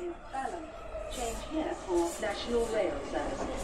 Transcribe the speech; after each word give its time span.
in 0.00 0.12
Balham. 0.32 0.64
Change 1.14 1.40
here 1.52 1.74
for 1.84 2.02
National 2.20 2.64
Rail 2.74 2.96
Services. 3.10 3.62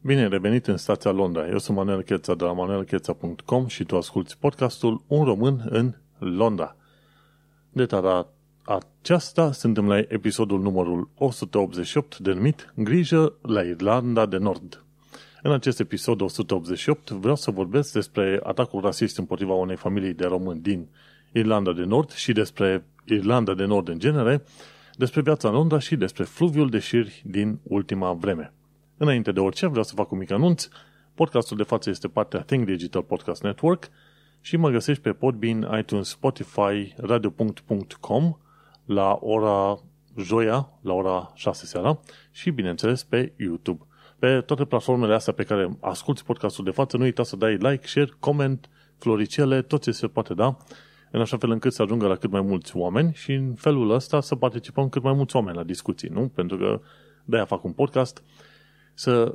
Bine 0.00 0.28
revenit 0.28 0.66
în 0.66 0.76
stația 0.76 1.10
Londra. 1.10 1.48
Eu 1.48 1.58
sunt 1.58 1.76
Manuel 1.76 2.02
Cheța 2.02 2.34
de 2.34 2.44
la 2.44 2.52
manuelcheța.com 2.52 3.66
și 3.66 3.84
tu 3.84 3.96
asculti 3.96 4.36
podcastul 4.40 5.02
Un 5.06 5.24
român 5.24 5.66
în 5.70 5.94
Londra. 6.18 6.76
De 7.72 7.84
data 7.84 8.28
aceasta 8.64 9.52
suntem 9.52 9.88
la 9.88 9.98
episodul 9.98 10.60
numărul 10.60 11.10
188 11.14 12.18
denumit 12.18 12.72
Grijă 12.76 13.38
la 13.42 13.62
Irlanda 13.62 14.26
de 14.26 14.36
Nord. 14.36 14.87
În 15.42 15.52
acest 15.52 15.80
episod 15.80 16.20
188 16.20 17.10
vreau 17.10 17.36
să 17.36 17.50
vorbesc 17.50 17.92
despre 17.92 18.40
atacul 18.42 18.80
rasist 18.80 19.18
împotriva 19.18 19.52
unei 19.52 19.76
familii 19.76 20.14
de 20.14 20.26
români 20.26 20.60
din 20.60 20.88
Irlanda 21.32 21.72
de 21.72 21.84
Nord 21.84 22.10
și 22.12 22.32
despre 22.32 22.84
Irlanda 23.04 23.54
de 23.54 23.64
Nord 23.64 23.88
în 23.88 23.98
genere, 23.98 24.42
despre 24.96 25.20
viața 25.20 25.48
în 25.48 25.54
Londra 25.54 25.78
și 25.78 25.96
despre 25.96 26.24
fluviul 26.24 26.68
de 26.68 26.78
șiri 26.78 27.22
din 27.26 27.58
ultima 27.62 28.12
vreme. 28.12 28.52
Înainte 28.96 29.32
de 29.32 29.40
orice, 29.40 29.66
vreau 29.66 29.84
să 29.84 29.94
fac 29.94 30.10
un 30.10 30.18
mic 30.18 30.30
anunț. 30.30 30.68
Podcastul 31.14 31.56
de 31.56 31.62
față 31.62 31.90
este 31.90 32.08
partea 32.08 32.40
Think 32.40 32.64
Digital 32.64 33.02
Podcast 33.02 33.42
Network 33.42 33.88
și 34.40 34.56
mă 34.56 34.70
găsești 34.70 35.02
pe 35.02 35.12
Podbean, 35.12 35.78
iTunes, 35.78 36.08
Spotify, 36.08 36.94
radio.com 36.96 38.36
la 38.84 39.18
ora 39.20 39.80
joia, 40.16 40.68
la 40.80 40.92
ora 40.92 41.32
6 41.34 41.66
seara 41.66 42.00
și, 42.30 42.50
bineînțeles, 42.50 43.04
pe 43.04 43.32
YouTube. 43.36 43.87
Pe 44.18 44.40
toate 44.40 44.64
platformele 44.64 45.14
astea 45.14 45.32
pe 45.32 45.42
care 45.42 45.76
asculti 45.80 46.22
podcastul 46.22 46.64
de 46.64 46.70
față, 46.70 46.96
nu 46.96 47.02
uita 47.02 47.22
să 47.22 47.36
dai 47.36 47.56
like, 47.56 47.86
share, 47.86 48.12
comment, 48.18 48.68
floricele, 48.96 49.62
tot 49.62 49.82
ce 49.82 49.90
se 49.90 50.06
poate 50.06 50.34
da, 50.34 50.56
în 51.10 51.20
așa 51.20 51.36
fel 51.36 51.50
încât 51.50 51.72
să 51.72 51.82
ajungă 51.82 52.06
la 52.06 52.16
cât 52.16 52.30
mai 52.30 52.40
mulți 52.40 52.76
oameni 52.76 53.12
și 53.14 53.32
în 53.32 53.54
felul 53.54 53.90
ăsta 53.90 54.20
să 54.20 54.34
participăm 54.34 54.88
cât 54.88 55.02
mai 55.02 55.12
mulți 55.12 55.36
oameni 55.36 55.56
la 55.56 55.62
discuții, 55.62 56.08
nu? 56.08 56.28
Pentru 56.28 56.56
că 56.56 56.80
de-aia 57.24 57.44
fac 57.44 57.64
un 57.64 57.72
podcast, 57.72 58.22
să 58.94 59.34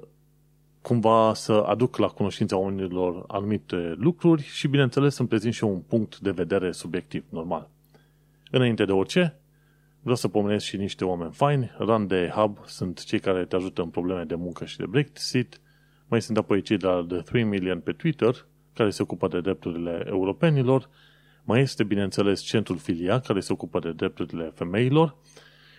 cumva 0.81 1.33
să 1.33 1.53
aduc 1.53 1.97
la 1.97 2.07
cunoștința 2.07 2.57
oamenilor 2.57 3.23
anumite 3.27 3.95
lucruri 3.97 4.43
și, 4.43 4.67
bineînțeles, 4.67 5.15
să-mi 5.15 5.27
prezint 5.27 5.53
și 5.53 5.63
eu 5.63 5.71
un 5.71 5.79
punct 5.79 6.19
de 6.19 6.31
vedere 6.31 6.71
subiectiv, 6.71 7.23
normal. 7.29 7.69
Înainte 8.51 8.85
de 8.85 8.91
orice, 8.91 9.39
vreau 10.03 10.15
să 10.15 10.27
pomenesc 10.27 10.65
și 10.65 10.77
niște 10.77 11.05
oameni 11.05 11.31
faini. 11.31 11.71
Run 11.79 12.07
de 12.07 12.31
Hub 12.35 12.57
sunt 12.65 13.03
cei 13.03 13.19
care 13.19 13.45
te 13.45 13.55
ajută 13.55 13.81
în 13.81 13.89
probleme 13.89 14.23
de 14.23 14.35
muncă 14.35 14.65
și 14.65 14.77
de 14.77 14.85
Brexit. 14.85 15.61
Mai 16.07 16.21
sunt 16.21 16.37
apoi 16.37 16.61
cei 16.61 16.77
de 16.77 16.85
la 16.85 17.05
The 17.07 17.17
3 17.17 17.43
Million 17.43 17.79
pe 17.79 17.91
Twitter, 17.91 18.47
care 18.73 18.89
se 18.89 19.01
ocupă 19.01 19.27
de 19.27 19.41
drepturile 19.41 20.03
europenilor. 20.07 20.89
Mai 21.43 21.61
este, 21.61 21.83
bineînțeles, 21.83 22.41
Centrul 22.41 22.77
Filia, 22.77 23.19
care 23.19 23.39
se 23.39 23.53
ocupă 23.53 23.79
de 23.79 23.91
drepturile 23.91 24.51
femeilor. 24.55 25.15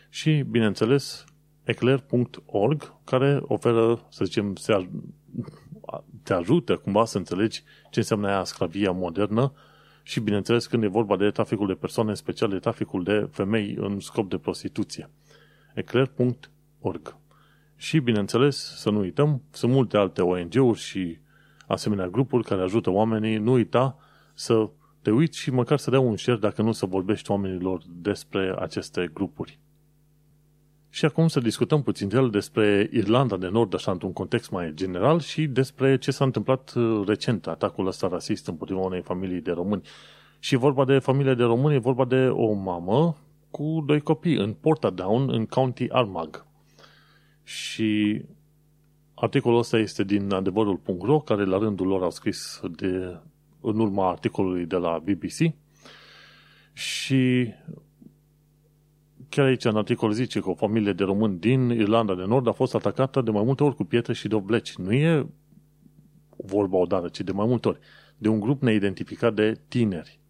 Și, 0.08 0.44
bineînțeles, 0.50 1.24
eclair.org, 1.64 2.94
care 3.04 3.40
oferă, 3.42 4.06
să 4.08 4.24
zicem, 4.24 4.54
se 4.54 4.88
te 6.22 6.32
ajută 6.32 6.76
cumva 6.76 7.04
să 7.04 7.18
înțelegi 7.18 7.62
ce 7.90 7.98
înseamnă 7.98 8.28
aia 8.28 8.44
sclavia 8.44 8.90
modernă 8.90 9.52
și, 10.06 10.20
bineînțeles, 10.20 10.66
când 10.66 10.82
e 10.82 10.86
vorba 10.86 11.16
de 11.16 11.30
traficul 11.30 11.66
de 11.66 11.74
persoane, 11.74 12.10
în 12.10 12.16
special 12.16 12.48
de 12.48 12.58
traficul 12.58 13.02
de 13.02 13.28
femei 13.30 13.76
în 13.78 14.00
scop 14.00 14.30
de 14.30 14.38
prostituție. 14.38 15.10
eclair.org 15.74 17.16
Și, 17.76 17.98
bineînțeles, 17.98 18.56
să 18.76 18.90
nu 18.90 18.98
uităm, 18.98 19.42
sunt 19.50 19.72
multe 19.72 19.96
alte 19.96 20.22
ONG-uri 20.22 20.78
și 20.78 21.18
asemenea 21.66 22.08
grupuri 22.08 22.44
care 22.44 22.62
ajută 22.62 22.90
oamenii. 22.90 23.36
Nu 23.36 23.52
uita 23.52 23.96
să 24.34 24.70
te 25.02 25.10
uiți 25.10 25.38
și 25.38 25.50
măcar 25.50 25.78
să 25.78 25.90
dea 25.90 26.00
un 26.00 26.16
share 26.16 26.38
dacă 26.38 26.62
nu 26.62 26.72
să 26.72 26.86
vorbești 26.86 27.30
oamenilor 27.30 27.82
despre 27.88 28.54
aceste 28.58 29.10
grupuri. 29.14 29.58
Și 30.94 31.04
acum 31.04 31.28
să 31.28 31.40
discutăm 31.40 31.82
puțin 31.82 32.14
el 32.14 32.30
despre 32.30 32.88
Irlanda 32.92 33.36
de 33.36 33.48
Nord, 33.48 33.74
așa 33.74 33.90
într-un 33.90 34.12
context 34.12 34.50
mai 34.50 34.72
general, 34.74 35.20
și 35.20 35.46
despre 35.46 35.98
ce 35.98 36.10
s-a 36.10 36.24
întâmplat 36.24 36.72
uh, 36.74 37.02
recent, 37.06 37.46
atacul 37.46 37.86
ăsta 37.86 38.08
rasist 38.08 38.46
împotriva 38.46 38.80
unei 38.80 39.02
familii 39.02 39.40
de 39.40 39.50
români. 39.50 39.82
Și 40.38 40.56
vorba 40.56 40.84
de 40.84 40.98
familie 40.98 41.34
de 41.34 41.42
români, 41.42 41.74
e 41.74 41.78
vorba 41.78 42.04
de 42.04 42.26
o 42.28 42.52
mamă 42.52 43.16
cu 43.50 43.84
doi 43.86 44.00
copii 44.00 44.36
în 44.36 44.52
Portadown, 44.52 45.28
în 45.30 45.46
County 45.46 45.86
Armagh. 45.90 46.38
Și 47.42 48.22
articolul 49.14 49.58
ăsta 49.58 49.78
este 49.78 50.04
din 50.04 50.32
adevărul.ro, 50.32 51.20
care 51.20 51.44
la 51.44 51.58
rândul 51.58 51.86
lor 51.86 52.02
au 52.02 52.10
scris 52.10 52.60
de, 52.76 53.18
în 53.60 53.78
urma 53.80 54.08
articolului 54.08 54.66
de 54.66 54.76
la 54.76 54.98
BBC. 54.98 55.54
Și 56.72 57.52
Chiar 59.34 59.46
aici 59.46 59.64
în 59.64 59.76
articol 59.76 60.12
zice 60.12 60.40
că 60.40 60.50
o 60.50 60.54
familie 60.54 60.92
de 60.92 61.04
români 61.04 61.38
din 61.38 61.70
Irlanda 61.70 62.14
de 62.14 62.22
Nord 62.22 62.46
a 62.46 62.52
fost 62.52 62.74
atacată 62.74 63.20
de 63.20 63.30
mai 63.30 63.42
multe 63.42 63.64
ori 63.64 63.74
cu 63.74 63.84
pietre 63.84 64.12
și 64.12 64.28
dobleci. 64.28 64.74
Nu 64.74 64.92
e 64.92 65.26
vorba 66.36 66.76
odată, 66.76 67.08
ci 67.08 67.20
de 67.20 67.32
mai 67.32 67.46
multe 67.46 67.68
ori. 67.68 67.78
De 68.18 68.28
un 68.28 68.40
grup 68.40 68.62
neidentificat 68.62 69.34
de 69.34 69.60
tineri. 69.68 70.20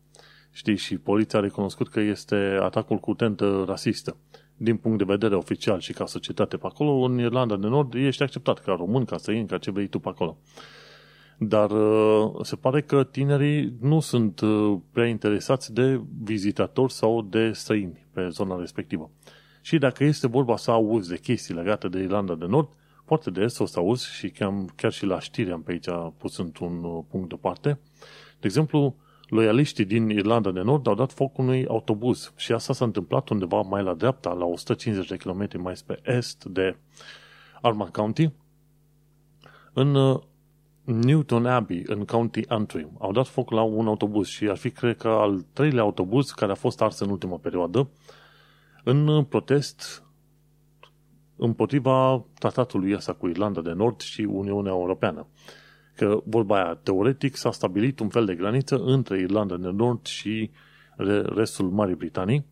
Știi, 0.50 0.76
și 0.76 0.98
poliția 0.98 1.38
a 1.38 1.42
recunoscut 1.42 1.88
că 1.88 2.00
este 2.00 2.58
atacul 2.60 2.96
cu 2.96 3.14
tentă 3.14 3.64
rasistă. 3.66 4.16
Din 4.56 4.76
punct 4.76 4.98
de 4.98 5.04
vedere 5.04 5.34
oficial 5.34 5.80
și 5.80 5.92
ca 5.92 6.06
societate 6.06 6.56
pe 6.56 6.66
acolo, 6.66 6.90
în 6.90 7.18
Irlanda 7.18 7.56
de 7.56 7.66
Nord 7.66 7.94
ești 7.94 8.22
acceptat 8.22 8.58
ca 8.58 8.72
român, 8.72 9.04
ca 9.04 9.16
străin, 9.16 9.46
ca 9.46 9.58
ce 9.58 9.70
vrei 9.70 9.86
tu 9.86 9.98
pe 9.98 10.08
acolo. 10.08 10.38
Dar 11.48 11.70
uh, 11.70 12.30
se 12.42 12.56
pare 12.56 12.82
că 12.82 13.04
tinerii 13.04 13.74
nu 13.80 14.00
sunt 14.00 14.40
uh, 14.40 14.78
prea 14.90 15.06
interesați 15.06 15.72
de 15.72 16.00
vizitatori 16.22 16.92
sau 16.92 17.22
de 17.22 17.52
străini 17.52 18.06
pe 18.12 18.28
zona 18.28 18.58
respectivă. 18.58 19.10
Și 19.60 19.78
dacă 19.78 20.04
este 20.04 20.26
vorba 20.26 20.56
să 20.56 20.70
auzi 20.70 21.08
de 21.08 21.18
chestii 21.18 21.54
legate 21.54 21.88
de 21.88 21.98
Irlanda 21.98 22.34
de 22.34 22.44
Nord, 22.44 22.68
foarte 23.04 23.30
des 23.30 23.58
o 23.58 23.66
să 23.66 23.78
auzi 23.78 24.14
și 24.14 24.30
chiar, 24.30 24.52
chiar 24.76 24.92
și 24.92 25.06
la 25.06 25.20
știri 25.20 25.50
am 25.50 25.62
pe 25.62 25.72
aici 25.72 25.88
pus 26.18 26.36
într-un 26.36 26.84
uh, 26.84 27.04
punct 27.08 27.28
deoparte. 27.28 27.78
De 28.40 28.46
exemplu, 28.46 28.96
loialiștii 29.28 29.84
din 29.84 30.08
Irlanda 30.08 30.50
de 30.50 30.60
Nord 30.60 30.86
au 30.86 30.94
dat 30.94 31.12
foc 31.12 31.38
unui 31.38 31.66
autobuz 31.66 32.32
și 32.36 32.52
asta 32.52 32.72
s-a 32.72 32.84
întâmplat 32.84 33.28
undeva 33.28 33.60
mai 33.60 33.82
la 33.82 33.94
dreapta, 33.94 34.32
la 34.32 34.44
150 34.44 35.08
de 35.08 35.16
km 35.16 35.48
mai 35.62 35.76
spre 35.76 36.00
est 36.02 36.44
de 36.44 36.76
Armagh 37.60 37.90
County, 37.90 38.32
în 39.72 40.20
Newton 40.84 41.46
Abbey, 41.46 41.82
în 41.86 42.04
County 42.04 42.48
Antrim. 42.48 42.96
Au 42.98 43.12
dat 43.12 43.26
foc 43.26 43.50
la 43.50 43.62
un 43.62 43.86
autobuz 43.86 44.26
și 44.26 44.48
ar 44.48 44.56
fi, 44.56 44.70
cred 44.70 44.96
că, 44.96 45.08
al 45.08 45.44
treilea 45.52 45.82
autobuz 45.82 46.30
care 46.30 46.52
a 46.52 46.54
fost 46.54 46.80
ars 46.80 46.98
în 46.98 47.10
ultima 47.10 47.36
perioadă 47.36 47.88
în 48.84 49.24
protest 49.24 50.04
împotriva 51.36 52.24
tratatului 52.38 52.94
ăsta 52.94 53.12
cu 53.12 53.28
Irlanda 53.28 53.60
de 53.60 53.72
Nord 53.72 54.00
și 54.00 54.20
Uniunea 54.20 54.72
Europeană. 54.72 55.26
Că 55.96 56.22
vorba 56.24 56.56
aia, 56.56 56.74
teoretic, 56.74 57.36
s-a 57.36 57.52
stabilit 57.52 57.98
un 57.98 58.08
fel 58.08 58.24
de 58.24 58.34
graniță 58.34 58.76
între 58.76 59.18
Irlanda 59.20 59.56
de 59.56 59.68
Nord 59.68 60.06
și 60.06 60.50
restul 61.24 61.70
Marii 61.70 61.94
Britanii, 61.94 62.46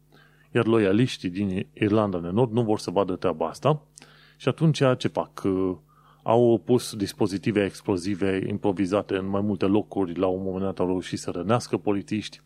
iar 0.54 0.66
loialiștii 0.66 1.30
din 1.30 1.66
Irlanda 1.72 2.18
de 2.18 2.28
Nord 2.28 2.52
nu 2.52 2.62
vor 2.62 2.78
să 2.78 2.90
vadă 2.90 3.16
treaba 3.16 3.46
asta 3.48 3.82
și 4.36 4.48
atunci 4.48 4.82
ce 4.98 5.08
fac? 5.08 5.42
Au 6.22 6.62
pus 6.64 6.94
dispozitive 6.94 7.64
explozive 7.64 8.44
improvizate 8.48 9.16
în 9.16 9.28
mai 9.28 9.40
multe 9.40 9.64
locuri, 9.64 10.18
la 10.18 10.26
un 10.26 10.42
moment 10.42 10.62
dat 10.62 10.78
au 10.78 10.86
reușit 10.86 11.18
să 11.18 11.30
rănească 11.30 11.76
polițiști, 11.76 12.40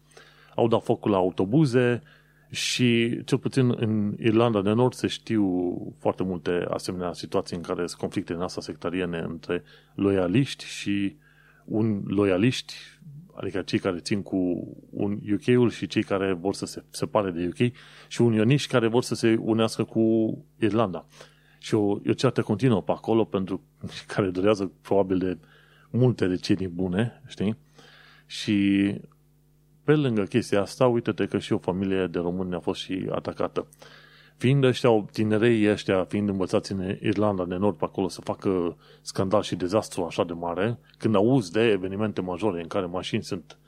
au 0.55 0.69
dat 0.69 0.83
focul 0.83 1.11
la 1.11 1.17
autobuze 1.17 2.03
și 2.51 3.21
cel 3.25 3.39
puțin 3.39 3.75
în 3.79 4.15
Irlanda 4.19 4.63
de 4.63 4.73
Nord 4.73 4.95
se 4.95 5.07
știu 5.07 5.77
foarte 5.99 6.23
multe 6.23 6.67
asemenea 6.71 7.13
situații 7.13 7.57
în 7.57 7.63
care 7.63 7.87
sunt 7.87 8.01
conflicte 8.01 8.33
în 8.33 8.41
asta 8.41 8.61
sectariene 8.61 9.19
între 9.19 9.63
loialiști 9.95 10.65
și 10.65 11.17
un 11.65 12.03
loialiști, 12.07 12.75
adică 13.35 13.63
cei 13.63 13.79
care 13.79 13.99
țin 13.99 14.23
cu 14.23 14.37
un 14.91 15.19
UK-ul 15.33 15.71
și 15.71 15.87
cei 15.87 16.03
care 16.03 16.33
vor 16.33 16.55
să 16.55 16.67
se 16.67 16.85
separe 16.91 17.31
de 17.31 17.47
UK 17.47 17.73
și 18.09 18.23
unioniști 18.23 18.73
care 18.73 18.87
vor 18.87 19.03
să 19.03 19.15
se 19.15 19.39
unească 19.41 19.85
cu 19.85 20.37
Irlanda 20.59 21.07
și 21.67 21.75
o, 21.75 21.91
o 22.09 22.13
ceartă 22.17 22.43
continuă 22.43 22.83
pe 22.83 22.93
acolo 22.93 23.25
pentru 23.25 23.61
care 24.15 24.31
durează 24.31 24.73
probabil 24.83 25.19
de 25.19 25.39
multe 25.91 26.27
decenii 26.27 26.69
bune, 26.69 27.23
știi? 27.27 27.57
Și 28.27 28.95
pe 29.85 29.95
lângă 29.95 30.23
chestia 30.23 30.61
asta, 30.61 30.87
uite-te 30.87 31.27
că 31.27 31.39
și 31.39 31.53
o 31.53 31.59
familie 31.59 32.07
de 32.07 32.19
români 32.19 32.55
a 32.55 32.59
fost 32.59 32.81
și 32.81 33.07
atacată. 33.11 33.67
Fiind 34.37 34.65
ăștia, 34.65 35.05
tinerei 35.13 35.71
ăștia, 35.71 36.05
fiind 36.05 36.29
învățați 36.29 36.73
în 36.73 36.99
Irlanda 37.03 37.45
de 37.45 37.55
Nord 37.57 37.77
pe 37.77 37.85
acolo 37.85 38.09
să 38.09 38.21
facă 38.21 38.77
scandal 39.01 39.43
și 39.43 39.57
dezastru 39.57 40.05
așa 40.05 40.25
de 40.25 40.33
mare, 40.33 40.79
când 40.99 41.15
auzi 41.15 41.53
de 41.53 41.63
evenimente 41.63 42.21
majore 42.21 42.61
în 42.61 42.69
care 42.69 42.87
mașini 42.87 43.23
sunt 43.23 43.59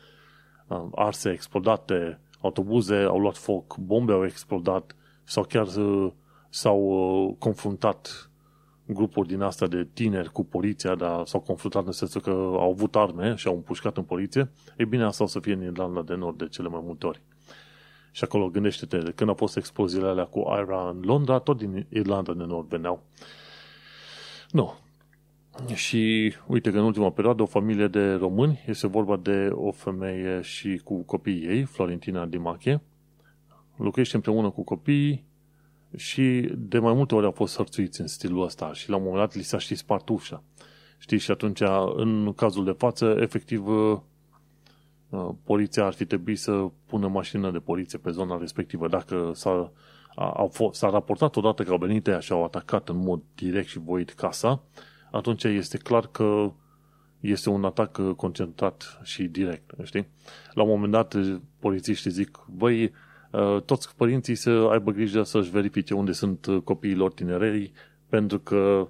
uh, 0.67 0.87
arse, 0.95 1.31
explodate, 1.31 2.21
autobuze 2.41 2.97
au 2.97 3.19
luat 3.19 3.37
foc, 3.37 3.77
bombe 3.77 4.13
au 4.13 4.25
explodat 4.25 4.97
sau 5.25 5.45
chiar 5.45 5.67
uh, 5.67 6.13
s-au 6.49 6.81
uh, 6.81 7.35
confruntat 7.39 8.31
grupuri 8.87 9.29
din 9.29 9.41
asta 9.41 9.67
de 9.67 9.89
tineri 9.93 10.33
cu 10.33 10.45
poliția, 10.45 10.95
dar 10.95 11.27
s-au 11.27 11.41
confruntat 11.41 11.87
în 11.87 11.93
sensul 11.93 12.21
că 12.21 12.31
au 12.31 12.71
avut 12.71 12.97
arme 12.97 13.35
și 13.35 13.47
au 13.47 13.55
împușcat 13.55 13.97
în 13.97 14.03
poliție, 14.03 14.51
e 14.77 14.85
bine 14.85 15.05
asta 15.05 15.25
o 15.25 15.27
să 15.27 15.41
fie 15.41 15.53
în 15.53 15.63
Irlanda 15.63 16.03
de 16.03 16.15
Nord 16.15 16.39
de 16.39 16.49
cele 16.49 16.69
mai 16.69 16.81
multe 16.85 17.07
ori. 17.07 17.23
Și 18.11 18.25
acolo 18.25 18.49
gândește-te, 18.49 18.99
când 18.99 19.29
au 19.29 19.35
fost 19.35 19.57
exploziile 19.57 20.07
alea 20.07 20.25
cu 20.25 20.39
IRA 20.39 20.89
în 20.89 21.01
Londra, 21.05 21.39
tot 21.39 21.57
din 21.57 21.87
Irlanda 21.89 22.35
de 22.35 22.45
Nord 22.45 22.69
veneau. 22.69 23.03
Nu. 24.51 24.75
Și 25.75 26.35
uite 26.47 26.71
că 26.71 26.79
în 26.79 26.85
ultima 26.85 27.11
perioadă 27.11 27.43
o 27.43 27.47
familie 27.47 27.87
de 27.87 28.13
români, 28.13 28.65
este 28.67 28.87
vorba 28.87 29.17
de 29.17 29.49
o 29.53 29.71
femeie 29.71 30.41
și 30.41 30.81
cu 30.85 31.03
copiii 31.03 31.47
ei, 31.47 31.63
Florentina 31.65 32.27
Dimache, 32.27 32.83
locuiește 33.77 34.17
împreună 34.17 34.51
cu 34.51 34.65
copiii 34.65 35.28
și 35.97 36.53
de 36.57 36.79
mai 36.79 36.93
multe 36.93 37.15
ori 37.15 37.25
au 37.25 37.31
fost 37.31 37.57
hărțuiți 37.57 38.01
în 38.01 38.07
stilul 38.07 38.45
ăsta 38.45 38.73
și 38.73 38.91
la 38.91 38.97
un 38.97 39.03
moment 39.03 39.21
dat 39.21 39.35
li 39.35 39.43
s-a 39.43 39.59
și 39.59 39.75
spart 39.75 40.09
ușa. 40.09 40.43
Știi, 40.99 41.19
și 41.19 41.31
atunci, 41.31 41.61
în 41.95 42.33
cazul 42.33 42.65
de 42.65 42.75
față, 42.79 43.17
efectiv, 43.21 43.67
uh, 43.67 43.99
uh, 45.09 45.29
poliția 45.45 45.85
ar 45.85 45.93
fi 45.93 46.05
trebuit 46.05 46.39
să 46.39 46.67
pună 46.87 47.09
mașină 47.09 47.51
de 47.51 47.59
poliție 47.59 47.99
pe 47.99 48.11
zona 48.11 48.39
respectivă. 48.39 48.89
Dacă 48.89 49.31
s-a, 49.35 49.73
a, 50.15 50.49
fost, 50.51 50.79
s-a 50.79 50.91
raportat 50.91 51.37
odată 51.37 51.63
că 51.63 51.71
au 51.71 51.79
venit 51.79 52.07
aia 52.07 52.21
și 52.21 52.33
au 52.33 52.45
atacat 52.45 52.89
în 52.89 52.97
mod 52.97 53.23
direct 53.35 53.69
și 53.69 53.79
voit 53.79 54.11
casa, 54.11 54.63
atunci 55.11 55.45
este 55.45 55.77
clar 55.77 56.07
că 56.07 56.53
este 57.21 57.51
un 57.51 57.65
atac 57.65 57.99
uh, 57.99 58.15
concentrat 58.15 59.01
și 59.03 59.23
direct, 59.23 59.71
știi? 59.83 60.07
La 60.53 60.63
un 60.63 60.69
moment 60.69 60.93
dat, 60.93 61.15
polițiștii 61.59 62.11
zic, 62.11 62.45
băi, 62.49 62.83
Uh, 62.85 63.08
toți 63.65 63.97
părinții 63.97 64.35
să 64.35 64.51
aibă 64.51 64.91
grijă 64.91 65.23
să-și 65.23 65.51
verifice 65.51 65.95
unde 65.95 66.13
sunt 66.13 66.47
uh, 66.47 66.63
copiilor 66.63 67.13
tinerei, 67.13 67.73
pentru 68.09 68.39
că 68.39 68.89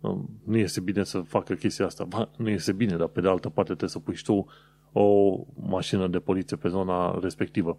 um, 0.00 0.40
nu 0.44 0.56
este 0.56 0.80
bine 0.80 1.04
să 1.04 1.20
facă 1.20 1.54
chestia 1.54 1.86
asta. 1.86 2.04
Ba, 2.04 2.30
nu 2.36 2.48
este 2.48 2.72
bine, 2.72 2.96
dar 2.96 3.08
pe 3.08 3.20
de 3.20 3.28
altă 3.28 3.48
parte 3.48 3.70
trebuie 3.70 3.88
să 3.88 3.98
pui 3.98 4.14
și 4.14 4.24
tu 4.24 4.46
o 4.92 5.38
mașină 5.54 6.08
de 6.08 6.18
poliție 6.18 6.56
pe 6.56 6.68
zona 6.68 7.18
respectivă. 7.22 7.78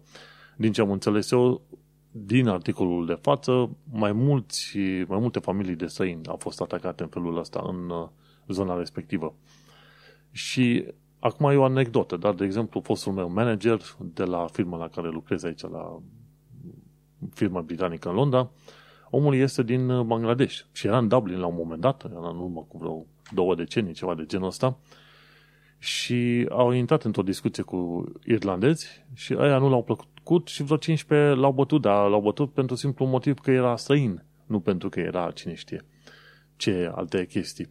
Din 0.56 0.72
ce 0.72 0.80
am 0.80 0.90
înțeles 0.90 1.30
eu, 1.30 1.62
din 2.10 2.48
articolul 2.48 3.06
de 3.06 3.18
față, 3.20 3.76
mai, 3.90 4.12
mulți, 4.12 4.78
mai 5.06 5.18
multe 5.18 5.38
familii 5.38 5.74
de 5.74 5.86
săini 5.86 6.26
au 6.26 6.36
fost 6.36 6.60
atacate 6.60 7.02
în 7.02 7.08
felul 7.08 7.38
ăsta 7.38 7.64
în 7.66 7.90
uh, 7.90 8.08
zona 8.48 8.78
respectivă. 8.78 9.34
Și 10.30 10.86
Acum 11.24 11.50
e 11.50 11.56
o 11.56 11.64
anecdotă, 11.64 12.16
dar, 12.16 12.34
de 12.34 12.44
exemplu, 12.44 12.80
fostul 12.80 13.12
meu 13.12 13.28
manager 13.28 13.80
de 13.98 14.24
la 14.24 14.46
firma 14.52 14.76
la 14.76 14.88
care 14.88 15.08
lucrez 15.08 15.44
aici, 15.44 15.60
la 15.60 15.98
firma 17.30 17.60
britanică 17.60 18.08
în 18.08 18.14
Londra, 18.14 18.50
omul 19.10 19.34
este 19.34 19.62
din 19.62 20.06
Bangladesh 20.06 20.60
și 20.72 20.86
era 20.86 20.98
în 20.98 21.08
Dublin 21.08 21.38
la 21.38 21.46
un 21.46 21.54
moment 21.56 21.80
dat, 21.80 22.04
era 22.04 22.28
în 22.28 22.38
urmă 22.38 22.66
cu 22.68 22.78
vreo 22.78 23.06
două 23.30 23.54
decenii, 23.54 23.92
ceva 23.92 24.14
de 24.14 24.26
genul 24.26 24.46
ăsta, 24.46 24.78
și 25.78 26.46
au 26.50 26.70
intrat 26.70 27.02
într-o 27.02 27.22
discuție 27.22 27.62
cu 27.62 28.12
irlandezi 28.24 29.04
și 29.14 29.32
aia 29.32 29.58
nu 29.58 29.68
l-au 29.68 29.82
plăcut 29.82 30.48
și 30.48 30.62
vreo 30.62 30.76
15 30.76 31.40
l-au 31.40 31.52
bătut, 31.52 31.80
dar 31.80 32.08
l-au 32.08 32.20
bătut 32.20 32.52
pentru 32.52 32.76
simplu 32.76 33.06
motiv 33.06 33.38
că 33.38 33.50
era 33.50 33.76
străin, 33.76 34.24
nu 34.46 34.60
pentru 34.60 34.88
că 34.88 35.00
era 35.00 35.30
cine 35.30 35.54
știe 35.54 35.84
ce 36.56 36.92
alte 36.94 37.26
chestii. 37.26 37.68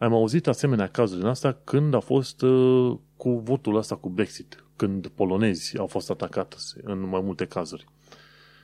Am 0.00 0.14
auzit 0.14 0.46
asemenea 0.46 0.86
cazuri 0.86 1.20
din 1.20 1.28
asta 1.28 1.58
când 1.64 1.94
a 1.94 2.00
fost 2.00 2.42
uh, 2.42 2.96
cu 3.16 3.30
votul 3.30 3.76
ăsta 3.76 3.96
cu 3.96 4.08
Brexit, 4.08 4.64
când 4.76 5.06
polonezi 5.06 5.78
au 5.78 5.86
fost 5.86 6.10
atacați 6.10 6.74
în 6.82 7.08
mai 7.08 7.20
multe 7.24 7.44
cazuri. 7.44 7.84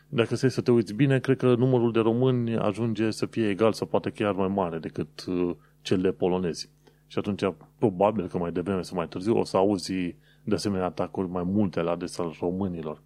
Dacă 0.08 0.34
să 0.34 0.48
să 0.48 0.60
te 0.60 0.70
uiți 0.70 0.94
bine, 0.94 1.18
cred 1.18 1.36
că 1.36 1.54
numărul 1.54 1.92
de 1.92 1.98
români 1.98 2.56
ajunge 2.56 3.10
să 3.10 3.26
fie 3.26 3.48
egal 3.48 3.72
sau 3.72 3.86
poate 3.86 4.10
chiar 4.10 4.32
mai 4.32 4.48
mare 4.48 4.78
decât 4.78 5.24
uh, 5.26 5.54
cel 5.82 6.00
de 6.00 6.10
polonezi. 6.10 6.70
Și 7.06 7.18
atunci, 7.18 7.42
probabil 7.78 8.28
că 8.28 8.38
mai 8.38 8.52
devreme 8.52 8.82
sau 8.82 8.96
mai 8.96 9.08
târziu, 9.08 9.38
o 9.38 9.44
să 9.44 9.56
auzi 9.56 10.14
de 10.44 10.54
asemenea 10.54 10.86
atacuri 10.86 11.28
mai 11.28 11.42
multe 11.42 11.80
la 11.80 11.90
adresa 11.90 12.32
românilor. 12.40 13.02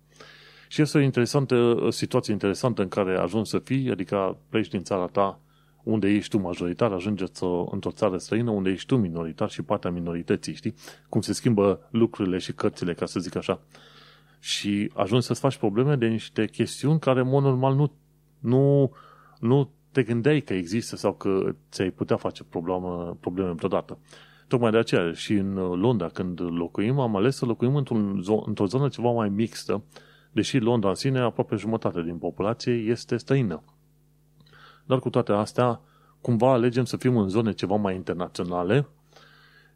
Și 0.69 0.83
este 0.83 0.99
o 0.99 1.01
interesantă, 1.01 1.55
o 1.55 1.91
situație 1.91 2.33
interesantă 2.33 2.83
în 2.83 2.89
care 2.89 3.19
ajungi 3.19 3.51
să 3.51 3.59
fii, 3.59 3.91
adică 3.91 4.37
pleci 4.49 4.69
din 4.69 4.83
țara 4.83 5.07
ta 5.07 5.41
unde 5.83 6.09
ești 6.09 6.37
tu 6.37 6.43
majoritar, 6.43 6.93
ajungeți 6.93 7.45
într-o 7.71 7.91
țară 7.91 8.17
străină 8.17 8.51
unde 8.51 8.71
ești 8.71 8.87
tu 8.87 8.97
minoritar 8.97 9.51
și 9.51 9.63
partea 9.63 9.91
minorității, 9.91 10.55
știi? 10.55 10.75
Cum 11.09 11.21
se 11.21 11.33
schimbă 11.33 11.89
lucrurile 11.91 12.39
și 12.39 12.53
cărțile, 12.53 12.95
ca 12.95 13.07
să 13.07 13.21
zic 13.21 13.37
așa. 13.37 13.61
Și 14.41 14.91
ajungi 14.95 15.27
să-ți 15.27 15.41
faci 15.41 15.57
probleme 15.57 15.97
de 15.97 16.07
niște 16.07 16.47
chestiuni 16.47 17.01
care, 17.01 17.21
în 17.21 17.29
mod 17.29 17.43
normal, 17.43 17.75
nu, 17.75 17.93
nu, 18.39 18.93
nu 19.41 19.71
te 19.93 20.03
gândeai 20.03 20.41
că 20.41 20.53
există 20.55 20.97
sau 20.97 21.15
că 21.15 21.55
ți-ai 21.71 21.91
putea 21.91 22.17
face 22.17 22.45
probleme, 22.45 23.17
probleme 23.21 23.53
vreodată. 23.53 23.99
Tocmai 24.49 24.71
de 24.71 24.79
aceea 24.79 25.13
și 25.13 25.33
în 25.33 25.55
Londra, 25.55 26.09
când 26.09 26.41
locuim, 26.41 26.99
am 26.99 27.17
ales 27.17 27.37
să 27.37 27.45
locuim 27.45 27.77
într-un, 27.77 28.23
într-o 28.47 28.67
zonă 28.67 28.89
ceva 28.89 29.11
mai 29.11 29.29
mixtă, 29.29 29.83
deși 30.33 30.59
Londra 30.59 30.89
în 30.89 30.95
sine, 30.95 31.19
aproape 31.19 31.57
jumătate 31.57 32.03
din 32.03 32.19
populație, 32.19 32.73
este 32.73 33.17
străină. 33.17 33.63
Dar 34.91 34.99
cu 34.99 35.11
toate 35.11 35.33
astea, 35.33 35.81
cumva 36.21 36.53
alegem 36.53 36.85
să 36.85 36.97
fim 36.97 37.17
în 37.17 37.29
zone 37.29 37.53
ceva 37.53 37.77
mai 37.77 37.95
internaționale 37.95 38.89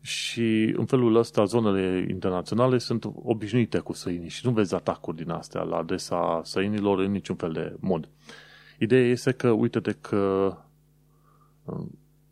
și 0.00 0.74
în 0.76 0.84
felul 0.84 1.16
ăsta 1.16 1.44
zonele 1.44 2.06
internaționale 2.10 2.78
sunt 2.78 3.04
obișnuite 3.22 3.78
cu 3.78 3.92
săinii 3.92 4.28
și 4.28 4.46
nu 4.46 4.52
vezi 4.52 4.74
atacuri 4.74 5.16
din 5.16 5.30
astea 5.30 5.62
la 5.62 5.76
adresa 5.76 6.40
săinilor 6.44 6.98
în 6.98 7.10
niciun 7.10 7.36
fel 7.36 7.52
de 7.52 7.76
mod. 7.80 8.08
Ideea 8.78 9.06
este 9.06 9.32
că, 9.32 9.50
uite-te 9.50 9.92
că 9.92 10.56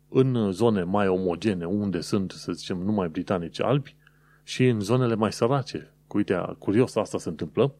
în 0.09 0.51
zone 0.51 0.83
mai 0.83 1.07
omogene, 1.07 1.65
unde 1.65 2.01
sunt, 2.01 2.31
să 2.31 2.51
zicem, 2.51 2.77
numai 2.77 3.09
britanici 3.09 3.61
albi, 3.61 3.95
și 4.43 4.67
în 4.67 4.79
zonele 4.79 5.15
mai 5.15 5.33
sărace, 5.33 5.93
uite, 6.07 6.55
curios 6.57 6.95
asta 6.95 7.17
se 7.17 7.29
întâmplă, 7.29 7.73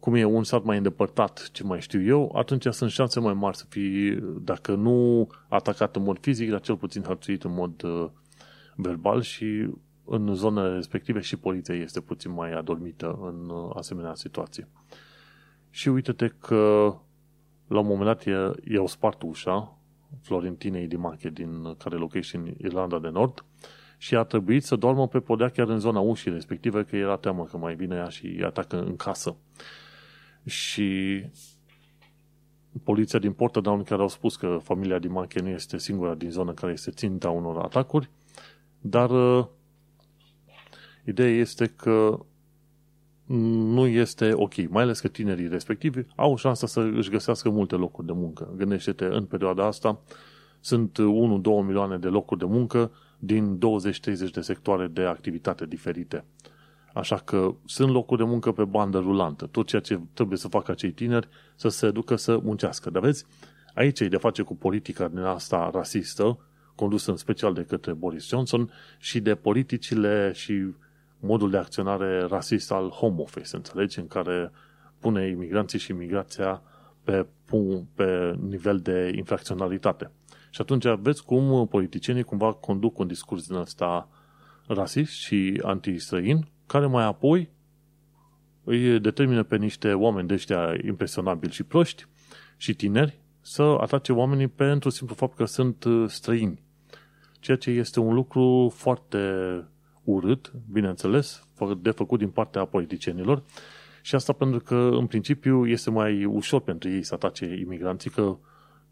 cum 0.00 0.14
e 0.14 0.24
un 0.24 0.44
sat 0.44 0.64
mai 0.64 0.76
îndepărtat, 0.76 1.48
ce 1.52 1.64
mai 1.64 1.80
știu 1.80 2.02
eu, 2.02 2.32
atunci 2.36 2.66
sunt 2.70 2.90
șanse 2.90 3.20
mai 3.20 3.34
mari 3.34 3.56
să 3.56 3.64
fii, 3.68 4.14
dacă 4.42 4.74
nu 4.74 5.28
atacat 5.48 5.96
în 5.96 6.02
mod 6.02 6.18
fizic, 6.20 6.50
dar 6.50 6.60
cel 6.60 6.76
puțin 6.76 7.02
hărțuit 7.02 7.44
în 7.44 7.52
mod 7.52 7.82
uh, 7.82 8.08
verbal 8.76 9.20
și 9.20 9.68
în 10.04 10.34
zonele 10.34 10.74
respective 10.74 11.20
și 11.20 11.36
poliția 11.36 11.74
este 11.74 12.00
puțin 12.00 12.32
mai 12.32 12.52
adormită 12.52 13.18
în 13.22 13.48
uh, 13.48 13.70
asemenea 13.74 14.14
situații. 14.14 14.66
Și 15.70 15.88
uite-te 15.88 16.28
că 16.28 16.94
la 17.66 17.78
un 17.78 17.86
moment 17.86 18.04
dat 18.04 18.24
i-au 18.64 18.86
spart 18.86 19.22
ușa 19.22 19.78
Florentinei 20.20 20.86
Dimache, 20.86 21.28
din 21.28 21.74
care 21.78 21.96
locuiește 21.96 22.36
în 22.36 22.54
Irlanda 22.58 22.98
de 22.98 23.08
Nord, 23.08 23.44
și 23.98 24.16
a 24.16 24.22
trebuit 24.22 24.64
să 24.64 24.76
doarmă 24.76 25.08
pe 25.08 25.20
podea 25.20 25.48
chiar 25.48 25.68
în 25.68 25.78
zona 25.78 26.00
ușii 26.00 26.30
respective, 26.30 26.84
că 26.84 26.96
era 26.96 27.16
teamă 27.16 27.44
că 27.44 27.56
mai 27.56 27.74
vine 27.74 27.96
ea 27.96 28.08
și 28.08 28.26
îi 28.26 28.44
atacă 28.44 28.80
în 28.80 28.96
casă 28.96 29.36
și 30.44 31.22
poliția 32.84 33.18
din 33.18 33.32
Portadown 33.32 33.82
care 33.82 34.02
au 34.02 34.08
spus 34.08 34.36
că 34.36 34.58
familia 34.62 34.98
Dimache 34.98 35.40
nu 35.40 35.48
este 35.48 35.78
singura 35.78 36.14
din 36.14 36.30
zonă 36.30 36.52
care 36.52 36.72
este 36.72 36.90
ținta 36.90 37.30
unor 37.30 37.58
atacuri, 37.58 38.10
dar 38.80 39.10
uh, 39.10 39.46
ideea 41.04 41.30
este 41.30 41.66
că 41.66 42.24
nu 43.74 43.86
este 43.86 44.32
ok, 44.34 44.68
mai 44.68 44.82
ales 44.82 45.00
că 45.00 45.08
tinerii 45.08 45.48
respectivi 45.48 46.00
au 46.16 46.36
șansa 46.36 46.66
să 46.66 46.80
își 46.80 47.10
găsească 47.10 47.50
multe 47.50 47.74
locuri 47.74 48.06
de 48.06 48.12
muncă. 48.12 48.54
Gândește-te, 48.56 49.04
în 49.04 49.24
perioada 49.24 49.66
asta 49.66 50.00
sunt 50.60 50.98
1-2 50.98 51.02
milioane 51.42 51.98
de 51.98 52.08
locuri 52.08 52.40
de 52.40 52.46
muncă 52.46 52.90
din 53.18 53.58
20-30 53.58 53.60
de 54.32 54.40
sectoare 54.40 54.86
de 54.86 55.02
activitate 55.02 55.66
diferite. 55.66 56.24
Așa 56.94 57.16
că 57.16 57.54
sunt 57.66 57.90
locuri 57.90 58.20
de 58.20 58.26
muncă 58.26 58.52
pe 58.52 58.64
bandă 58.64 58.98
rulantă. 58.98 59.46
Tot 59.46 59.66
ceea 59.66 59.80
ce 59.80 60.00
trebuie 60.14 60.38
să 60.38 60.48
facă 60.48 60.70
acei 60.70 60.92
tineri 60.92 61.28
să 61.56 61.68
se 61.68 61.90
ducă 61.90 62.16
să 62.16 62.38
muncească. 62.42 62.90
Dar 62.90 63.02
vezi, 63.02 63.26
aici 63.74 64.00
e 64.00 64.08
de 64.08 64.16
face 64.16 64.42
cu 64.42 64.56
politica 64.56 65.08
din 65.08 65.18
asta 65.18 65.70
rasistă, 65.74 66.38
condusă 66.74 67.10
în 67.10 67.16
special 67.16 67.54
de 67.54 67.62
către 67.62 67.92
Boris 67.92 68.28
Johnson 68.28 68.70
și 68.98 69.20
de 69.20 69.34
politicile 69.34 70.32
și 70.34 70.74
modul 71.20 71.50
de 71.50 71.56
acționare 71.56 72.20
rasist 72.20 72.72
al 72.72 72.88
Home 72.88 73.20
Office, 73.20 73.56
înțelegi, 73.56 73.98
în 73.98 74.06
care 74.06 74.50
pune 74.98 75.28
imigranții 75.28 75.78
și 75.78 75.90
imigrația 75.90 76.62
pe, 77.04 77.26
pe 77.94 78.34
nivel 78.48 78.78
de 78.78 79.12
infracționalitate. 79.16 80.10
Și 80.50 80.60
atunci 80.60 80.86
vezi 81.00 81.24
cum 81.24 81.66
politicienii 81.66 82.22
cumva 82.22 82.52
conduc 82.52 82.98
un 82.98 83.06
discurs 83.06 83.46
din 83.46 83.56
ăsta 83.56 84.08
rasist 84.66 85.12
și 85.12 85.60
anti-străin 85.64 86.48
care 86.70 86.86
mai 86.86 87.04
apoi 87.04 87.50
îi 88.64 89.00
determină 89.00 89.42
pe 89.42 89.56
niște 89.56 89.92
oameni 89.92 90.28
de 90.28 90.34
ăștia 90.34 90.74
impresionabili 90.86 91.52
și 91.52 91.62
proști 91.62 92.06
și 92.56 92.74
tineri 92.74 93.20
să 93.40 93.62
atace 93.62 94.12
oamenii 94.12 94.48
pentru 94.48 94.88
simplu 94.88 95.14
fapt 95.14 95.36
că 95.36 95.44
sunt 95.44 95.84
uh, 95.84 96.08
străini. 96.08 96.62
Ceea 97.40 97.56
ce 97.56 97.70
este 97.70 98.00
un 98.00 98.14
lucru 98.14 98.72
foarte 98.74 99.18
urât, 100.04 100.52
bineînțeles, 100.72 101.46
de 101.80 101.90
făcut 101.90 102.18
din 102.18 102.28
partea 102.28 102.64
politicienilor 102.64 103.42
și 104.02 104.14
asta 104.14 104.32
pentru 104.32 104.60
că, 104.60 104.74
în 104.74 105.06
principiu, 105.06 105.66
este 105.66 105.90
mai 105.90 106.24
ușor 106.24 106.60
pentru 106.60 106.88
ei 106.88 107.02
să 107.02 107.14
atace 107.14 107.56
imigranții, 107.60 108.10
că 108.10 108.36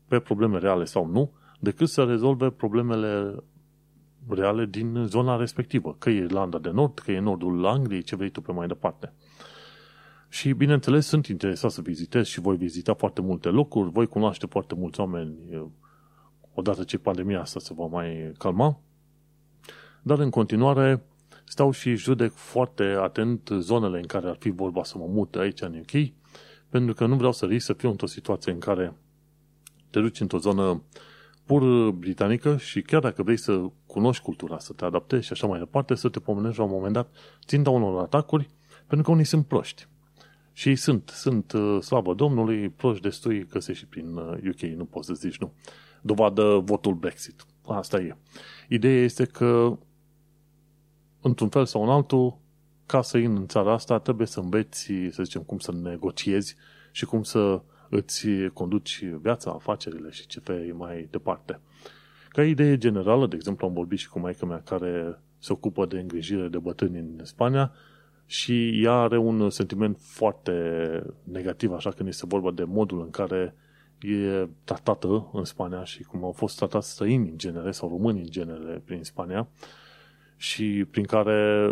pe 0.08 0.18
probleme 0.18 0.58
reale 0.58 0.84
sau 0.84 1.06
nu, 1.06 1.32
decât 1.60 1.88
să 1.88 2.04
rezolve 2.04 2.50
problemele 2.50 3.34
reale 4.30 4.66
din 4.66 5.04
zona 5.06 5.36
respectivă, 5.36 5.96
că 5.98 6.10
e 6.10 6.16
Irlanda 6.16 6.58
de 6.58 6.70
Nord, 6.70 6.98
că 6.98 7.12
e 7.12 7.18
nordul 7.18 7.66
Angliei, 7.66 8.02
ce 8.02 8.16
vrei 8.16 8.30
tu 8.30 8.40
pe 8.40 8.52
mai 8.52 8.66
departe. 8.66 9.12
Și, 10.28 10.52
bineînțeles, 10.52 11.06
sunt 11.06 11.26
interesat 11.26 11.70
să 11.70 11.80
vizitez 11.80 12.26
și 12.26 12.40
voi 12.40 12.56
vizita 12.56 12.94
foarte 12.94 13.20
multe 13.20 13.48
locuri, 13.48 13.90
voi 13.90 14.06
cunoaște 14.06 14.46
foarte 14.46 14.74
mulți 14.74 15.00
oameni 15.00 15.36
odată 16.54 16.84
ce 16.84 16.98
pandemia 16.98 17.40
asta 17.40 17.60
se 17.60 17.74
va 17.74 17.86
mai 17.86 18.32
calma. 18.38 18.80
Dar, 20.02 20.18
în 20.18 20.30
continuare, 20.30 21.02
stau 21.44 21.70
și 21.70 21.94
judec 21.94 22.32
foarte 22.32 22.82
atent 22.82 23.50
zonele 23.58 23.98
în 23.98 24.06
care 24.06 24.28
ar 24.28 24.36
fi 24.38 24.50
vorba 24.50 24.84
să 24.84 24.98
mă 24.98 25.06
mut 25.06 25.34
aici 25.34 25.60
în 25.60 25.74
UK, 25.78 26.12
pentru 26.68 26.94
că 26.94 27.06
nu 27.06 27.16
vreau 27.16 27.32
să 27.32 27.46
risc 27.46 27.66
să 27.66 27.72
fiu 27.72 27.90
într-o 27.90 28.06
situație 28.06 28.52
în 28.52 28.58
care 28.58 28.96
te 29.90 30.00
duci 30.00 30.20
într-o 30.20 30.38
zonă 30.38 30.82
pur 31.48 31.90
britanică 31.90 32.56
și 32.56 32.82
chiar 32.82 33.00
dacă 33.00 33.22
vrei 33.22 33.36
să 33.36 33.62
cunoști 33.86 34.22
cultura, 34.22 34.58
să 34.58 34.72
te 34.72 34.84
adaptezi 34.84 35.26
și 35.26 35.32
așa 35.32 35.46
mai 35.46 35.58
departe, 35.58 35.94
să 35.94 36.08
te 36.08 36.20
pomenești 36.20 36.58
la 36.58 36.64
un 36.64 36.70
moment 36.70 36.92
dat 36.92 37.08
ținta 37.46 37.70
unor 37.70 38.02
atacuri, 38.02 38.48
pentru 38.86 39.06
că 39.06 39.12
unii 39.12 39.24
sunt 39.24 39.46
proști. 39.46 39.86
Și 40.52 40.74
sunt, 40.74 41.08
sunt 41.14 41.52
uh, 41.52 41.82
slavă 41.82 42.14
Domnului, 42.14 42.68
proști 42.68 43.02
destui 43.02 43.48
se 43.58 43.72
și 43.72 43.86
prin 43.86 44.16
UK, 44.48 44.62
uh, 44.62 44.74
nu 44.76 44.84
poți 44.84 45.06
să 45.06 45.14
zici 45.14 45.38
nu. 45.38 45.52
Dovadă 46.00 46.58
votul 46.64 46.94
Brexit. 46.94 47.46
Asta 47.66 48.00
e. 48.00 48.16
Ideea 48.68 49.02
este 49.02 49.24
că, 49.24 49.78
într-un 51.20 51.48
fel 51.48 51.66
sau 51.66 51.82
în 51.82 51.88
altul, 51.88 52.38
ca 52.86 53.02
să 53.02 53.18
in 53.18 53.36
în 53.36 53.46
țara 53.46 53.72
asta, 53.72 53.98
trebuie 53.98 54.26
să 54.26 54.40
înveți, 54.40 54.92
să 55.10 55.22
zicem, 55.22 55.42
cum 55.42 55.58
să 55.58 55.72
negociezi 55.72 56.56
și 56.92 57.04
cum 57.04 57.22
să 57.22 57.62
îți 57.90 58.26
conduci 58.52 59.04
viața, 59.04 59.50
afacerile 59.50 60.10
și 60.10 60.26
ce 60.26 60.40
fei 60.40 60.72
mai 60.72 61.08
departe. 61.10 61.60
Ca 62.28 62.44
idee 62.44 62.78
generală, 62.78 63.26
de 63.26 63.36
exemplu, 63.36 63.66
am 63.66 63.72
vorbit 63.72 63.98
și 63.98 64.08
cu 64.08 64.18
maica 64.18 64.46
mea 64.46 64.62
care 64.62 65.18
se 65.38 65.52
ocupă 65.52 65.86
de 65.86 65.98
îngrijire 65.98 66.48
de 66.48 66.58
bătrâni 66.58 66.98
în 66.98 67.24
Spania 67.24 67.72
și 68.26 68.82
ea 68.82 68.92
are 68.92 69.18
un 69.18 69.50
sentiment 69.50 69.98
foarte 70.00 70.52
negativ, 71.22 71.72
așa 71.72 71.90
când 71.90 72.08
este 72.08 72.26
vorba 72.26 72.50
de 72.50 72.64
modul 72.64 73.00
în 73.00 73.10
care 73.10 73.54
e 74.00 74.48
tratată 74.64 75.30
în 75.32 75.44
Spania 75.44 75.84
și 75.84 76.02
cum 76.02 76.24
au 76.24 76.32
fost 76.32 76.56
tratați 76.56 76.90
străini 76.90 77.28
în 77.28 77.38
genere 77.38 77.70
sau 77.70 77.88
români 77.88 78.20
în 78.20 78.30
genere 78.30 78.82
prin 78.84 79.04
Spania 79.04 79.48
și 80.36 80.86
prin 80.90 81.04
care 81.04 81.70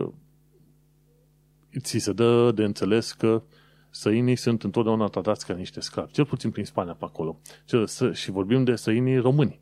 ți 1.78 1.98
se 1.98 2.12
dă 2.12 2.52
de 2.54 2.64
înțeles 2.64 3.12
că 3.12 3.42
străinii 3.96 4.36
sunt 4.36 4.62
întotdeauna 4.62 5.06
tratați 5.06 5.46
ca 5.46 5.54
niște 5.54 5.80
sclavi, 5.80 6.12
cel 6.12 6.24
puțin 6.24 6.50
prin 6.50 6.64
Spania 6.64 6.92
pe 6.92 7.04
acolo. 7.04 7.40
Și 8.12 8.30
vorbim 8.30 8.64
de 8.64 8.74
străinii 8.74 9.18
români. 9.18 9.60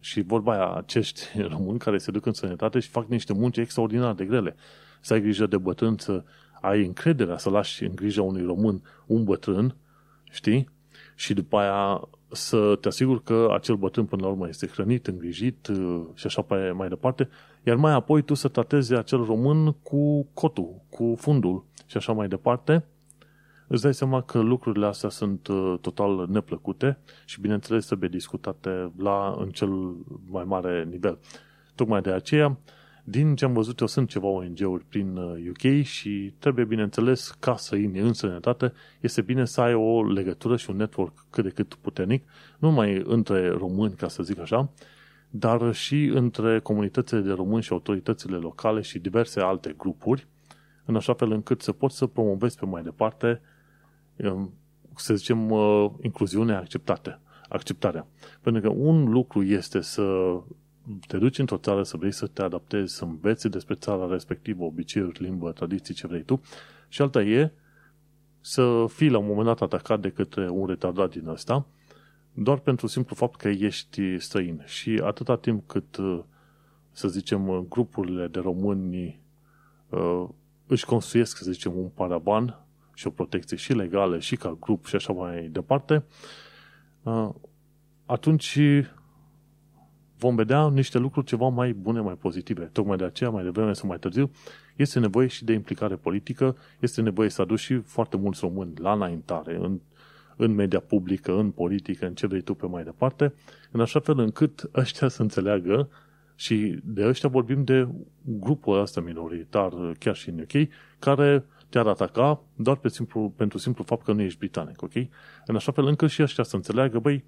Și 0.00 0.20
vorba 0.20 0.52
aia, 0.52 0.74
acești 0.74 1.22
români 1.54 1.78
care 1.78 1.98
se 1.98 2.10
duc 2.10 2.26
în 2.26 2.32
sănătate 2.32 2.78
și 2.78 2.88
fac 2.88 3.06
niște 3.06 3.32
munci 3.32 3.56
extraordinar 3.56 4.14
de 4.14 4.24
grele. 4.24 4.56
Să 5.00 5.12
ai 5.12 5.20
grijă 5.20 5.46
de 5.46 5.56
bătrân, 5.56 5.96
să 5.98 6.24
ai 6.60 6.84
încrederea 6.84 7.38
să 7.38 7.50
lași 7.50 7.84
în 7.84 7.94
grija 7.94 8.22
unui 8.22 8.44
român 8.44 8.82
un 9.06 9.24
bătrân, 9.24 9.76
știi? 10.30 10.68
Și 11.14 11.34
după 11.34 11.56
aia 11.56 12.08
să 12.28 12.76
te 12.80 12.88
asiguri 12.88 13.22
că 13.22 13.48
acel 13.52 13.74
bătrân 13.74 14.04
până 14.04 14.22
la 14.22 14.28
urmă 14.28 14.48
este 14.48 14.66
hrănit, 14.66 15.06
îngrijit 15.06 15.66
uh, 15.66 16.02
și 16.14 16.26
așa 16.26 16.46
mai 16.74 16.88
departe, 16.88 17.28
iar 17.62 17.76
mai 17.76 17.92
apoi 17.92 18.22
tu 18.22 18.34
să 18.34 18.48
tratezi 18.48 18.94
acel 18.94 19.24
român 19.24 19.72
cu 19.72 20.26
cotul, 20.34 20.80
cu 20.90 21.14
fundul 21.18 21.64
și 21.86 21.96
așa 21.96 22.12
mai 22.12 22.28
departe, 22.28 22.84
îți 23.72 23.82
dai 23.82 23.94
seama 23.94 24.22
că 24.22 24.38
lucrurile 24.38 24.86
astea 24.86 25.08
sunt 25.08 25.46
uh, 25.46 25.74
total 25.80 26.26
neplăcute 26.28 26.98
și 27.24 27.40
bineînțeles 27.40 27.86
trebuie 27.86 28.08
discutate 28.08 28.92
la, 28.96 29.36
în 29.38 29.50
cel 29.50 29.68
mai 30.30 30.44
mare 30.44 30.84
nivel. 30.90 31.18
Tocmai 31.74 32.00
de 32.00 32.10
aceea, 32.10 32.58
din 33.04 33.34
ce 33.34 33.44
am 33.44 33.52
văzut 33.52 33.80
eu, 33.80 33.86
sunt 33.86 34.08
ceva 34.08 34.26
ONG-uri 34.26 34.84
prin 34.84 35.16
UK 35.16 35.62
uh, 35.64 35.84
și 35.84 36.34
trebuie, 36.38 36.64
bineînțeles, 36.64 37.36
ca 37.40 37.56
să 37.56 37.76
intri 37.76 38.00
în 38.00 38.12
sănătate, 38.12 38.72
este 39.00 39.22
bine 39.22 39.44
să 39.44 39.60
ai 39.60 39.74
o 39.74 40.04
legătură 40.04 40.56
și 40.56 40.70
un 40.70 40.76
network 40.76 41.26
cât 41.30 41.44
de 41.44 41.50
cât 41.50 41.74
puternic, 41.74 42.24
nu 42.58 42.68
numai 42.68 43.02
între 43.06 43.48
români, 43.48 43.94
ca 43.94 44.08
să 44.08 44.22
zic 44.22 44.38
așa, 44.38 44.72
dar 45.30 45.74
și 45.74 46.04
între 46.04 46.60
comunitățile 46.60 47.20
de 47.20 47.32
români 47.32 47.62
și 47.62 47.72
autoritățile 47.72 48.36
locale 48.36 48.80
și 48.80 48.98
diverse 48.98 49.40
alte 49.40 49.74
grupuri, 49.76 50.26
în 50.84 50.96
așa 50.96 51.14
fel 51.14 51.30
încât 51.30 51.62
să 51.62 51.72
poți 51.72 51.96
să 51.96 52.06
promovezi 52.06 52.58
pe 52.58 52.66
mai 52.66 52.82
departe, 52.82 53.28
um, 53.28 53.50
să 54.94 55.14
zicem, 55.14 55.50
uh, 55.50 55.90
incluziunea 56.00 56.58
acceptată, 56.58 57.20
acceptarea. 57.48 58.06
Pentru 58.40 58.62
că 58.62 58.68
un 58.68 59.10
lucru 59.10 59.42
este 59.42 59.80
să 59.80 60.36
te 61.06 61.18
duci 61.18 61.38
într-o 61.38 61.56
țară 61.56 61.82
să 61.82 61.96
vrei 61.96 62.12
să 62.12 62.26
te 62.26 62.42
adaptezi, 62.42 62.94
să 62.94 63.04
înveți 63.04 63.48
despre 63.48 63.74
țara 63.74 64.06
respectivă, 64.06 64.64
obiceiuri, 64.64 65.22
limbă, 65.22 65.52
tradiții, 65.52 65.94
ce 65.94 66.06
vrei 66.06 66.22
tu, 66.22 66.40
și 66.88 67.02
alta 67.02 67.22
e 67.22 67.52
să 68.40 68.84
fii 68.88 69.08
la 69.08 69.18
un 69.18 69.26
moment 69.26 69.46
dat 69.46 69.60
atacat 69.60 70.00
de 70.00 70.10
către 70.10 70.48
un 70.48 70.66
retardat 70.66 71.10
din 71.10 71.26
ăsta, 71.26 71.66
doar 72.32 72.58
pentru 72.58 72.86
simplu 72.86 73.14
fapt 73.14 73.36
că 73.36 73.48
ești 73.48 74.18
străin. 74.18 74.62
Și 74.66 75.00
atâta 75.04 75.36
timp 75.36 75.68
cât, 75.68 75.96
să 76.90 77.08
zicem, 77.08 77.66
grupurile 77.68 78.26
de 78.26 78.38
români 78.38 79.20
uh, 79.88 80.24
își 80.66 80.84
construiesc, 80.84 81.36
să 81.36 81.50
zicem, 81.50 81.76
un 81.76 81.88
paraban 81.88 82.64
și 83.02 83.08
o 83.08 83.10
protecție 83.10 83.56
și 83.56 83.72
legală 83.72 84.18
și 84.18 84.36
ca 84.36 84.56
grup 84.60 84.86
și 84.86 84.94
așa 84.94 85.12
mai 85.12 85.48
departe, 85.52 86.04
uh, 87.02 87.28
atunci 88.06 88.58
vom 90.18 90.34
vedea 90.34 90.68
niște 90.68 90.98
lucruri 90.98 91.26
ceva 91.26 91.48
mai 91.48 91.72
bune, 91.72 92.00
mai 92.00 92.14
pozitive. 92.14 92.64
Tocmai 92.64 92.96
de 92.96 93.04
aceea, 93.04 93.30
mai 93.30 93.42
devreme 93.42 93.72
sau 93.72 93.88
mai 93.88 93.98
târziu, 93.98 94.30
este 94.76 94.98
nevoie 94.98 95.26
și 95.26 95.44
de 95.44 95.52
implicare 95.52 95.96
politică, 95.96 96.56
este 96.80 97.00
nevoie 97.00 97.28
să 97.28 97.42
aduci 97.42 97.58
și 97.58 97.78
foarte 97.78 98.16
mulți 98.16 98.40
români 98.42 98.72
la 98.78 98.92
înaintare, 98.92 99.56
în, 99.56 99.80
în 100.36 100.54
media 100.54 100.80
publică, 100.80 101.38
în 101.38 101.50
politică, 101.50 102.06
în 102.06 102.14
ce 102.14 102.26
vrei 102.26 102.40
tu 102.40 102.54
pe 102.54 102.66
mai 102.66 102.84
departe, 102.84 103.34
în 103.70 103.80
așa 103.80 104.00
fel 104.00 104.18
încât 104.18 104.70
ăștia 104.74 105.08
să 105.08 105.22
înțeleagă 105.22 105.88
și 106.34 106.80
de 106.84 107.06
ăștia 107.06 107.28
vorbim 107.28 107.64
de 107.64 107.88
grupul 108.22 108.80
ăsta 108.80 109.00
minoritar, 109.00 109.72
chiar 109.98 110.14
și 110.14 110.28
în 110.28 110.38
UK, 110.38 110.68
care 110.98 111.44
te-ar 111.72 111.86
ataca 111.86 112.42
doar 112.56 112.76
pe 112.76 112.88
simplu, 112.88 113.32
pentru 113.36 113.58
simplu 113.58 113.84
fapt 113.84 114.04
că 114.04 114.12
nu 114.12 114.22
ești 114.22 114.38
britanic, 114.38 114.82
ok? 114.82 114.94
În 115.46 115.56
așa 115.56 115.72
fel 115.72 115.86
încât 115.86 116.10
și 116.10 116.22
ăștia 116.22 116.44
să 116.44 116.56
înțeleagă, 116.56 116.98
băi, 116.98 117.24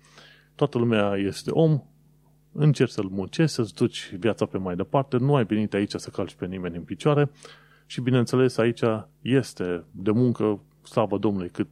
toată 0.55 0.79
lumea 0.79 1.15
este 1.17 1.51
om, 1.51 1.83
încerci 2.53 2.91
să-l 2.91 3.09
muncești, 3.11 3.55
să-ți 3.55 3.75
duci 3.75 4.15
viața 4.19 4.47
pe 4.47 4.59
mai 4.59 4.77
departe, 4.77 5.17
nu 5.17 5.35
ai 5.35 5.45
venit 5.45 5.75
aici 5.75 5.93
să 5.95 6.11
calci 6.11 6.35
pe 6.35 6.47
nimeni 6.47 6.77
în 6.77 6.83
picioare 6.83 7.31
și, 7.87 8.01
bineînțeles, 8.01 8.57
aici 8.57 8.81
este 9.21 9.85
de 9.91 10.11
muncă, 10.11 10.61
slavă 10.83 11.19
Domnului, 11.19 11.51
cât, 11.51 11.69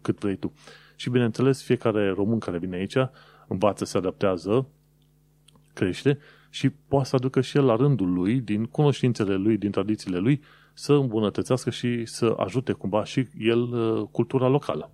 cât 0.00 0.18
vrei 0.18 0.36
tu. 0.36 0.52
Și, 0.96 1.10
bineînțeles, 1.10 1.62
fiecare 1.62 2.10
român 2.10 2.38
care 2.38 2.58
vine 2.58 2.76
aici 2.76 2.96
învață, 3.48 3.84
se 3.84 3.98
adaptează, 3.98 4.66
crește 5.72 6.18
și 6.50 6.68
poate 6.68 7.08
să 7.08 7.16
aducă 7.16 7.40
și 7.40 7.56
el 7.56 7.64
la 7.64 7.76
rândul 7.76 8.12
lui, 8.12 8.40
din 8.40 8.64
cunoștințele 8.64 9.34
lui, 9.34 9.56
din 9.56 9.70
tradițiile 9.70 10.18
lui, 10.18 10.40
să 10.74 10.92
îmbunătățească 10.92 11.70
și 11.70 12.04
să 12.04 12.34
ajute 12.36 12.72
cumva 12.72 13.04
și 13.04 13.28
el 13.38 13.60
uh, 13.60 14.08
cultura 14.10 14.48
locală. 14.48 14.90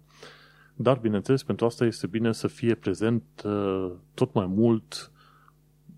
Dar, 0.75 0.99
bineînțeles, 0.99 1.43
pentru 1.43 1.67
asta 1.67 1.85
este 1.85 2.07
bine 2.07 2.33
să 2.33 2.47
fie 2.47 2.75
prezent 2.75 3.23
uh, 3.45 3.93
tot 4.15 4.35
mai 4.35 4.47
mult 4.47 5.11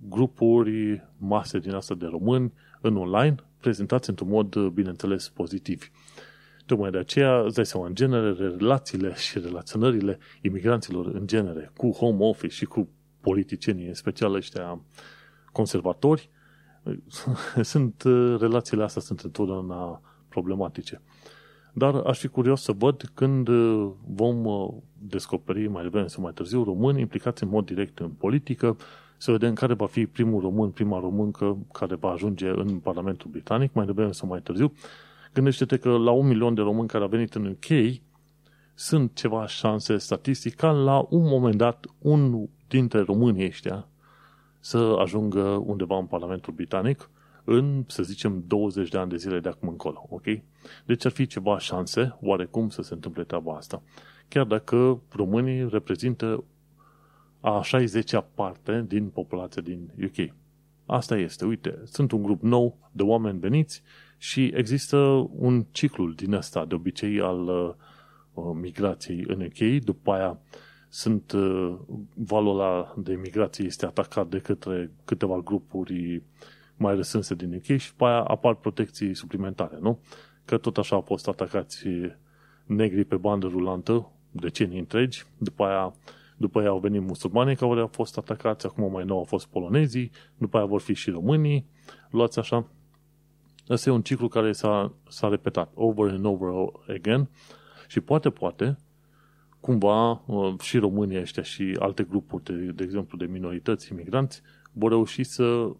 grupuri, 0.08 1.04
mase 1.16 1.58
din 1.58 1.74
asta 1.74 1.94
de 1.94 2.06
români 2.06 2.52
în 2.80 2.96
online, 2.96 3.34
prezentați 3.60 4.08
într-un 4.08 4.28
mod, 4.28 4.56
bineînțeles, 4.56 5.28
pozitiv. 5.28 5.90
Tocmai 6.66 6.90
de 6.90 6.98
aceea, 6.98 7.40
îți 7.40 7.54
dai 7.54 7.66
seama, 7.66 7.86
în 7.86 7.94
genere, 7.94 8.32
relațiile 8.32 9.14
și 9.14 9.38
relaționările 9.38 10.18
imigranților 10.42 11.06
în 11.06 11.26
genere 11.26 11.70
cu 11.76 11.90
home 11.90 12.24
office 12.24 12.54
și 12.54 12.64
cu 12.64 12.88
politicienii, 13.20 13.86
în 13.86 13.94
special 13.94 14.34
ăștia 14.34 14.80
conservatori, 15.52 16.30
sunt, 17.62 18.02
relațiile 18.38 18.82
astea 18.82 19.02
sunt 19.02 19.20
întotdeauna 19.20 20.00
problematice. 20.28 21.00
Dar 21.72 21.94
aș 21.94 22.18
fi 22.18 22.28
curios 22.28 22.62
să 22.62 22.72
văd 22.72 23.10
când 23.14 23.48
vom 24.06 24.46
descoperi 24.98 25.68
mai 25.68 25.82
devreme 25.82 26.06
sau 26.06 26.22
mai 26.22 26.32
târziu 26.32 26.62
români 26.62 27.00
implicați 27.00 27.42
în 27.42 27.48
mod 27.48 27.66
direct 27.66 27.98
în 27.98 28.08
politică, 28.08 28.76
să 29.16 29.30
vedem 29.30 29.54
care 29.54 29.74
va 29.74 29.86
fi 29.86 30.06
primul 30.06 30.40
român, 30.40 30.70
prima 30.70 30.98
româncă 30.98 31.58
care 31.72 31.94
va 31.94 32.10
ajunge 32.10 32.48
în 32.48 32.78
Parlamentul 32.78 33.30
Britanic, 33.30 33.72
mai 33.72 33.86
devreme 33.86 34.12
sau 34.12 34.28
mai 34.28 34.40
târziu. 34.40 34.72
Gândește-te 35.34 35.76
că 35.76 35.90
la 35.90 36.10
un 36.10 36.26
milion 36.26 36.54
de 36.54 36.60
români 36.60 36.88
care 36.88 37.02
au 37.02 37.08
venit 37.08 37.34
în 37.34 37.46
UK 37.46 38.00
sunt 38.74 39.14
ceva 39.14 39.46
șanse 39.46 39.96
statistic 39.96 40.54
ca 40.54 40.70
la 40.70 41.06
un 41.08 41.22
moment 41.28 41.56
dat 41.56 41.86
un 41.98 42.48
dintre 42.68 43.00
românii 43.00 43.46
ăștia 43.46 43.88
să 44.64 44.96
ajungă 44.98 45.42
undeva 45.42 45.98
în 45.98 46.06
Parlamentul 46.06 46.52
Britanic 46.52 47.10
în, 47.44 47.84
să 47.86 48.02
zicem, 48.02 48.44
20 48.46 48.88
de 48.88 48.98
ani 48.98 49.10
de 49.10 49.16
zile 49.16 49.40
de 49.40 49.48
acum 49.48 49.68
încolo, 49.68 50.06
ok? 50.08 50.24
Deci 50.86 51.04
ar 51.04 51.10
fi 51.10 51.26
ceva 51.26 51.58
șanse, 51.58 52.16
oarecum, 52.20 52.68
să 52.68 52.82
se 52.82 52.94
întâmple 52.94 53.24
treaba 53.24 53.56
asta. 53.56 53.82
Chiar 54.28 54.44
dacă 54.44 55.02
românii 55.10 55.68
reprezintă 55.68 56.44
a 57.40 57.60
60-a 57.64 58.20
parte 58.34 58.84
din 58.88 59.08
populația 59.08 59.62
din 59.62 59.92
UK. 60.04 60.34
Asta 60.86 61.16
este, 61.16 61.44
uite, 61.44 61.78
sunt 61.84 62.12
un 62.12 62.22
grup 62.22 62.42
nou 62.42 62.90
de 62.92 63.02
oameni 63.02 63.38
veniți 63.38 63.82
și 64.18 64.52
există 64.54 64.96
un 65.30 65.66
ciclu 65.70 66.12
din 66.12 66.32
ăsta, 66.32 66.64
de 66.64 66.74
obicei, 66.74 67.20
al 67.20 67.48
uh, 68.34 68.50
migrației 68.60 69.24
în 69.26 69.40
UK. 69.40 69.84
După 69.84 70.12
aia 70.12 70.38
sunt 70.94 71.32
uh, 71.32 71.74
valul 72.14 72.60
ăla 72.60 72.94
de 72.96 73.14
migrație 73.14 73.64
este 73.64 73.86
atacat 73.86 74.28
de 74.28 74.38
către 74.38 74.90
câteva 75.04 75.38
grupuri 75.38 76.22
mai 76.76 76.94
răsânse 76.94 77.34
din 77.34 77.54
UK 77.54 77.78
și 77.78 77.90
după 77.90 78.04
aia 78.04 78.22
apar 78.22 78.54
protecții 78.54 79.14
suplimentare, 79.14 79.78
nu? 79.80 79.98
Că 80.44 80.58
tot 80.58 80.76
așa 80.78 80.94
au 80.94 81.00
fost 81.00 81.28
atacați 81.28 81.84
negri 82.66 83.04
pe 83.04 83.16
bandă 83.16 83.46
rulantă 83.46 84.10
decenii 84.30 84.78
întregi, 84.78 85.24
după 85.38 85.64
aia 85.64 85.94
după 86.36 86.58
aia 86.60 86.68
au 86.68 86.78
venit 86.78 87.02
musulmanii 87.02 87.56
care 87.56 87.80
au 87.80 87.86
fost 87.86 88.18
atacați, 88.18 88.66
acum 88.66 88.92
mai 88.92 89.04
nou 89.04 89.16
au 89.18 89.24
fost 89.24 89.46
polonezii, 89.46 90.10
după 90.36 90.56
aia 90.56 90.66
vor 90.66 90.80
fi 90.80 90.94
și 90.94 91.10
românii, 91.10 91.66
luați 92.10 92.38
așa. 92.38 92.66
Asta 93.68 93.90
e 93.90 93.92
un 93.92 94.02
ciclu 94.02 94.28
care 94.28 94.52
s-a, 94.52 94.92
s-a 95.08 95.28
repetat 95.28 95.70
over 95.74 96.10
and 96.10 96.24
over 96.24 96.48
again 96.88 97.28
și 97.88 98.00
poate, 98.00 98.30
poate, 98.30 98.78
cumva 99.62 100.22
uh, 100.26 100.54
și 100.60 100.78
România 100.78 101.20
ăștia 101.20 101.42
și 101.42 101.76
alte 101.78 102.02
grupuri, 102.02 102.44
de, 102.44 102.52
de 102.52 102.82
exemplu, 102.82 103.18
de 103.18 103.24
minorități, 103.24 103.92
imigranți, 103.92 104.42
vor 104.72 104.90
reuși 104.90 105.24
să 105.24 105.70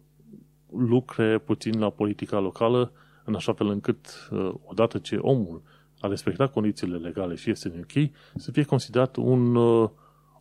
lucre 0.77 1.37
puțin 1.37 1.79
la 1.79 1.89
politica 1.89 2.39
locală 2.39 2.91
în 3.23 3.35
așa 3.35 3.53
fel 3.53 3.67
încât, 3.67 4.29
uh, 4.31 4.53
odată 4.65 4.97
ce 4.97 5.15
omul 5.15 5.61
a 5.99 6.07
respectat 6.07 6.51
condițiile 6.51 6.97
legale 6.97 7.35
și 7.35 7.49
este 7.49 7.67
în 7.67 7.79
UK, 7.79 8.11
să 8.35 8.51
fie 8.51 8.63
considerat 8.63 9.15
un 9.15 9.55
uh, 9.55 9.89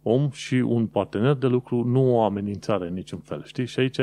om 0.02 0.30
și 0.30 0.54
un 0.54 0.86
partener 0.86 1.34
de 1.34 1.46
lucru, 1.46 1.84
nu 1.84 2.14
o 2.14 2.22
amenințare 2.22 2.86
în 2.86 2.94
niciun 2.94 3.20
fel. 3.20 3.44
Știi? 3.44 3.66
Și 3.66 3.78
aici, 3.78 4.00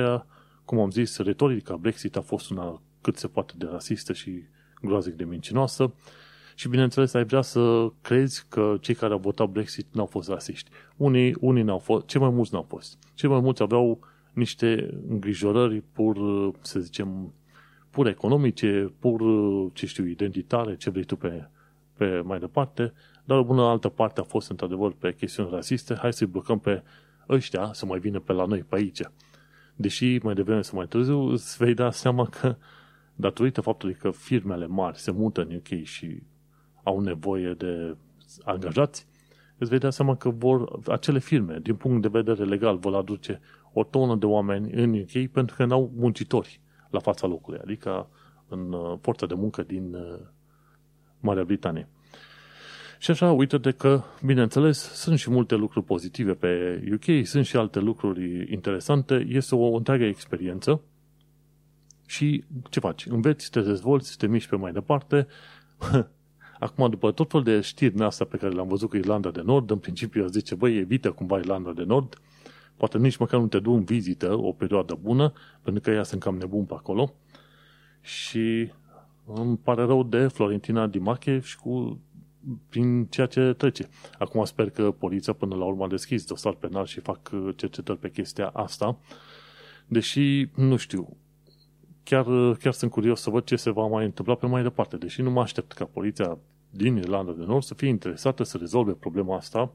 cum 0.66 0.80
am 0.80 0.92
zis, 0.92 1.18
retorica 1.18 1.76
Brexit 1.76 2.16
a 2.16 2.22
fost 2.22 2.50
una 2.50 2.82
cât 3.02 3.18
se 3.18 3.28
poate 3.28 3.54
de 3.58 3.68
rasistă 3.72 4.14
și 4.14 4.44
groaznic 4.82 5.16
de 5.16 5.24
mincinoasă 5.24 5.94
și 6.60 6.68
bineînțeles 6.68 7.14
ai 7.14 7.24
vrea 7.24 7.42
să 7.42 7.92
crezi 8.02 8.46
că 8.50 8.78
cei 8.82 8.96
care 8.96 9.14
au 9.14 9.20
votat 9.20 9.50
Brexit 9.50 9.88
n-au 9.94 10.06
fost 10.06 10.30
rasiști. 10.30 10.70
Unii, 10.96 11.36
unii 11.40 11.64
n-au 11.64 11.78
fost, 11.78 12.06
cei 12.06 12.22
mai 12.22 12.30
mulți 12.30 12.54
n-au 12.54 12.66
fost. 12.70 12.98
Cei 13.14 13.30
mai 13.30 13.40
mulți 13.40 13.62
aveau 13.62 14.00
niște 14.34 15.00
îngrijorări 15.08 15.84
pur, 15.94 16.18
să 16.62 16.80
zicem, 16.80 17.34
pur 17.90 18.08
economice, 18.08 18.94
pur, 19.00 19.22
ce 19.74 19.86
știu, 19.86 20.06
identitare, 20.06 20.76
ce 20.76 20.90
vrei 20.90 21.04
tu 21.04 21.16
pe, 21.16 21.50
pe 21.98 22.22
mai 22.26 22.40
departe, 22.40 22.94
dar 23.24 23.38
o 23.38 23.44
bună 23.44 23.62
altă 23.62 23.90
parte 23.90 24.20
a 24.20 24.24
fost 24.24 24.50
într-adevăr 24.50 24.94
pe 24.94 25.14
chestiuni 25.14 25.50
rasiste, 25.52 25.96
hai 25.96 26.14
să-i 26.14 26.28
blocăm 26.28 26.60
pe 26.60 26.84
ăștia 27.30 27.70
să 27.74 27.86
mai 27.86 28.00
vină 28.00 28.20
pe 28.20 28.32
la 28.32 28.46
noi, 28.46 28.60
pe 28.60 28.76
aici. 28.76 29.02
Deși 29.76 30.20
mai 30.24 30.34
devreme 30.34 30.62
sau 30.62 30.78
mai 30.78 30.88
târziu 30.88 31.20
îți 31.20 31.58
vei 31.58 31.74
da 31.74 31.92
seama 31.92 32.26
că 32.26 32.56
datorită 33.16 33.62
faptului 33.62 33.96
că 33.96 34.12
firmele 34.12 34.68
mari 34.68 34.98
se 34.98 35.12
mută 35.12 35.42
în 35.42 35.56
UK 35.56 35.84
și 35.84 36.22
au 36.90 37.00
nevoie 37.00 37.54
de 37.54 37.96
angajați, 38.44 39.08
îți 39.58 39.70
vei 39.70 39.80
da 39.80 39.90
seama 39.90 40.16
că 40.16 40.30
vor, 40.30 40.80
acele 40.88 41.20
firme, 41.20 41.60
din 41.62 41.76
punct 41.76 42.02
de 42.02 42.08
vedere 42.08 42.44
legal, 42.44 42.78
vor 42.78 42.96
aduce 42.96 43.42
o 43.74 43.84
tonă 43.84 44.16
de 44.16 44.26
oameni 44.26 44.72
în 44.72 45.00
UK 45.00 45.32
pentru 45.32 45.56
că 45.56 45.66
n-au 45.66 45.92
muncitori 45.96 46.62
la 46.90 47.00
fața 47.00 47.28
locului, 47.28 47.60
adică 47.64 48.10
în 48.48 48.74
uh, 48.74 48.98
forța 49.02 49.26
de 49.26 49.34
muncă 49.34 49.64
din 49.64 49.94
uh, 49.94 50.20
Marea 51.20 51.44
Britanie. 51.44 51.88
Și 53.00 53.12
așa, 53.12 53.32
uite 53.32 53.58
de 53.58 53.72
că, 53.72 54.02
bineînțeles, 54.26 54.78
sunt 54.80 55.20
și 55.20 55.30
multe 55.30 55.56
lucruri 55.56 55.86
pozitive 55.86 56.34
pe 56.34 56.84
UK, 56.94 57.26
sunt 57.26 57.46
și 57.46 57.58
alte 57.58 57.80
lucruri 57.80 58.52
interesante, 58.52 59.26
este 59.30 59.56
o 59.56 59.76
întreagă 59.76 60.04
experiență 60.04 60.82
și 62.06 62.44
ce 62.70 62.80
faci? 62.80 63.06
Înveți, 63.06 63.50
te 63.50 63.62
dezvolți, 63.62 64.18
te 64.18 64.28
miști 64.28 64.50
pe 64.50 64.56
mai 64.56 64.72
departe. 64.72 65.28
Acum, 66.60 66.90
după 66.90 67.12
tot 67.12 67.30
felul 67.30 67.46
de 67.46 67.62
știri 67.62 67.94
din 67.94 68.02
astea 68.02 68.26
pe 68.26 68.38
care 68.38 68.54
le-am 68.54 68.68
văzut 68.68 68.90
cu 68.90 68.98
Irlanda 68.98 69.30
de 69.32 69.42
Nord, 69.42 69.70
în 69.70 69.78
principiu 69.78 70.28
zice, 70.28 70.56
băi, 70.56 70.78
evită 70.78 71.12
cumva 71.12 71.38
Irlanda 71.38 71.72
de 71.72 71.84
Nord, 71.84 72.22
poate 72.78 72.98
nici 72.98 73.18
măcar 73.18 73.40
nu 73.40 73.48
te 73.48 73.60
du 73.60 73.72
în 73.72 73.84
vizită 73.84 74.36
o 74.38 74.52
perioadă 74.52 74.98
bună, 75.02 75.34
pentru 75.62 75.82
că 75.82 75.92
ea 75.92 76.04
sunt 76.04 76.22
cam 76.22 76.38
nebun 76.38 76.66
pe 76.66 76.74
acolo. 76.74 77.14
Și 78.02 78.72
îmi 79.26 79.58
pare 79.58 79.84
rău 79.84 80.04
de 80.04 80.28
Florentina 80.28 80.88
Dimache 80.88 81.40
și 81.40 81.58
cu 81.58 82.00
prin 82.70 83.06
ceea 83.06 83.28
ce 83.28 83.54
trece. 83.58 83.90
Acum 84.18 84.46
sper 84.46 84.70
că 84.70 84.92
poliția 84.92 85.34
până 85.34 85.56
la 85.56 85.66
urmă 85.66 85.84
a 85.84 85.88
deschis 85.88 86.26
dosar 86.26 86.54
penal 86.54 86.86
și 86.86 87.00
fac 87.00 87.30
uh, 87.34 87.50
cercetări 87.56 88.00
pe 88.00 88.10
chestia 88.12 88.48
asta, 88.48 88.98
deși 89.88 90.50
nu 90.56 90.76
știu, 90.76 91.18
chiar, 92.10 92.56
chiar 92.56 92.74
sunt 92.74 92.92
curios 92.92 93.22
să 93.22 93.30
văd 93.30 93.44
ce 93.44 93.56
se 93.56 93.70
va 93.70 93.86
mai 93.86 94.06
întâmpla 94.06 94.36
pe 94.36 94.46
mai 94.46 94.64
departe, 94.64 94.98
deși 94.98 95.22
nu 95.22 95.32
mă 95.32 95.42
aștept 95.42 95.72
ca 95.72 95.86
poliția 95.86 96.38
din 96.70 96.96
Irlanda 96.96 97.32
de 97.32 97.44
Nord 97.44 97.64
să 97.64 97.74
fie 97.74 97.88
interesată 97.88 98.44
să 98.44 98.58
rezolve 98.58 98.92
problema 98.92 99.36
asta 99.36 99.74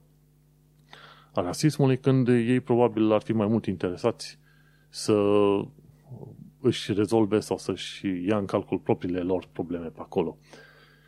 a 1.33 1.40
rasismului, 1.40 1.99
când 1.99 2.29
ei 2.29 2.61
probabil 2.61 3.12
ar 3.12 3.23
fi 3.23 3.33
mai 3.33 3.47
mult 3.47 3.66
interesați 3.66 4.38
să 4.88 5.14
își 6.61 6.92
rezolve 6.92 7.40
sau 7.40 7.59
să-și 7.59 8.07
ia 8.27 8.37
în 8.37 8.44
calcul 8.44 8.79
propriile 8.79 9.20
lor 9.20 9.49
probleme 9.53 9.87
pe 9.87 10.01
acolo. 10.01 10.38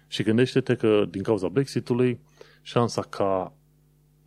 Și 0.07 0.23
gândește-te 0.23 0.75
că 0.75 1.05
din 1.11 1.23
cauza 1.23 1.49
Brexitului, 1.49 2.21
șansa 2.63 3.03
ca 3.03 3.53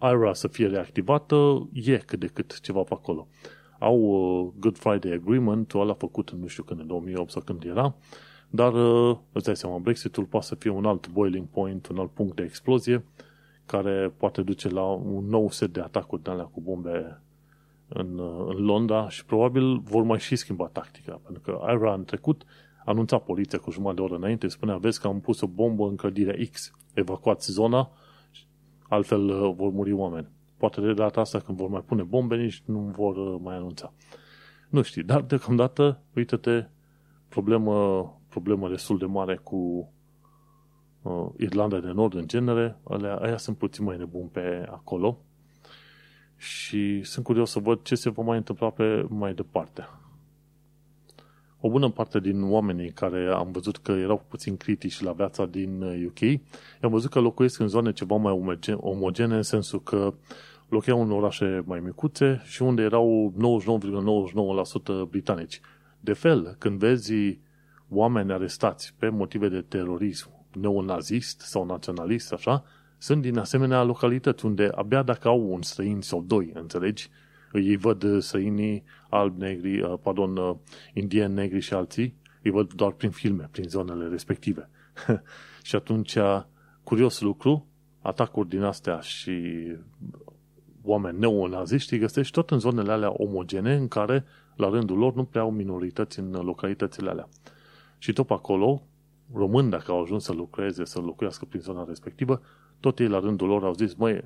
IRA 0.01 0.33
să 0.33 0.47
fie 0.47 0.67
reactivată 0.67 1.69
e 1.73 1.97
cât 1.97 2.19
de 2.19 2.27
cât 2.27 2.59
ceva 2.59 2.81
pe 2.81 2.93
acolo. 2.93 3.27
Au 3.79 3.99
uh, 3.99 4.51
Good 4.59 4.77
Friday 4.77 5.11
Agreement, 5.11 5.73
ăla 5.73 5.93
făcut 5.93 6.31
nu 6.31 6.47
știu 6.47 6.63
când, 6.63 6.79
în 6.79 6.87
2008 6.87 7.31
sau 7.31 7.41
când 7.41 7.63
era, 7.63 7.95
dar 8.49 8.73
uh, 8.73 9.17
îți 9.31 9.45
dai 9.45 9.55
seama, 9.55 9.77
Brexitul 9.77 10.23
poate 10.23 10.45
să 10.45 10.55
fie 10.55 10.69
un 10.69 10.85
alt 10.85 11.09
boiling 11.09 11.47
point, 11.47 11.87
un 11.87 11.97
alt 11.97 12.11
punct 12.11 12.35
de 12.35 12.43
explozie, 12.43 13.03
care 13.65 14.13
poate 14.17 14.41
duce 14.41 14.69
la 14.69 14.83
un 14.83 15.25
nou 15.29 15.49
set 15.49 15.73
de 15.73 15.79
atacuri 15.79 16.23
de 16.23 16.29
alea 16.29 16.43
cu 16.43 16.61
bombe 16.61 17.21
în, 17.87 18.17
uh, 18.17 18.45
în 18.55 18.65
Londra 18.65 19.09
și 19.09 19.25
probabil 19.25 19.79
vor 19.79 20.03
mai 20.03 20.19
și 20.19 20.35
schimba 20.35 20.67
tactica, 20.67 21.19
pentru 21.23 21.41
că 21.41 21.59
IRA 21.71 21.93
în 21.93 22.03
trecut 22.03 22.43
anunța 22.85 23.17
poliția 23.17 23.59
cu 23.59 23.71
jumătate 23.71 23.95
de 23.95 24.01
oră 24.01 24.15
înainte, 24.15 24.47
spunea, 24.47 24.77
vezi 24.77 24.99
că 24.99 25.07
am 25.07 25.19
pus 25.19 25.41
o 25.41 25.47
bombă 25.47 25.87
în 25.87 25.95
clădirea 25.95 26.35
X, 26.51 26.71
evacuați 26.93 27.51
zona, 27.51 27.91
altfel 28.87 29.29
uh, 29.29 29.53
vor 29.55 29.71
muri 29.71 29.91
oameni. 29.91 30.27
Poate 30.59 30.81
de 30.81 30.93
data 30.93 31.21
asta 31.21 31.39
când 31.39 31.57
vor 31.57 31.69
mai 31.69 31.81
pune 31.85 32.03
bombe, 32.03 32.35
nici 32.35 32.63
nu 32.65 32.79
vor 32.79 33.15
uh, 33.15 33.39
mai 33.43 33.55
anunța. 33.55 33.93
Nu 34.69 34.81
știi, 34.81 35.03
dar 35.03 35.21
deocamdată, 35.21 36.01
uite-te, 36.15 36.65
problemă, 37.27 38.03
problemă 38.29 38.69
destul 38.69 38.97
de 38.97 39.05
mare 39.05 39.35
cu 39.35 39.91
uh, 41.01 41.27
Irlanda 41.37 41.79
de 41.79 41.91
Nord 41.91 42.13
în 42.13 42.27
genere, 42.27 42.79
alea, 42.83 43.15
aia 43.15 43.37
sunt 43.37 43.57
puțin 43.57 43.85
mai 43.85 43.97
nebuni 43.97 44.29
pe 44.29 44.67
acolo 44.69 45.17
și 46.35 47.03
sunt 47.03 47.25
curios 47.25 47.51
să 47.51 47.59
văd 47.59 47.81
ce 47.81 47.95
se 47.95 48.09
va 48.09 48.23
mai 48.23 48.37
întâmpla 48.37 48.69
pe 48.69 49.05
mai 49.09 49.33
departe 49.33 49.87
o 51.61 51.69
bună 51.69 51.89
parte 51.89 52.19
din 52.19 52.51
oamenii 52.51 52.91
care 52.91 53.27
am 53.27 53.51
văzut 53.51 53.77
că 53.77 53.91
erau 53.91 54.25
puțin 54.27 54.57
critici 54.57 55.01
la 55.01 55.11
viața 55.11 55.45
din 55.45 55.81
UK, 55.81 56.19
uh, 56.21 56.39
am 56.81 56.89
văzut 56.89 57.11
că 57.11 57.19
locuiesc 57.19 57.59
în 57.59 57.67
zone 57.67 57.91
ceva 57.91 58.15
mai 58.15 58.59
omogene, 58.75 59.35
în 59.35 59.41
sensul 59.41 59.83
că 59.83 60.13
locuiau 60.69 61.01
în 61.01 61.11
orașe 61.11 61.63
mai 61.65 61.79
micuțe 61.79 62.41
și 62.43 62.61
unde 62.61 62.81
erau 62.81 63.33
99,99% 65.05 65.09
britanici. 65.09 65.61
De 65.99 66.13
fel, 66.13 66.55
când 66.59 66.79
vezi 66.79 67.39
oameni 67.89 68.31
arestați 68.31 68.93
pe 68.99 69.09
motive 69.09 69.49
de 69.49 69.61
terorism 69.61 70.29
neonazist 70.53 71.39
sau 71.39 71.65
naționalist, 71.65 72.33
așa, 72.33 72.63
sunt 72.97 73.21
din 73.21 73.37
asemenea 73.37 73.83
localități 73.83 74.45
unde 74.45 74.69
abia 74.75 75.03
dacă 75.03 75.27
au 75.27 75.51
un 75.51 75.61
străin 75.61 76.01
sau 76.01 76.21
doi, 76.21 76.51
înțelegi, 76.53 77.09
ei 77.53 77.75
văd 77.75 78.03
uh, 78.03 78.21
străinii 78.21 78.83
albi, 79.09 79.39
negri, 79.39 79.81
uh, 79.81 79.93
pardon, 80.01 80.37
uh, 80.37 80.55
indieni, 80.93 81.33
negri 81.33 81.59
și 81.59 81.73
alții, 81.73 82.15
îi 82.43 82.51
văd 82.51 82.73
doar 82.73 82.91
prin 82.91 83.09
filme, 83.09 83.47
prin 83.51 83.69
zonele 83.69 84.07
respective. 84.07 84.69
și 85.63 85.75
atunci, 85.75 86.17
curios 86.83 87.21
lucru, 87.21 87.67
atacuri 88.01 88.49
din 88.49 88.61
astea 88.61 88.99
și 88.99 89.41
oameni 90.83 91.19
neonaziști 91.19 91.93
îi 91.93 91.99
găsești 91.99 92.33
tot 92.33 92.51
în 92.51 92.59
zonele 92.59 92.91
alea 92.91 93.11
omogene 93.11 93.75
în 93.75 93.87
care, 93.87 94.25
la 94.55 94.69
rândul 94.69 94.97
lor, 94.97 95.13
nu 95.13 95.23
prea 95.23 95.41
au 95.41 95.51
minorități 95.51 96.19
în 96.19 96.31
localitățile 96.31 97.09
alea. 97.09 97.27
Și 97.97 98.13
tot 98.13 98.29
acolo, 98.29 98.81
români, 99.33 99.69
dacă 99.69 99.91
au 99.91 100.01
ajuns 100.01 100.23
să 100.23 100.33
lucreze, 100.33 100.85
să 100.85 100.99
locuiască 100.99 101.45
prin 101.45 101.61
zona 101.61 101.85
respectivă, 101.87 102.41
tot 102.79 102.99
ei 102.99 103.07
la 103.07 103.19
rândul 103.19 103.47
lor 103.47 103.63
au 103.63 103.73
zis, 103.73 103.93
măi, 103.93 104.23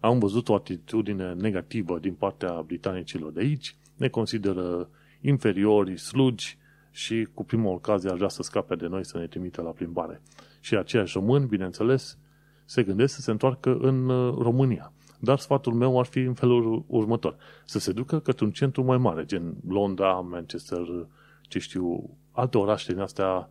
am 0.00 0.18
văzut 0.18 0.48
o 0.48 0.54
atitudine 0.54 1.32
negativă 1.32 1.98
din 1.98 2.14
partea 2.14 2.62
britanicilor 2.66 3.32
de 3.32 3.40
aici, 3.40 3.76
ne 3.96 4.08
consideră 4.08 4.88
inferiori, 5.20 5.98
slugi 5.98 6.58
și 6.90 7.28
cu 7.34 7.44
prima 7.44 7.70
ocazie 7.70 8.10
ar 8.10 8.16
vrea 8.16 8.28
să 8.28 8.42
scape 8.42 8.74
de 8.74 8.86
noi 8.86 9.04
să 9.04 9.18
ne 9.18 9.26
trimită 9.26 9.62
la 9.62 9.70
plimbare. 9.70 10.22
Și 10.60 10.76
aceiași 10.76 11.18
români, 11.18 11.46
bineînțeles, 11.46 12.18
se 12.64 12.82
gândesc 12.82 13.14
să 13.14 13.20
se 13.20 13.30
întoarcă 13.30 13.76
în 13.80 14.08
uh, 14.08 14.34
România. 14.38 14.92
Dar 15.20 15.38
sfatul 15.38 15.72
meu 15.72 15.98
ar 15.98 16.06
fi 16.06 16.18
în 16.18 16.34
felul 16.34 16.84
următor. 16.86 17.36
Să 17.64 17.78
se 17.78 17.92
ducă 17.92 18.18
către 18.18 18.44
un 18.44 18.50
centru 18.50 18.84
mai 18.84 18.96
mare, 18.96 19.24
gen 19.24 19.56
Londra, 19.68 20.12
Manchester, 20.12 21.06
ce 21.42 21.58
știu, 21.58 22.16
alte 22.32 22.58
orașe 22.58 22.92
din 22.92 23.02
astea, 23.02 23.48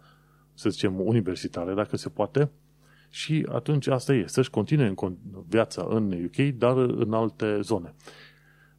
să 0.53 0.69
zicem, 0.69 0.99
universitare, 0.99 1.73
dacă 1.73 1.97
se 1.97 2.09
poate, 2.09 2.51
și 3.09 3.45
atunci 3.51 3.87
asta 3.87 4.13
e, 4.13 4.23
să-și 4.27 4.49
continue 4.49 4.93
în 4.95 5.17
viața 5.47 5.87
în 5.89 6.11
UK, 6.25 6.55
dar 6.55 6.77
în 6.77 7.13
alte 7.13 7.59
zone. 7.61 7.93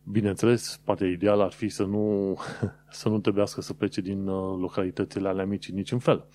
Bineînțeles, 0.02 0.80
poate 0.84 1.06
ideal 1.06 1.40
ar 1.40 1.52
fi 1.52 1.68
să 1.68 1.84
nu, 1.84 2.36
să 2.90 3.08
nu 3.08 3.18
trebuiască 3.18 3.60
să 3.60 3.72
plece 3.72 4.00
din 4.00 4.26
uh, 4.26 4.58
localitățile 4.60 5.28
alea 5.28 5.46
mici 5.46 5.70
niciun 5.70 5.98
fel. 5.98 6.26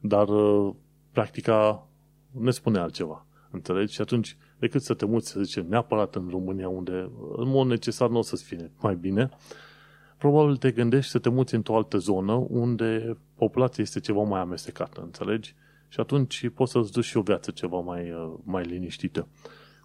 Dar 0.00 0.28
uh, 0.28 0.74
practica 1.12 1.88
ne 2.30 2.50
spune 2.50 2.78
altceva. 2.78 3.26
Înțelegi? 3.50 3.94
Și 3.94 4.00
atunci, 4.00 4.36
decât 4.58 4.82
să 4.82 4.94
te 4.94 5.04
muți, 5.04 5.28
să 5.30 5.42
zicem, 5.42 5.66
neapărat 5.68 6.14
în 6.14 6.28
România, 6.30 6.68
unde 6.68 7.10
în 7.36 7.48
mod 7.48 7.66
necesar 7.66 8.08
nu 8.08 8.18
o 8.18 8.22
să-ți 8.22 8.44
fie 8.44 8.70
mai 8.80 8.94
bine, 8.94 9.30
probabil 10.18 10.56
te 10.56 10.70
gândești 10.70 11.10
să 11.10 11.18
te 11.18 11.28
muți 11.28 11.54
într-o 11.54 11.76
altă 11.76 11.98
zonă 11.98 12.32
unde 12.48 13.16
populația 13.34 13.82
este 13.82 14.00
ceva 14.00 14.22
mai 14.22 14.40
amestecată, 14.40 15.00
înțelegi? 15.00 15.54
Și 15.88 16.00
atunci 16.00 16.48
poți 16.54 16.72
să-ți 16.72 16.92
duci 16.92 17.04
și 17.04 17.16
o 17.16 17.22
viață 17.22 17.50
ceva 17.50 17.78
mai, 17.78 18.10
uh, 18.10 18.32
mai 18.44 18.62
liniștită. 18.62 19.28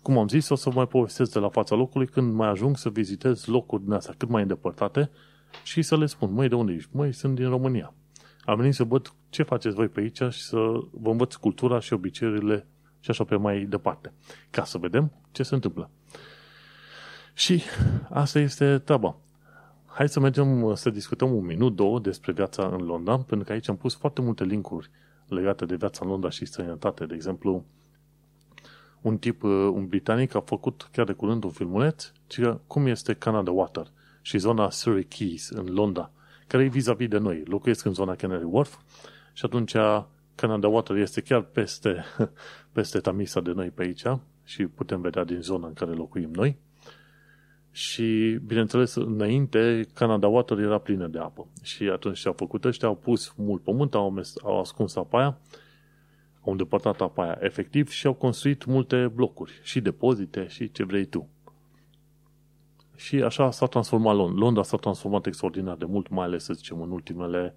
Cum 0.01 0.17
am 0.17 0.27
zis, 0.27 0.49
o 0.49 0.55
să 0.55 0.71
mai 0.71 0.87
povestesc 0.87 1.31
de 1.31 1.39
la 1.39 1.49
fața 1.49 1.75
locului 1.75 2.07
când 2.07 2.33
mai 2.33 2.49
ajung 2.49 2.77
să 2.77 2.89
vizitez 2.89 3.45
locuri 3.45 3.83
din 3.83 3.91
astea 3.91 4.13
cât 4.17 4.29
mai 4.29 4.41
îndepărtate 4.41 5.09
și 5.63 5.81
să 5.81 5.97
le 5.97 6.05
spun, 6.05 6.33
măi, 6.33 6.47
de 6.47 6.55
unde 6.55 6.73
ești? 6.73 6.89
Măi, 6.93 7.11
sunt 7.11 7.35
din 7.35 7.49
România. 7.49 7.93
Am 8.45 8.57
venit 8.57 8.73
să 8.73 8.83
văd 8.83 9.13
ce 9.29 9.43
faceți 9.43 9.75
voi 9.75 9.87
pe 9.87 9.99
aici 9.99 10.33
și 10.33 10.41
să 10.41 10.57
vă 10.91 11.09
învăț 11.09 11.35
cultura 11.35 11.79
și 11.79 11.93
obiceiurile 11.93 12.67
și 13.01 13.09
așa 13.09 13.23
pe 13.23 13.35
mai 13.35 13.65
departe. 13.65 14.13
Ca 14.49 14.63
să 14.63 14.77
vedem 14.77 15.11
ce 15.31 15.43
se 15.43 15.53
întâmplă. 15.53 15.89
Și 17.33 17.61
asta 18.09 18.39
este 18.39 18.77
treaba. 18.77 19.15
Hai 19.85 20.09
să 20.09 20.19
mergem 20.19 20.75
să 20.75 20.89
discutăm 20.89 21.35
un 21.35 21.45
minut, 21.45 21.75
două 21.75 21.99
despre 21.99 22.31
viața 22.31 22.67
în 22.67 22.85
Londra, 22.85 23.17
pentru 23.17 23.47
că 23.47 23.51
aici 23.51 23.69
am 23.69 23.77
pus 23.77 23.95
foarte 23.95 24.21
multe 24.21 24.43
linkuri 24.43 24.89
legate 25.27 25.65
de 25.65 25.75
viața 25.75 25.99
în 26.03 26.09
Londra 26.09 26.29
și 26.29 26.45
străinătate. 26.45 27.05
De 27.05 27.13
exemplu, 27.13 27.65
un 29.01 29.17
tip, 29.17 29.43
uh, 29.43 29.51
un 29.51 29.87
britanic, 29.87 30.35
a 30.35 30.39
făcut 30.39 30.89
chiar 30.91 31.05
de 31.05 31.13
curând 31.13 31.43
un 31.43 31.49
filmuleț, 31.49 32.11
ci 32.27 32.39
cum 32.67 32.85
este 32.85 33.13
Canada 33.13 33.51
Water 33.51 33.87
și 34.21 34.37
zona 34.37 34.69
Surrey 34.69 35.03
Keys 35.03 35.49
în 35.49 35.73
Londra, 35.73 36.11
care 36.47 36.63
e 36.63 36.67
vis-a-vis 36.67 37.07
de 37.07 37.17
noi. 37.17 37.43
Locuiesc 37.45 37.85
în 37.85 37.93
zona 37.93 38.15
Canary 38.15 38.43
Wharf 38.43 38.77
și 39.33 39.45
atunci 39.45 39.75
Canada 40.41 40.67
Water 40.67 40.95
este 40.95 41.21
chiar 41.21 41.41
peste, 41.41 42.03
peste 42.73 42.99
Tamisa 42.99 43.41
de 43.41 43.51
noi 43.51 43.69
pe 43.69 43.83
aici 43.83 44.03
și 44.43 44.65
putem 44.65 45.01
vedea 45.01 45.23
din 45.23 45.41
zona 45.41 45.67
în 45.67 45.73
care 45.73 45.91
locuim 45.91 46.29
noi. 46.33 46.57
Și, 47.71 48.39
bineînțeles, 48.45 48.95
înainte, 48.95 49.87
Canada 49.93 50.27
Water 50.27 50.57
era 50.57 50.77
plină 50.77 51.07
de 51.07 51.19
apă. 51.19 51.47
Și 51.61 51.83
atunci 51.83 52.19
ce 52.19 52.27
au 52.27 52.33
făcut 52.33 52.65
ăștia, 52.65 52.87
au 52.87 52.95
pus 52.95 53.33
mult 53.37 53.63
pământ, 53.63 53.93
au, 53.93 54.21
au 54.43 54.59
ascuns 54.59 54.95
apa 54.95 55.17
aia, 55.19 55.37
au 56.41 56.51
îndepărtat 56.51 57.01
apa 57.01 57.23
aia 57.23 57.37
efectiv 57.39 57.89
și 57.89 58.07
au 58.07 58.13
construit 58.13 58.65
multe 58.65 59.11
blocuri 59.13 59.59
și 59.63 59.81
depozite 59.81 60.47
și 60.47 60.71
ce 60.71 60.83
vrei 60.83 61.05
tu. 61.05 61.29
Și 62.95 63.21
așa 63.21 63.51
s-a 63.51 63.65
transformat 63.65 64.15
Londra. 64.15 64.39
Londra 64.39 64.63
s-a 64.63 64.77
transformat 64.77 65.25
extraordinar 65.25 65.75
de 65.75 65.85
mult, 65.85 66.09
mai 66.09 66.25
ales, 66.25 66.43
să 66.43 66.53
zicem, 66.53 66.81
în 66.81 66.91
ultimele 66.91 67.53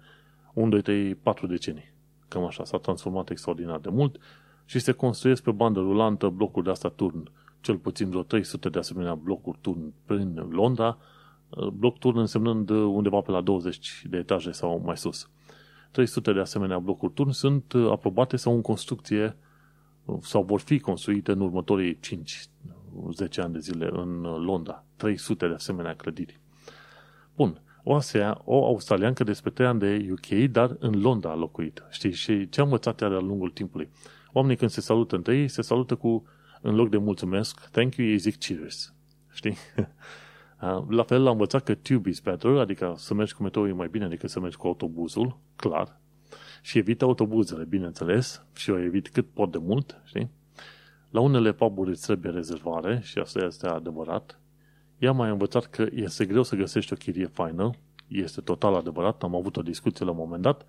1, 0.53 0.69
2, 0.69 0.81
3, 0.81 1.15
4 1.15 1.47
decenii. 1.47 1.94
Cam 2.27 2.45
așa, 2.45 2.63
s-a 2.63 2.77
transformat 2.77 3.29
extraordinar 3.29 3.79
de 3.79 3.89
mult 3.89 4.17
și 4.65 4.79
se 4.79 4.91
construiesc 4.91 5.43
pe 5.43 5.51
bandă 5.51 5.79
rulantă 5.79 6.29
blocuri 6.29 6.65
de 6.65 6.71
asta 6.71 6.89
turn 6.89 7.31
cel 7.65 7.77
puțin 7.77 8.09
vreo 8.09 8.23
300 8.23 8.69
de 8.69 8.79
asemenea 8.79 9.15
blocuri 9.15 9.57
turn 9.61 9.93
prin 10.05 10.47
Londra, 10.49 10.97
bloc 11.73 11.97
turn 11.97 12.17
însemnând 12.17 12.69
undeva 12.69 13.21
pe 13.21 13.31
la 13.31 13.41
20 13.41 14.03
de 14.09 14.17
etaje 14.17 14.51
sau 14.51 14.81
mai 14.85 14.97
sus. 14.97 15.29
300 15.91 16.33
de 16.33 16.39
asemenea 16.39 16.79
blocuri 16.79 17.13
turn 17.13 17.29
sunt 17.29 17.73
aprobate 17.91 18.35
sau 18.35 18.53
în 18.53 18.61
construcție 18.61 19.37
sau 20.21 20.43
vor 20.43 20.59
fi 20.59 20.79
construite 20.79 21.31
în 21.31 21.39
următorii 21.39 21.99
5-10 21.99 21.99
ani 23.37 23.53
de 23.53 23.59
zile 23.59 23.89
în 23.91 24.21
Londra. 24.21 24.85
300 24.95 25.47
de 25.47 25.53
asemenea 25.53 25.95
clădiri. 25.95 26.39
Bun. 27.35 27.61
O, 27.87 27.95
asea, 27.95 28.41
o 28.43 28.65
australiancă 28.65 29.23
despre 29.23 29.49
3 29.49 29.67
ani 29.67 29.79
de 29.79 30.07
UK, 30.11 30.49
dar 30.51 30.75
în 30.79 31.01
Londra 31.01 31.31
a 31.31 31.35
locuit. 31.35 31.83
Știi? 31.89 32.11
Și 32.11 32.49
ce 32.49 32.59
am 32.59 32.65
învățat 32.65 33.01
ea 33.01 33.09
de-a 33.09 33.19
lungul 33.19 33.49
timpului? 33.49 33.89
Oamenii 34.31 34.57
când 34.57 34.71
se 34.71 34.81
salută 34.81 35.15
între 35.15 35.37
ei, 35.37 35.47
se 35.47 35.61
salută 35.61 35.95
cu 35.95 36.25
în 36.61 36.75
loc 36.75 36.89
de 36.89 36.97
mulțumesc, 36.97 37.69
thank 37.69 37.95
you, 37.95 38.07
ei 38.07 38.17
zic 38.17 38.37
cheers. 38.37 38.93
Știi? 39.31 39.57
La 40.89 41.03
fel 41.03 41.23
l-am 41.23 41.31
învățat 41.31 41.63
că 41.63 41.75
tube 41.75 42.09
is 42.09 42.19
better, 42.19 42.57
adică 42.57 42.93
să 42.97 43.13
mergi 43.13 43.33
cu 43.33 43.43
metrou 43.43 43.67
e 43.67 43.71
mai 43.71 43.87
bine 43.87 44.07
decât 44.07 44.29
să 44.29 44.39
mergi 44.39 44.57
cu 44.57 44.67
autobuzul, 44.67 45.37
clar. 45.55 45.99
Și 46.61 46.77
evit 46.77 47.01
autobuzele, 47.01 47.63
bineînțeles, 47.63 48.45
și 48.55 48.69
o 48.69 48.79
evit 48.79 49.09
cât 49.09 49.27
pot 49.33 49.51
de 49.51 49.57
mult, 49.57 50.01
știi? 50.03 50.31
La 51.09 51.19
unele 51.19 51.51
puburi 51.53 51.89
îți 51.89 52.05
trebuie 52.05 52.31
rezervare 52.31 52.99
și 53.03 53.17
asta 53.17 53.45
este 53.45 53.67
adevărat. 53.67 54.39
Ea 54.97 55.11
mai 55.11 55.29
învățat 55.29 55.65
că 55.65 55.85
este 55.93 56.25
greu 56.25 56.43
să 56.43 56.55
găsești 56.55 56.93
o 56.93 56.95
chirie 56.95 57.27
faină, 57.27 57.69
este 58.07 58.41
total 58.41 58.73
adevărat, 58.75 59.23
am 59.23 59.35
avut 59.35 59.57
o 59.57 59.61
discuție 59.61 60.05
la 60.05 60.11
un 60.11 60.17
moment 60.17 60.41
dat. 60.41 60.65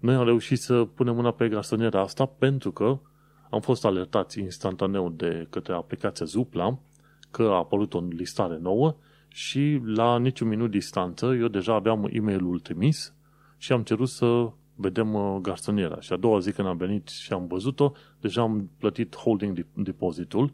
Noi 0.00 0.14
am 0.14 0.24
reușit 0.24 0.58
să 0.58 0.84
punem 0.84 1.14
mâna 1.14 1.30
pe 1.30 1.48
garsoniera 1.48 2.00
asta 2.00 2.26
pentru 2.26 2.72
că 2.72 2.98
am 3.50 3.60
fost 3.60 3.84
alertați 3.84 4.40
instantaneu 4.40 5.10
de 5.10 5.46
către 5.50 5.72
aplicația 5.72 6.26
Zupla 6.26 6.78
că 7.30 7.42
a 7.42 7.56
apărut 7.56 7.94
o 7.94 8.00
listare 8.00 8.58
nouă 8.58 8.96
și 9.28 9.80
la 9.84 10.18
niciun 10.18 10.48
minut 10.48 10.70
distanță 10.70 11.26
eu 11.26 11.48
deja 11.48 11.74
aveam 11.74 12.08
e 12.12 12.20
mail 12.20 12.58
trimis 12.62 13.14
și 13.56 13.72
am 13.72 13.82
cerut 13.82 14.08
să 14.08 14.50
vedem 14.74 15.14
uh, 15.14 15.38
garsoniera. 15.42 16.00
Și 16.00 16.12
a 16.12 16.16
doua 16.16 16.38
zi 16.38 16.52
când 16.52 16.68
am 16.68 16.76
venit 16.76 17.08
și 17.08 17.32
am 17.32 17.46
văzut-o, 17.46 17.92
deja 18.20 18.42
am 18.42 18.70
plătit 18.78 19.16
holding 19.16 19.66
depozitul 19.74 20.52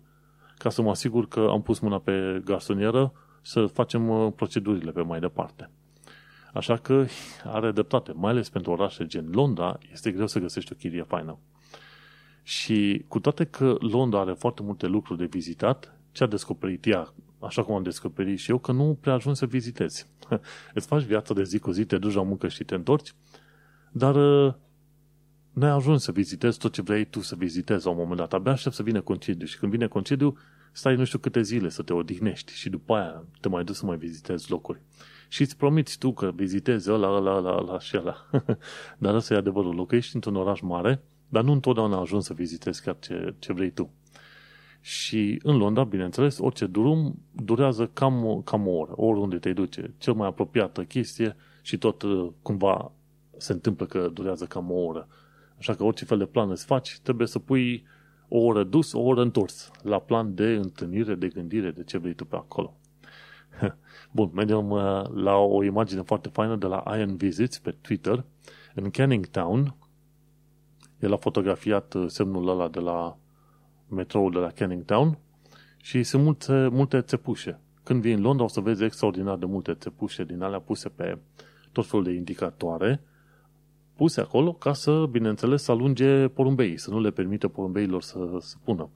ca 0.64 0.70
să 0.70 0.82
mă 0.82 0.90
asigur 0.90 1.28
că 1.28 1.48
am 1.50 1.62
pus 1.62 1.78
mâna 1.78 1.98
pe 1.98 2.42
garsonieră 2.44 3.12
să 3.42 3.66
facem 3.66 4.08
uh, 4.08 4.32
procedurile 4.36 4.90
pe 4.90 5.02
mai 5.02 5.20
departe. 5.20 5.70
Așa 6.52 6.76
că 6.76 7.06
are 7.44 7.70
dreptate, 7.70 8.12
mai 8.12 8.30
ales 8.30 8.48
pentru 8.48 8.70
orașe 8.70 9.06
gen 9.06 9.28
Londra, 9.32 9.78
este 9.92 10.10
greu 10.10 10.26
să 10.26 10.38
găsești 10.38 10.72
o 10.72 10.76
chirie 10.76 11.02
faină. 11.02 11.38
Și 12.42 13.04
cu 13.08 13.20
toate 13.20 13.44
că 13.44 13.76
Londra 13.80 14.20
are 14.20 14.32
foarte 14.32 14.62
multe 14.62 14.86
lucruri 14.86 15.18
de 15.18 15.24
vizitat, 15.24 15.98
ce 16.12 16.22
a 16.22 16.26
descoperit 16.26 16.86
ea, 16.86 17.12
așa 17.38 17.62
cum 17.62 17.74
am 17.74 17.82
descoperit 17.82 18.38
și 18.38 18.50
eu, 18.50 18.58
că 18.58 18.72
nu 18.72 18.98
prea 19.00 19.14
ajungi 19.14 19.38
să 19.38 19.46
vizitezi. 19.46 20.06
Îți 20.74 20.86
faci 20.86 21.02
viața 21.02 21.34
de 21.34 21.42
zi 21.42 21.58
cu 21.58 21.70
zi, 21.70 21.84
te 21.84 21.98
duci 21.98 22.14
la 22.14 22.22
muncă 22.22 22.48
și 22.48 22.64
te 22.64 22.74
întorci, 22.74 23.14
dar 23.92 24.14
uh, 24.14 24.54
nu 25.52 25.64
ai 25.64 25.72
ajuns 25.72 26.02
să 26.02 26.12
vizitezi 26.12 26.58
tot 26.58 26.72
ce 26.72 26.82
vrei 26.82 27.04
tu 27.04 27.20
să 27.20 27.34
vizitezi 27.34 27.84
la 27.84 27.90
un 27.90 27.96
moment 27.96 28.18
dat. 28.18 28.32
Abia 28.32 28.52
aștept 28.52 28.74
să 28.74 28.82
vină 28.82 29.00
concediu 29.00 29.46
și 29.46 29.58
când 29.58 29.72
vine 29.72 29.86
concediu, 29.86 30.36
stai 30.76 30.96
nu 30.96 31.04
știu 31.04 31.18
câte 31.18 31.42
zile 31.42 31.68
să 31.68 31.82
te 31.82 31.92
odihnești 31.92 32.52
și 32.52 32.68
după 32.68 32.94
aia 32.94 33.24
te 33.40 33.48
mai 33.48 33.64
duci 33.64 33.74
să 33.74 33.86
mai 33.86 33.96
vizitezi 33.96 34.50
locuri. 34.50 34.80
Și 35.28 35.40
îți 35.40 35.56
promiți 35.56 35.98
tu 35.98 36.12
că 36.12 36.30
vizitezi 36.34 36.90
ăla, 36.90 37.08
ăla, 37.08 37.36
ăla, 37.36 37.56
ăla 37.56 37.78
și 37.78 37.96
ăla. 37.96 38.16
Dar 38.98 39.14
ăsta 39.14 39.34
e 39.34 39.36
adevărul. 39.36 39.74
Locuiești 39.74 40.14
într-un 40.14 40.36
oraș 40.36 40.60
mare, 40.60 41.02
dar 41.28 41.42
nu 41.42 41.52
întotdeauna 41.52 42.00
ajungi 42.00 42.26
să 42.26 42.34
vizitezi 42.34 42.82
chiar 42.82 42.96
ce, 42.98 43.34
ce 43.38 43.52
vrei 43.52 43.70
tu. 43.70 43.92
Și 44.80 45.40
în 45.42 45.56
Londra, 45.56 45.84
bineînțeles, 45.84 46.38
orice 46.38 46.66
drum 46.66 47.22
durează 47.32 47.86
cam, 47.86 48.42
cam 48.44 48.66
o 48.66 48.70
oră, 48.70 48.92
oriunde 48.96 49.38
te 49.38 49.52
duce. 49.52 49.94
Cel 49.98 50.12
mai 50.12 50.28
apropiată 50.28 50.84
chestie 50.84 51.36
și 51.62 51.78
tot 51.78 52.02
uh, 52.02 52.30
cumva 52.42 52.92
se 53.36 53.52
întâmplă 53.52 53.86
că 53.86 54.10
durează 54.12 54.44
cam 54.44 54.70
o 54.70 54.74
oră. 54.74 55.08
Așa 55.58 55.74
că 55.74 55.84
orice 55.84 56.04
fel 56.04 56.18
de 56.18 56.26
plan 56.26 56.50
îți 56.50 56.64
faci, 56.64 56.98
trebuie 57.02 57.26
să 57.26 57.38
pui 57.38 57.84
o 58.28 58.38
oră 58.38 58.64
dus, 58.64 58.92
o 58.92 59.00
oră 59.00 59.22
întors 59.22 59.70
la 59.82 59.98
plan 59.98 60.34
de 60.34 60.46
întâlnire, 60.46 61.14
de 61.14 61.28
gândire, 61.28 61.70
de 61.70 61.84
ce 61.84 61.98
vrei 61.98 62.14
tu 62.14 62.24
pe 62.24 62.36
acolo. 62.36 62.76
Bun, 64.10 64.30
mergem 64.34 64.70
uh, 64.70 65.02
la 65.14 65.36
o 65.36 65.62
imagine 65.62 66.02
foarte 66.02 66.28
faină 66.28 66.56
de 66.56 66.66
la 66.66 66.82
Iron 66.96 67.16
Visits 67.16 67.58
pe 67.58 67.70
Twitter. 67.80 68.24
În 68.74 68.90
Canning 68.90 69.26
Town, 69.26 69.74
el 71.00 71.12
a 71.12 71.16
fotografiat 71.16 71.94
uh, 71.94 72.04
semnul 72.08 72.48
ăla 72.48 72.68
de 72.68 72.80
la 72.80 73.16
metroul 73.88 74.30
de 74.30 74.38
la 74.38 74.50
Canning 74.50 74.84
Town 74.84 75.18
și 75.76 76.02
sunt 76.02 76.22
multe, 76.22 76.68
multe 76.68 77.00
țepușe. 77.00 77.60
Când 77.82 78.00
vii 78.00 78.12
în 78.12 78.20
Londra 78.20 78.44
o 78.44 78.48
să 78.48 78.60
vezi 78.60 78.84
extraordinar 78.84 79.36
de 79.36 79.46
multe 79.46 79.74
țepușe 79.74 80.24
din 80.24 80.42
alea 80.42 80.60
puse 80.60 80.88
pe 80.88 81.18
tot 81.72 81.86
felul 81.86 82.04
de 82.04 82.12
indicatoare 82.12 83.02
puse 83.96 84.20
acolo 84.20 84.52
ca 84.52 84.72
să, 84.72 85.06
bineînțeles, 85.10 85.62
să 85.62 85.70
alunge 85.70 86.28
porumbeii, 86.28 86.78
să 86.78 86.90
nu 86.90 87.00
le 87.00 87.10
permită 87.10 87.48
porumbeilor 87.48 88.02
să 88.02 88.36
se 88.40 88.54
pună. 88.64 88.90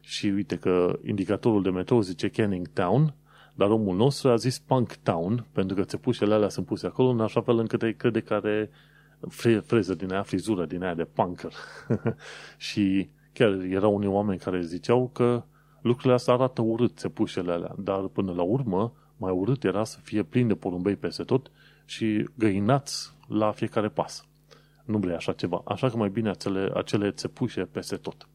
Și 0.00 0.26
uite 0.26 0.56
că 0.56 0.98
indicatorul 1.06 1.62
de 1.62 1.70
metrou 1.70 2.00
zice 2.00 2.28
Canning 2.28 2.68
Town, 2.68 3.14
dar 3.54 3.70
omul 3.70 3.96
nostru 3.96 4.30
a 4.30 4.36
zis 4.36 4.58
Punk 4.58 4.94
Town, 4.94 5.46
pentru 5.52 5.76
că 5.76 5.82
țepușele 5.82 6.34
alea 6.34 6.48
sunt 6.48 6.66
puse 6.66 6.86
acolo 6.86 7.08
în 7.08 7.20
așa 7.20 7.40
fel 7.40 7.58
încât 7.58 7.82
îi 7.82 7.94
crede 7.94 8.20
că 8.20 8.34
are 8.34 8.70
freză 9.66 9.94
din 9.94 10.12
aia, 10.12 10.22
frizură 10.22 10.66
din 10.66 10.82
aia 10.82 10.94
de 10.94 11.04
punker. 11.04 11.52
și 12.68 13.08
chiar 13.32 13.52
erau 13.52 13.94
unii 13.94 14.08
oameni 14.08 14.38
care 14.38 14.60
ziceau 14.60 15.10
că 15.12 15.44
Lucrurile 15.80 16.14
astea 16.14 16.34
arată 16.34 16.62
urât, 16.62 16.96
țepușele 16.96 17.52
alea, 17.52 17.74
dar 17.78 18.00
până 18.00 18.32
la 18.32 18.42
urmă, 18.42 18.92
mai 19.16 19.32
urât 19.32 19.64
era 19.64 19.84
să 19.84 19.98
fie 20.02 20.22
plin 20.22 20.48
de 20.48 20.54
porumbei 20.54 20.96
peste 20.96 21.22
tot 21.22 21.50
și 21.84 22.28
găinați 22.34 23.12
la 23.28 23.50
fiecare 23.52 23.88
pas. 23.88 24.24
Nu 24.84 24.98
vrei 24.98 25.14
așa 25.14 25.32
ceva. 25.32 25.62
Așa 25.64 25.88
că 25.90 25.96
mai 25.96 26.08
bine 26.08 26.30
acele, 26.30 26.70
acele 26.74 27.10
țepușe 27.10 27.62
peste 27.62 27.96
tot. 27.96 28.28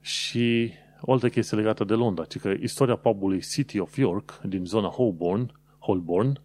Și 0.00 0.72
o 1.00 1.12
altă 1.12 1.28
chestie 1.28 1.56
legată 1.56 1.84
de 1.84 1.94
Londra, 1.94 2.24
ci 2.24 2.38
că 2.38 2.48
istoria 2.48 2.96
pubului 2.96 3.40
City 3.40 3.78
of 3.78 3.96
York 3.96 4.40
din 4.42 4.64
zona 4.64 4.88
Holborn, 4.88 5.52
Holborn 5.78 6.40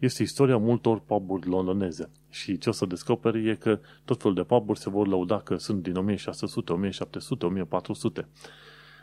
este 0.00 0.22
istoria 0.22 0.56
multor 0.56 1.00
puburi 1.00 1.48
londoneze. 1.48 2.10
Și 2.30 2.58
ce 2.58 2.68
o 2.68 2.72
să 2.72 2.86
descoperi 2.86 3.48
e 3.48 3.54
că 3.54 3.78
tot 4.04 4.20
felul 4.20 4.36
de 4.36 4.42
puburi 4.42 4.78
se 4.78 4.90
vor 4.90 5.06
lăuda 5.06 5.38
că 5.38 5.56
sunt 5.56 5.82
din 5.82 5.96
1600, 5.96 6.72
1700, 6.72 7.46
1400. 7.46 8.28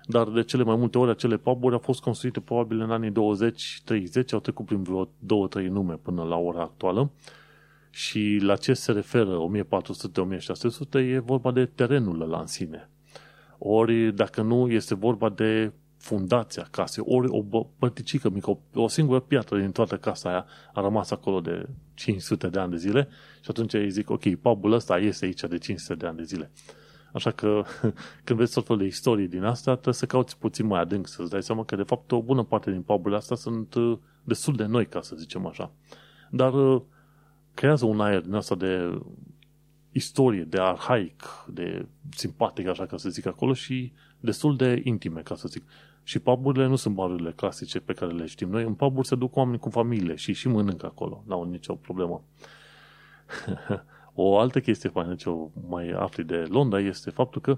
Dar 0.06 0.30
de 0.30 0.44
cele 0.44 0.64
mai 0.64 0.76
multe 0.76 0.98
ori 0.98 1.12
acele 1.12 1.38
puburi 1.38 1.74
au 1.74 1.80
fost 1.80 2.02
construite 2.02 2.40
probabil 2.40 2.80
în 2.80 2.92
anii 2.92 3.12
20-30, 3.12 3.14
au 4.32 4.40
trecut 4.40 4.66
prin 4.66 4.84
vreo 4.84 5.06
2-3 5.06 5.10
nume 5.68 5.94
până 5.94 6.24
la 6.24 6.36
ora 6.36 6.62
actuală. 6.62 7.12
Și 7.96 8.40
la 8.42 8.56
ce 8.56 8.74
se 8.74 8.92
referă 8.92 9.38
1400-1600 10.90 10.94
e 10.94 11.20
vorba 11.20 11.52
de 11.52 11.66
terenul 11.66 12.22
ăla 12.22 12.40
în 12.40 12.48
sine. 12.48 12.90
Ori, 13.58 14.16
dacă 14.16 14.42
nu, 14.42 14.72
este 14.72 14.96
vorba 14.96 15.30
de 15.30 15.72
fundația 15.98 16.68
casei, 16.72 17.04
ori 17.08 17.28
o 17.30 17.64
părticică 17.78 18.30
mică, 18.30 18.50
o, 18.50 18.58
o 18.74 18.88
singură 18.88 19.20
piatră 19.20 19.60
din 19.60 19.72
toată 19.72 19.98
casa 19.98 20.30
aia 20.30 20.46
a 20.74 20.82
rămas 20.82 21.12
acolo 21.12 21.40
de 21.40 21.68
500 21.94 22.48
de 22.48 22.60
ani 22.60 22.72
de 22.72 22.78
zile 22.78 23.08
și 23.42 23.50
atunci 23.50 23.74
îi 23.74 23.90
zic, 23.90 24.10
ok, 24.10 24.36
pubul 24.36 24.72
ăsta 24.72 24.98
este 24.98 25.26
aici 25.26 25.42
de 25.42 25.58
500 25.58 25.96
de 25.96 26.08
ani 26.08 26.18
de 26.18 26.24
zile. 26.24 26.52
Așa 27.12 27.32
că 27.32 27.64
când 28.24 28.40
vezi 28.40 28.54
tot 28.54 28.66
felul 28.66 28.82
de 28.82 28.88
istorie 28.88 29.28
din 29.28 29.44
asta, 29.44 29.72
trebuie 29.72 29.94
să 29.94 30.06
cauți 30.06 30.38
puțin 30.38 30.66
mai 30.66 30.82
adânc, 30.82 31.08
să-ți 31.08 31.30
dai 31.30 31.44
seama 31.44 31.64
că 31.66 31.76
de 31.76 31.84
fapt 31.84 32.12
o 32.12 32.22
bună 32.22 32.44
parte 32.44 32.72
din 32.72 32.82
puburile 32.82 33.18
astea 33.18 33.36
sunt 33.36 33.74
uh, 33.74 33.98
destul 34.24 34.56
de 34.56 34.66
noi, 34.66 34.86
ca 34.86 35.02
să 35.02 35.16
zicem 35.16 35.46
așa. 35.46 35.72
Dar 36.30 36.54
uh, 36.54 36.82
creează 37.54 37.86
un 37.86 38.02
aer 38.02 38.22
din 38.22 38.34
asta 38.34 38.56
de 38.56 39.02
istorie, 39.92 40.44
de 40.44 40.60
arhaic, 40.60 41.46
de 41.48 41.86
simpatic, 42.10 42.68
așa 42.68 42.86
ca 42.86 42.98
să 42.98 43.10
zic 43.10 43.26
acolo, 43.26 43.54
și 43.54 43.94
destul 44.20 44.56
de 44.56 44.82
intime, 44.84 45.22
ca 45.22 45.36
să 45.36 45.48
zic. 45.48 45.64
Și 46.04 46.20
puburile 46.20 46.68
nu 46.68 46.76
sunt 46.76 46.96
barurile 46.96 47.32
clasice 47.32 47.80
pe 47.80 47.94
care 47.94 48.12
le 48.12 48.26
știm 48.26 48.50
noi. 48.50 48.64
În 48.64 48.74
puburi 48.74 49.08
se 49.08 49.16
duc 49.16 49.36
oameni 49.36 49.60
cu 49.60 49.70
familie 49.70 50.16
și 50.16 50.34
și 50.34 50.48
mănâncă 50.48 50.86
acolo. 50.86 51.24
N-au 51.28 51.44
nicio 51.44 51.76
problemă. 51.76 52.24
o 54.14 54.38
altă 54.38 54.60
chestie 54.60 54.90
faină 54.90 55.16
ce 55.16 55.30
o 55.30 55.50
mai 55.70 55.90
afli 55.90 56.24
de 56.24 56.36
Londra 56.36 56.80
este 56.80 57.10
faptul 57.10 57.42
că 57.42 57.58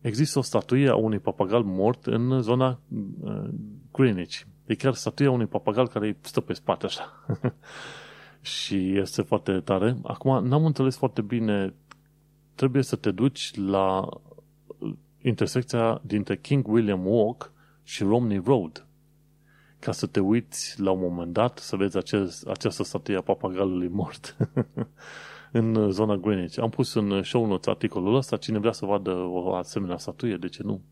există 0.00 0.38
o 0.38 0.42
statuie 0.42 0.88
a 0.88 0.94
unui 0.94 1.18
papagal 1.18 1.62
mort 1.62 2.06
în 2.06 2.40
zona 2.40 2.80
uh, 3.20 3.48
Greenwich. 3.92 4.40
E 4.66 4.74
chiar 4.74 4.94
statuia 4.94 5.30
unui 5.30 5.46
papagal 5.46 5.88
care 5.88 6.18
stă 6.20 6.40
pe 6.40 6.52
spate 6.52 6.86
așa. 6.86 7.26
și 8.42 8.98
este 8.98 9.22
foarte 9.22 9.60
tare. 9.60 9.96
Acum, 10.02 10.46
n-am 10.46 10.64
înțeles 10.64 10.96
foarte 10.96 11.22
bine, 11.22 11.74
trebuie 12.54 12.82
să 12.82 12.96
te 12.96 13.10
duci 13.10 13.54
la 13.54 14.08
intersecția 15.22 16.00
dintre 16.04 16.36
King 16.36 16.68
William 16.68 17.06
Walk 17.06 17.52
și 17.82 18.02
Romney 18.02 18.42
Road 18.44 18.86
ca 19.78 19.92
să 19.92 20.06
te 20.06 20.20
uiți 20.20 20.80
la 20.80 20.90
un 20.90 21.00
moment 21.00 21.32
dat 21.32 21.58
să 21.58 21.76
vezi 21.76 21.96
acest, 21.96 22.46
această 22.46 22.82
statuie 22.82 23.16
a 23.16 23.20
papagalului 23.20 23.88
mort 23.88 24.36
în 25.52 25.90
zona 25.90 26.16
Greenwich. 26.16 26.58
Am 26.58 26.70
pus 26.70 26.94
în 26.94 27.22
show 27.22 27.46
notes 27.46 27.66
articolul 27.66 28.14
ăsta, 28.14 28.36
cine 28.36 28.58
vrea 28.58 28.72
să 28.72 28.86
vadă 28.86 29.10
o 29.10 29.54
asemenea 29.54 29.96
statuie, 29.96 30.36
de 30.36 30.48
ce 30.48 30.62
nu? 30.62 30.82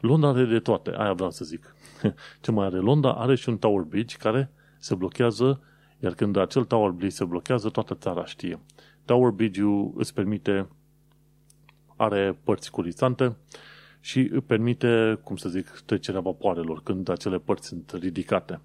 Londra 0.00 0.28
are 0.28 0.44
de 0.44 0.58
toate, 0.58 0.92
aia 0.96 1.12
vreau 1.12 1.30
să 1.30 1.44
zic. 1.44 1.74
Ce 2.42 2.50
mai 2.50 2.66
are 2.66 2.76
Londra? 2.76 3.12
Are 3.12 3.34
și 3.34 3.48
un 3.48 3.58
Tower 3.58 3.82
Bridge 3.82 4.16
care 4.16 4.50
se 4.78 4.94
blochează 4.94 5.60
iar 6.00 6.14
când 6.14 6.36
acel 6.36 6.64
Tower 6.64 6.90
Bridge 6.90 7.14
se 7.14 7.24
blochează, 7.24 7.68
toată 7.68 7.94
țara 7.94 8.24
știe. 8.24 8.60
Tower 9.04 9.30
Bridge-ul 9.30 9.92
îți 9.96 10.14
permite, 10.14 10.68
are 11.96 12.38
părți 12.44 12.70
curizante 12.70 13.36
și 14.00 14.20
îți 14.32 14.46
permite, 14.46 15.18
cum 15.24 15.36
să 15.36 15.48
zic, 15.48 15.68
trecerea 15.86 16.20
vapoarelor 16.20 16.82
când 16.82 17.08
acele 17.08 17.38
părți 17.38 17.66
sunt 17.66 17.92
ridicate. 18.00 18.60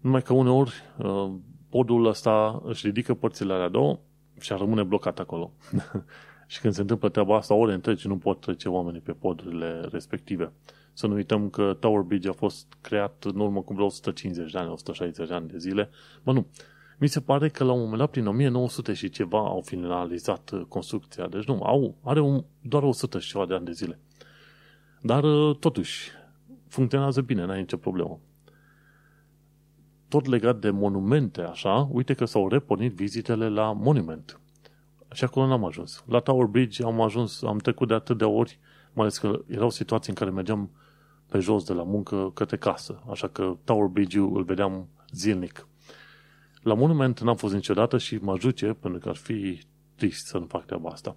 Numai 0.00 0.22
că 0.22 0.32
uneori 0.32 0.72
uh, 0.98 1.32
podul 1.68 2.06
ăsta 2.06 2.62
își 2.64 2.86
ridică 2.86 3.14
părțile 3.14 3.52
alea 3.52 3.68
două 3.68 3.98
și 4.40 4.52
ar 4.52 4.58
rămâne 4.58 4.82
blocat 4.82 5.18
acolo. 5.18 5.52
și 6.46 6.60
când 6.60 6.74
se 6.74 6.80
întâmplă 6.80 7.08
treaba 7.08 7.36
asta, 7.36 7.54
ore 7.54 7.72
întregi 7.72 8.08
nu 8.08 8.16
pot 8.16 8.40
trece 8.40 8.68
oamenii 8.68 9.00
pe 9.00 9.12
podurile 9.12 9.80
respective. 9.90 10.52
Să 10.96 11.06
nu 11.06 11.14
uităm 11.14 11.50
că 11.50 11.76
Tower 11.80 12.00
Bridge 12.00 12.28
a 12.28 12.32
fost 12.32 12.76
creat 12.80 13.24
în 13.24 13.40
urmă 13.40 13.62
cu 13.62 13.74
vreo 13.74 13.84
150 13.84 14.52
de 14.52 14.58
ani, 14.58 14.70
160 14.70 15.28
de 15.28 15.34
ani 15.34 15.48
de 15.48 15.58
zile. 15.58 15.90
Bă, 16.22 16.32
nu. 16.32 16.46
Mi 16.98 17.08
se 17.08 17.20
pare 17.20 17.48
că 17.48 17.64
la 17.64 17.72
un 17.72 17.80
moment 17.80 17.98
dat, 17.98 18.10
prin 18.10 18.26
1900 18.26 18.92
și 18.92 19.08
ceva, 19.08 19.38
au 19.38 19.60
finalizat 19.64 20.50
uh, 20.50 20.62
construcția. 20.68 21.26
Deci 21.26 21.44
nu, 21.44 21.62
au, 21.62 21.96
are 22.02 22.20
un, 22.20 22.44
doar 22.60 22.82
100 22.82 23.18
și 23.18 23.28
ceva 23.28 23.46
de 23.46 23.54
ani 23.54 23.64
de 23.64 23.72
zile. 23.72 24.00
Dar, 25.00 25.24
uh, 25.24 25.56
totuși, 25.56 26.10
funcționează 26.68 27.20
bine, 27.20 27.44
n-ai 27.44 27.60
nicio 27.60 27.76
problemă. 27.76 28.20
Tot 30.08 30.26
legat 30.26 30.58
de 30.58 30.70
monumente, 30.70 31.42
așa, 31.42 31.88
uite 31.92 32.14
că 32.14 32.24
s-au 32.24 32.48
repornit 32.48 32.92
vizitele 32.92 33.48
la 33.48 33.72
monument. 33.72 34.40
Și 35.12 35.24
acolo 35.24 35.46
n-am 35.46 35.64
ajuns. 35.64 36.04
La 36.06 36.18
Tower 36.18 36.46
Bridge 36.46 36.84
am 36.84 37.00
ajuns, 37.00 37.42
am 37.42 37.58
trecut 37.58 37.88
de 37.88 37.94
atât 37.94 38.18
de 38.18 38.24
ori, 38.24 38.58
mai 38.92 39.04
ales 39.04 39.18
că 39.18 39.40
erau 39.46 39.70
situații 39.70 40.10
în 40.10 40.18
care 40.18 40.30
mergeam 40.30 40.70
pe 41.28 41.38
jos 41.38 41.64
de 41.64 41.72
la 41.72 41.82
muncă 41.82 42.30
către 42.34 42.56
casă, 42.56 43.02
așa 43.10 43.28
că 43.28 43.56
Tower 43.64 43.86
Bridge-ul 43.86 44.36
îl 44.36 44.42
vedeam 44.42 44.88
zilnic. 45.12 45.68
La 46.62 46.74
monument 46.74 47.20
n-am 47.20 47.36
fost 47.36 47.54
niciodată 47.54 47.98
și 47.98 48.16
mă 48.16 48.32
ajuce, 48.32 48.66
pentru 48.66 49.00
că 49.00 49.08
ar 49.08 49.16
fi 49.16 49.60
trist 49.94 50.26
să 50.26 50.38
nu 50.38 50.46
fac 50.46 50.64
treaba 50.64 50.90
asta. 50.90 51.16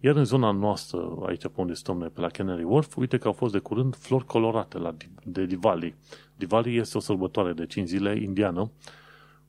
Iar 0.00 0.16
în 0.16 0.24
zona 0.24 0.50
noastră, 0.50 1.18
aici 1.26 1.42
pe 1.42 1.50
unde 1.54 1.72
stăm 1.72 1.98
noi, 1.98 2.08
pe 2.08 2.20
la 2.20 2.28
Canary 2.28 2.62
Wharf, 2.62 2.96
uite 2.96 3.18
că 3.18 3.26
au 3.26 3.32
fost 3.32 3.52
de 3.52 3.58
curând 3.58 3.96
flori 3.96 4.24
colorate 4.24 4.78
la, 4.78 4.96
de 5.24 5.44
Diwali. 5.44 5.94
Diwali 6.36 6.76
este 6.76 6.96
o 6.96 7.00
sărbătoare 7.00 7.52
de 7.52 7.66
5 7.66 7.88
zile 7.88 8.20
indiană, 8.22 8.70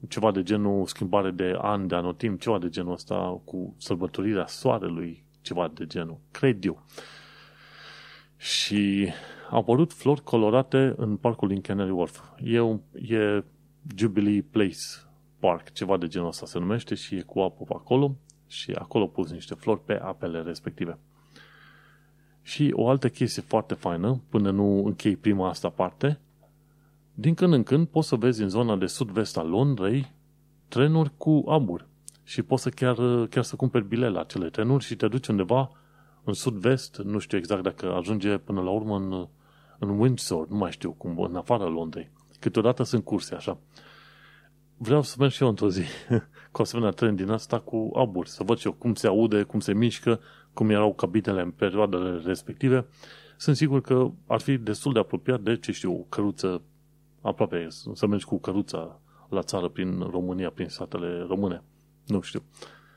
ceva 0.07 0.31
de 0.31 0.43
genul 0.43 0.85
schimbare 0.85 1.31
de 1.31 1.57
an, 1.61 1.87
de 1.87 1.95
anotim, 1.95 2.37
ceva 2.37 2.59
de 2.59 2.69
genul 2.69 2.93
ăsta 2.93 3.41
cu 3.43 3.75
sărbătorirea 3.77 4.47
soarelui, 4.47 5.23
ceva 5.41 5.71
de 5.73 5.85
genul, 5.85 6.19
cred 6.31 6.65
eu. 6.65 6.83
Și 8.37 9.09
au 9.49 9.59
apărut 9.59 9.93
flori 9.93 10.23
colorate 10.23 10.93
în 10.97 11.17
parcul 11.17 11.47
din 11.47 11.61
Canary 11.61 11.91
Wharf. 11.91 12.21
E, 12.43 12.59
un, 12.59 12.79
e 12.93 13.43
Jubilee 13.95 14.41
Place 14.41 14.77
Park, 15.39 15.71
ceva 15.71 15.97
de 15.97 16.07
genul 16.07 16.27
ăsta 16.27 16.45
se 16.45 16.59
numește 16.59 16.95
și 16.95 17.15
e 17.15 17.21
cu 17.21 17.39
apă 17.39 17.63
pe 17.63 17.73
acolo 17.75 18.15
și 18.47 18.71
acolo 18.71 19.07
pus 19.07 19.31
niște 19.31 19.53
flori 19.53 19.83
pe 19.85 19.99
apele 19.99 20.41
respective. 20.41 20.97
Și 22.41 22.71
o 22.75 22.89
altă 22.89 23.09
chestie 23.09 23.41
foarte 23.41 23.73
faină, 23.73 24.21
până 24.29 24.51
nu 24.51 24.85
închei 24.85 25.15
prima 25.15 25.49
asta 25.49 25.69
parte, 25.69 26.19
din 27.13 27.33
când 27.33 27.53
în 27.53 27.63
când 27.63 27.87
poți 27.87 28.07
să 28.07 28.15
vezi 28.15 28.41
în 28.41 28.49
zona 28.49 28.75
de 28.75 28.85
sud-vest 28.85 29.37
a 29.37 29.43
Londrei 29.43 30.11
trenuri 30.67 31.11
cu 31.17 31.43
abur. 31.47 31.87
Și 32.23 32.41
poți 32.41 32.63
să 32.63 32.69
chiar, 32.69 32.95
chiar 33.29 33.43
să 33.43 33.55
cumperi 33.55 33.87
bilet 33.87 34.11
la 34.11 34.19
acele 34.19 34.49
trenuri 34.49 34.83
și 34.83 34.95
te 34.95 35.07
duci 35.07 35.27
undeva 35.27 35.71
în 36.23 36.33
sud-vest, 36.33 36.97
nu 36.97 37.19
știu 37.19 37.37
exact 37.37 37.63
dacă 37.63 37.93
ajunge 37.93 38.37
până 38.37 38.61
la 38.61 38.69
urmă 38.69 38.95
în, 38.95 39.27
în 39.79 39.99
Windsor, 39.99 40.47
nu 40.47 40.55
mai 40.55 40.71
știu 40.71 40.91
cum, 40.91 41.19
în 41.19 41.35
afara 41.35 41.65
Londrei. 41.65 42.09
Câteodată 42.39 42.83
sunt 42.83 43.03
curse 43.03 43.35
așa. 43.35 43.57
Vreau 44.77 45.01
să 45.01 45.15
merg 45.19 45.31
și 45.31 45.43
eu 45.43 45.49
într-o 45.49 45.69
zi 45.69 45.83
cu 46.51 46.61
asemenea 46.61 46.91
tren 46.91 47.15
din 47.15 47.29
asta 47.29 47.59
cu 47.59 47.91
abur, 47.95 48.27
să 48.27 48.43
văd 48.43 48.57
și 48.57 48.67
eu 48.67 48.73
cum 48.73 48.93
se 48.93 49.07
aude, 49.07 49.43
cum 49.43 49.59
se 49.59 49.73
mișcă, 49.73 50.19
cum 50.53 50.69
erau 50.69 50.93
cabinele 50.93 51.41
în 51.41 51.51
perioadele 51.51 52.21
respective. 52.25 52.85
Sunt 53.37 53.55
sigur 53.55 53.81
că 53.81 54.11
ar 54.27 54.39
fi 54.39 54.57
destul 54.57 54.93
de 54.93 54.99
apropiat 54.99 55.41
de, 55.41 55.57
ce 55.57 55.71
știu, 55.71 55.93
o 55.93 56.05
căruță 56.09 56.61
aproape, 57.21 57.67
să 57.93 58.07
mergi 58.07 58.25
cu 58.25 58.39
căruța 58.39 58.99
la 59.29 59.41
țară 59.41 59.67
prin 59.67 59.99
România, 59.99 60.49
prin 60.49 60.67
statele 60.67 61.25
române. 61.27 61.63
Nu 62.05 62.21
știu. 62.21 62.43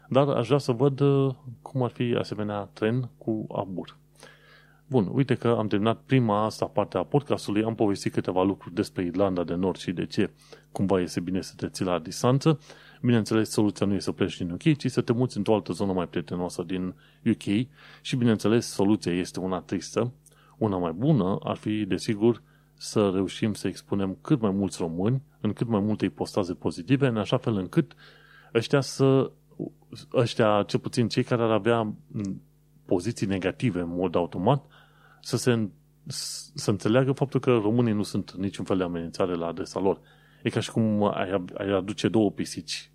Dar 0.09 0.29
aș 0.29 0.47
vrea 0.47 0.59
să 0.59 0.73
văd 0.73 1.01
uh, 1.01 1.35
cum 1.63 1.83
ar 1.83 1.91
fi 1.91 2.17
asemenea 2.19 2.69
tren 2.73 3.11
cu 3.19 3.47
abur. 3.55 3.97
Bun, 4.93 5.09
uite 5.13 5.35
că 5.35 5.49
am 5.49 5.67
terminat 5.67 6.01
prima 6.07 6.45
asta 6.45 6.67
parte 6.67 6.99
a 6.99 7.03
podcastului, 7.03 7.65
am 7.65 7.75
povestit 7.75 8.13
câteva 8.13 8.43
lucruri 8.43 8.75
despre 8.75 9.05
Irlanda 9.05 9.45
de 9.45 9.55
Nord 9.55 9.77
și 9.77 9.93
de 9.93 10.07
ce 10.07 10.31
cumva 10.73 11.01
este 11.01 11.21
bine 11.21 11.41
să 11.41 11.53
te 11.57 11.69
ții 11.69 11.85
la 11.85 11.99
distanță. 11.99 12.59
Bineînțeles, 13.03 13.51
soluția 13.51 13.87
nu 13.87 13.95
e 13.95 13.99
să 13.99 14.13
pleci 14.13 14.37
din 14.37 14.51
UK, 14.51 14.77
ci 14.77 14.91
să 14.91 15.01
te 15.01 15.13
muți 15.13 15.37
într-o 15.37 15.55
altă 15.55 15.73
zonă 15.73 15.93
mai 15.93 16.09
prietenoasă 16.09 16.63
din 16.63 16.95
UK 17.27 17.67
și, 18.01 18.17
bineînțeles, 18.17 18.67
soluția 18.67 19.13
este 19.13 19.41
una 19.41 19.61
tristă. 19.61 20.13
Una 20.59 20.77
mai 20.77 20.93
bună 20.93 21.39
ar 21.43 21.57
fi, 21.57 21.85
desigur, 21.85 22.43
să 22.75 23.11
reușim 23.15 23.55
să 23.55 23.69
expunem 23.69 24.19
cât 24.21 24.41
mai 24.41 24.51
mulți 24.51 24.79
români 24.81 25.23
în 25.41 25.53
cât 25.53 25.69
mai 25.69 25.81
multe 25.81 26.05
ipostaze 26.05 26.55
pozitive, 26.55 27.07
în 27.07 27.17
așa 27.17 27.37
fel 27.37 27.57
încât 27.57 27.95
ăștia 28.55 28.81
să 28.81 29.31
ăștia, 30.15 30.65
cel 30.67 30.81
puțin 30.81 31.09
cei 31.09 31.23
care 31.23 31.43
ar 31.43 31.51
avea 31.51 31.95
poziții 32.85 33.27
negative 33.27 33.81
în 33.81 33.89
mod 33.89 34.15
automat, 34.15 34.65
să 35.23 35.37
se 35.37 35.69
să 36.55 36.71
înțeleagă 36.71 37.13
faptul 37.13 37.41
că 37.41 37.51
românii 37.51 37.93
nu 37.93 38.03
sunt 38.03 38.33
niciun 38.33 38.65
fel 38.65 38.77
de 38.77 38.83
amenințare 38.83 39.35
la 39.35 39.47
adresa 39.47 39.81
lor. 39.81 40.01
E 40.43 40.51
ca 40.51 40.61
și 40.61 40.71
cum 40.71 41.05
ai, 41.05 41.45
ai 41.59 41.71
aduce 41.71 42.09
două 42.09 42.31
pisici. 42.31 42.91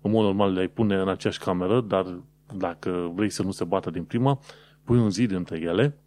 În 0.00 0.10
mod 0.10 0.24
normal 0.24 0.52
le-ai 0.52 0.68
pune 0.68 0.94
în 0.94 1.08
aceeași 1.08 1.38
cameră, 1.38 1.80
dar 1.80 2.20
dacă 2.54 3.10
vrei 3.14 3.30
să 3.30 3.42
nu 3.42 3.50
se 3.50 3.64
bată 3.64 3.90
din 3.90 4.04
prima, 4.04 4.40
pui 4.84 4.98
un 4.98 5.10
zid 5.10 5.30
între 5.30 5.58
ele 5.58 5.98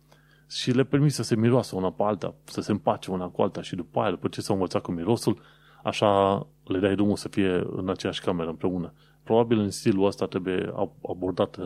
și 0.49 0.71
le 0.71 0.83
permiți 0.83 1.15
să 1.15 1.23
se 1.23 1.35
miroasă 1.35 1.75
una 1.75 1.91
pe 1.91 2.03
alta, 2.03 2.35
să 2.43 2.61
se 2.61 2.71
împace 2.71 3.11
una 3.11 3.27
cu 3.27 3.41
alta 3.41 3.61
și 3.61 3.75
după 3.75 3.99
aia, 3.99 4.09
după 4.09 4.27
ce 4.27 4.41
s-au 4.41 4.55
învățat 4.55 4.81
cu 4.81 4.91
mirosul, 4.91 5.41
așa 5.83 6.37
le 6.63 6.79
dai 6.79 6.95
drumul 6.95 7.15
să 7.15 7.27
fie 7.27 7.63
în 7.75 7.89
aceeași 7.89 8.21
cameră 8.21 8.49
împreună. 8.49 8.93
Probabil 9.23 9.59
în 9.59 9.69
stilul 9.69 10.05
ăsta 10.05 10.25
trebuie 10.25 10.73
abordat 11.09 11.57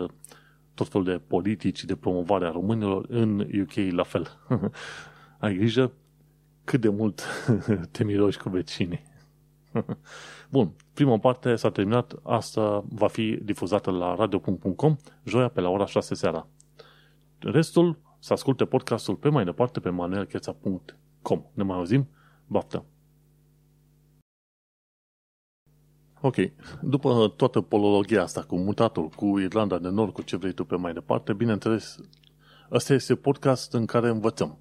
tot 0.79 0.87
felul 0.87 1.07
de 1.07 1.21
politici 1.27 1.83
de 1.83 1.95
promovare 1.95 2.45
a 2.45 2.51
românilor 2.51 3.05
în 3.09 3.39
UK 3.39 3.73
la 3.91 4.03
fel. 4.03 4.27
Ai 5.39 5.55
grijă 5.55 5.91
cât 6.63 6.81
de 6.81 6.89
mult 6.89 7.23
te 7.91 8.03
miroși 8.03 8.37
cu 8.37 8.49
vecinii. 8.49 9.01
Bun, 10.51 10.71
prima 10.93 11.17
parte 11.17 11.55
s-a 11.55 11.71
terminat, 11.71 12.13
asta 12.23 12.83
va 12.89 13.07
fi 13.07 13.39
difuzată 13.43 13.91
la 13.91 14.15
radio.com 14.15 14.95
joia 15.23 15.47
pe 15.47 15.61
la 15.61 15.69
ora 15.69 15.85
6 15.85 16.15
seara. 16.15 16.47
Restul 17.39 17.99
să 18.19 18.33
asculte 18.33 18.65
podcastul 18.65 19.15
pe 19.15 19.29
mai 19.29 19.43
departe 19.43 19.79
pe 19.79 19.89
manuelcheța.com. 19.89 21.43
Ne 21.53 21.63
mai 21.63 21.77
auzim? 21.77 22.07
Baftă! 22.47 22.85
Ok, 26.21 26.35
după 26.81 27.33
toată 27.35 27.61
polologia 27.61 28.21
asta 28.21 28.41
cu 28.41 28.57
mutatul, 28.57 29.07
cu 29.07 29.39
Irlanda 29.39 29.77
de 29.77 29.89
Nord, 29.89 30.13
cu 30.13 30.21
ce 30.21 30.37
vrei 30.37 30.51
tu 30.53 30.65
pe 30.65 30.75
mai 30.75 30.93
departe, 30.93 31.33
bineînțeles, 31.33 31.97
ăsta 32.71 32.93
este 32.93 33.15
podcast 33.15 33.73
în 33.73 33.85
care 33.85 34.09
învățăm. 34.09 34.57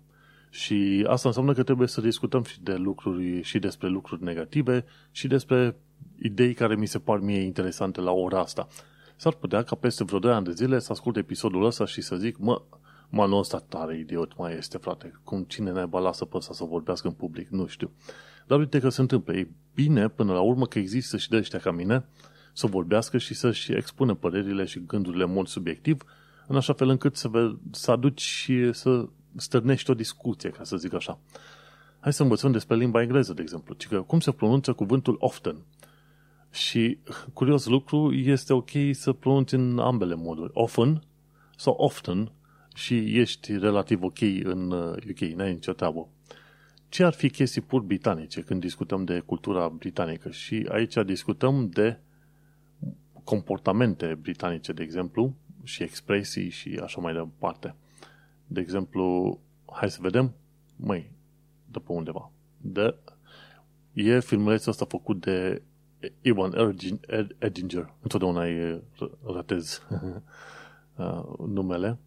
Și 0.51 1.05
asta 1.09 1.29
înseamnă 1.29 1.53
că 1.53 1.62
trebuie 1.62 1.88
să 1.88 2.01
discutăm 2.01 2.42
și 2.42 2.62
de 2.62 2.75
lucruri 2.75 3.42
și 3.42 3.59
despre 3.59 3.88
lucruri 3.88 4.23
negative 4.23 4.85
și 5.11 5.27
despre 5.27 5.77
idei 6.23 6.55
care 6.55 6.77
mi 6.77 6.87
se 6.87 6.99
par 6.99 7.18
mie 7.18 7.40
interesante 7.40 8.01
la 8.01 8.12
ora 8.12 8.40
asta. 8.40 8.68
S-ar 9.16 9.33
putea 9.33 9.62
ca 9.62 9.77
peste 9.77 10.05
vreo 10.05 10.18
2 10.18 10.33
ani 10.33 10.44
de 10.44 10.53
zile 10.53 10.79
să 10.79 10.92
ascult 10.92 11.16
episodul 11.16 11.64
ăsta 11.64 11.87
și 11.87 12.01
să 12.01 12.16
zic, 12.16 12.37
mă, 12.37 12.62
manul 13.09 13.38
ăsta 13.38 13.59
tare 13.59 13.99
idiot 13.99 14.37
mai 14.37 14.57
este, 14.57 14.79
frate. 14.79 15.21
Cum 15.25 15.42
cine 15.42 15.71
ne 15.71 15.87
lasă 15.90 16.25
pe 16.25 16.37
ăsta 16.37 16.53
să 16.53 16.64
vorbească 16.64 17.09
în 17.09 17.14
public, 17.14 17.49
nu 17.49 17.66
știu. 17.66 17.90
Dar 18.48 18.58
uite 18.58 18.78
că 18.80 18.88
se 18.88 19.00
întâmplă. 19.00 19.37
E 19.37 19.48
bine, 19.74 20.08
până 20.08 20.32
la 20.32 20.40
urmă, 20.40 20.66
că 20.66 20.78
există 20.78 21.16
și 21.16 21.28
de 21.28 21.37
ăștia 21.37 21.58
ca 21.58 21.70
mine 21.70 22.04
să 22.52 22.66
vorbească 22.66 23.18
și 23.18 23.34
să-și 23.34 23.72
expună 23.72 24.14
părerile 24.14 24.64
și 24.64 24.84
gândurile 24.87 25.24
în 25.24 25.32
mod 25.32 25.46
subiectiv, 25.46 26.04
în 26.46 26.56
așa 26.56 26.72
fel 26.72 26.88
încât 26.88 27.16
să, 27.16 27.28
ve- 27.28 27.56
să 27.70 27.90
aduci 27.90 28.20
și 28.20 28.72
să 28.72 29.08
stârnești 29.37 29.90
o 29.90 29.94
discuție, 29.94 30.50
ca 30.50 30.64
să 30.64 30.76
zic 30.76 30.94
așa. 30.94 31.20
Hai 32.00 32.12
să 32.12 32.22
învățăm 32.22 32.52
despre 32.52 32.76
limba 32.76 33.02
engleză, 33.02 33.32
de 33.32 33.42
exemplu. 33.42 33.74
Ci 33.74 33.87
că 33.87 34.00
cum 34.00 34.20
se 34.20 34.32
pronunță 34.32 34.72
cuvântul 34.72 35.16
often. 35.18 35.56
Și 36.50 36.98
curios 37.32 37.66
lucru, 37.66 38.12
este 38.14 38.52
ok 38.52 38.70
să 38.92 39.12
pronunți 39.12 39.54
în 39.54 39.78
ambele 39.78 40.14
moduri. 40.14 40.50
Often 40.54 41.02
sau 41.56 41.74
often 41.78 42.32
și 42.74 43.18
ești 43.18 43.58
relativ 43.58 44.02
ok 44.02 44.20
în 44.42 44.70
UK, 45.11 45.20
uh, 45.20 45.32
n-ai 45.34 45.52
nicio 45.52 45.72
treabă. 45.72 46.08
Ce 46.88 47.05
ar 47.05 47.12
fi 47.12 47.31
chestii 47.31 47.61
pur 47.61 47.81
britanice 47.83 48.40
când 48.40 48.61
discutăm 48.61 49.05
de 49.05 49.20
cultura 49.20 49.68
britanică? 49.68 50.31
Și 50.31 50.66
aici 50.70 50.94
discutăm 50.94 51.68
de 51.68 51.98
comportamente 53.24 54.14
britanice, 54.14 54.72
de 54.72 54.83
exemplu, 54.83 55.35
și 55.62 55.83
expresii 55.83 56.48
și 56.48 56.81
așa 56.83 57.01
mai 57.01 57.12
departe. 57.12 57.74
De 58.46 58.61
exemplu, 58.61 59.38
hai 59.72 59.90
să 59.90 59.98
vedem, 60.01 60.35
măi, 60.77 61.11
de 61.70 61.79
pe 61.79 61.92
undeva. 61.92 62.31
De, 62.61 62.94
e 63.92 64.20
filmulețul 64.20 64.70
ăsta 64.70 64.85
făcut 64.85 65.20
de 65.20 65.62
Ivan 66.20 66.53
Edinger. 67.38 67.94
Întotdeauna 68.03 68.44
îi 68.44 68.83
ratez 69.24 69.83
uh, 70.96 71.22
numele. 71.38 71.98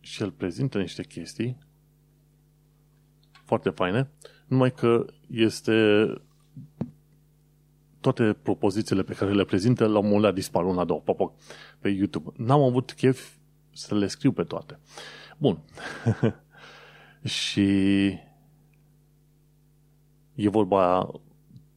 Și 0.00 0.22
el 0.22 0.30
prezintă 0.30 0.78
niște 0.78 1.02
chestii 1.02 1.58
foarte 3.48 3.70
faine, 3.70 4.10
numai 4.46 4.72
că 4.72 5.04
este 5.30 6.06
toate 8.00 8.36
propozițiile 8.42 9.02
pe 9.02 9.14
care 9.14 9.32
le 9.32 9.44
prezintă 9.44 9.86
la 9.86 9.98
un 9.98 10.04
moment 10.04 10.22
dat 10.22 10.34
dispar 10.34 10.64
una, 10.64 10.84
două, 10.84 11.00
pop, 11.00 11.34
pe 11.78 11.88
YouTube. 11.88 12.30
N-am 12.36 12.60
avut 12.60 12.92
chef 12.92 13.28
să 13.72 13.94
le 13.94 14.06
scriu 14.06 14.32
pe 14.32 14.42
toate. 14.42 14.78
Bun. 15.38 15.58
și 17.38 17.60
e 20.34 20.48
vorba 20.48 21.10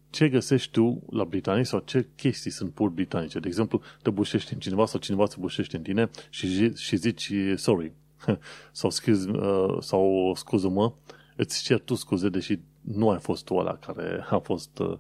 ce 0.10 0.30
găsești 0.30 0.72
tu 0.72 1.04
la 1.10 1.24
britanici 1.24 1.66
sau 1.66 1.80
ce 1.80 2.08
chestii 2.16 2.52
sunt 2.52 2.74
pur 2.74 2.90
britanice. 2.90 3.40
De 3.40 3.48
exemplu, 3.48 3.82
te 4.02 4.10
bușești 4.10 4.54
în 4.54 4.60
cineva 4.60 4.86
sau 4.86 5.00
cineva 5.00 5.26
se 5.26 5.36
bușește 5.40 5.78
în 5.78 5.84
tine 5.84 6.10
și, 6.30 6.76
și 6.76 6.96
zici 6.96 7.32
sorry 7.56 7.94
sau, 8.72 8.90
schiz, 8.90 9.26
uh, 9.26 9.78
sau 9.80 10.34
scuză-mă, 10.36 10.94
îți 11.36 11.64
cer 11.64 11.80
tu 11.80 11.96
scuze, 11.96 12.30
deși 12.30 12.60
nu 12.82 13.10
ai 13.10 13.20
fost 13.20 13.46
tu 13.46 13.56
ăla 13.56 13.76
care 13.76 14.26
a 14.30 14.38
fost 14.38 14.80
uh, 14.80 14.98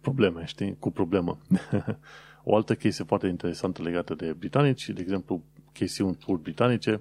probleme, 0.00 0.44
știi, 0.44 0.76
cu 0.78 0.90
problemă. 0.90 1.38
o 2.44 2.56
altă 2.56 2.74
chestie 2.74 3.04
foarte 3.04 3.26
interesantă 3.26 3.82
legată 3.82 4.14
de 4.14 4.32
britanici, 4.32 4.88
de 4.88 5.00
exemplu, 5.00 5.42
chestiuni 5.72 6.14
pur 6.14 6.36
britanice, 6.36 7.00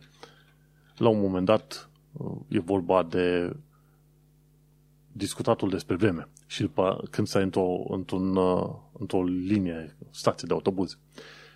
la 0.97 1.09
un 1.09 1.19
moment 1.19 1.45
dat 1.45 1.89
uh, 2.11 2.37
e 2.47 2.59
vorba 2.59 3.03
de 3.03 3.55
discutatul 5.11 5.69
despre 5.69 5.95
vreme 5.95 6.27
și 6.47 6.61
după 6.61 7.03
când 7.09 7.27
stai 7.27 7.43
într-o, 7.43 7.83
într-un, 7.89 8.35
uh, 8.35 8.75
într-o 8.99 9.23
linie, 9.23 9.97
stație 10.09 10.47
de 10.47 10.53
autobuz. 10.53 10.97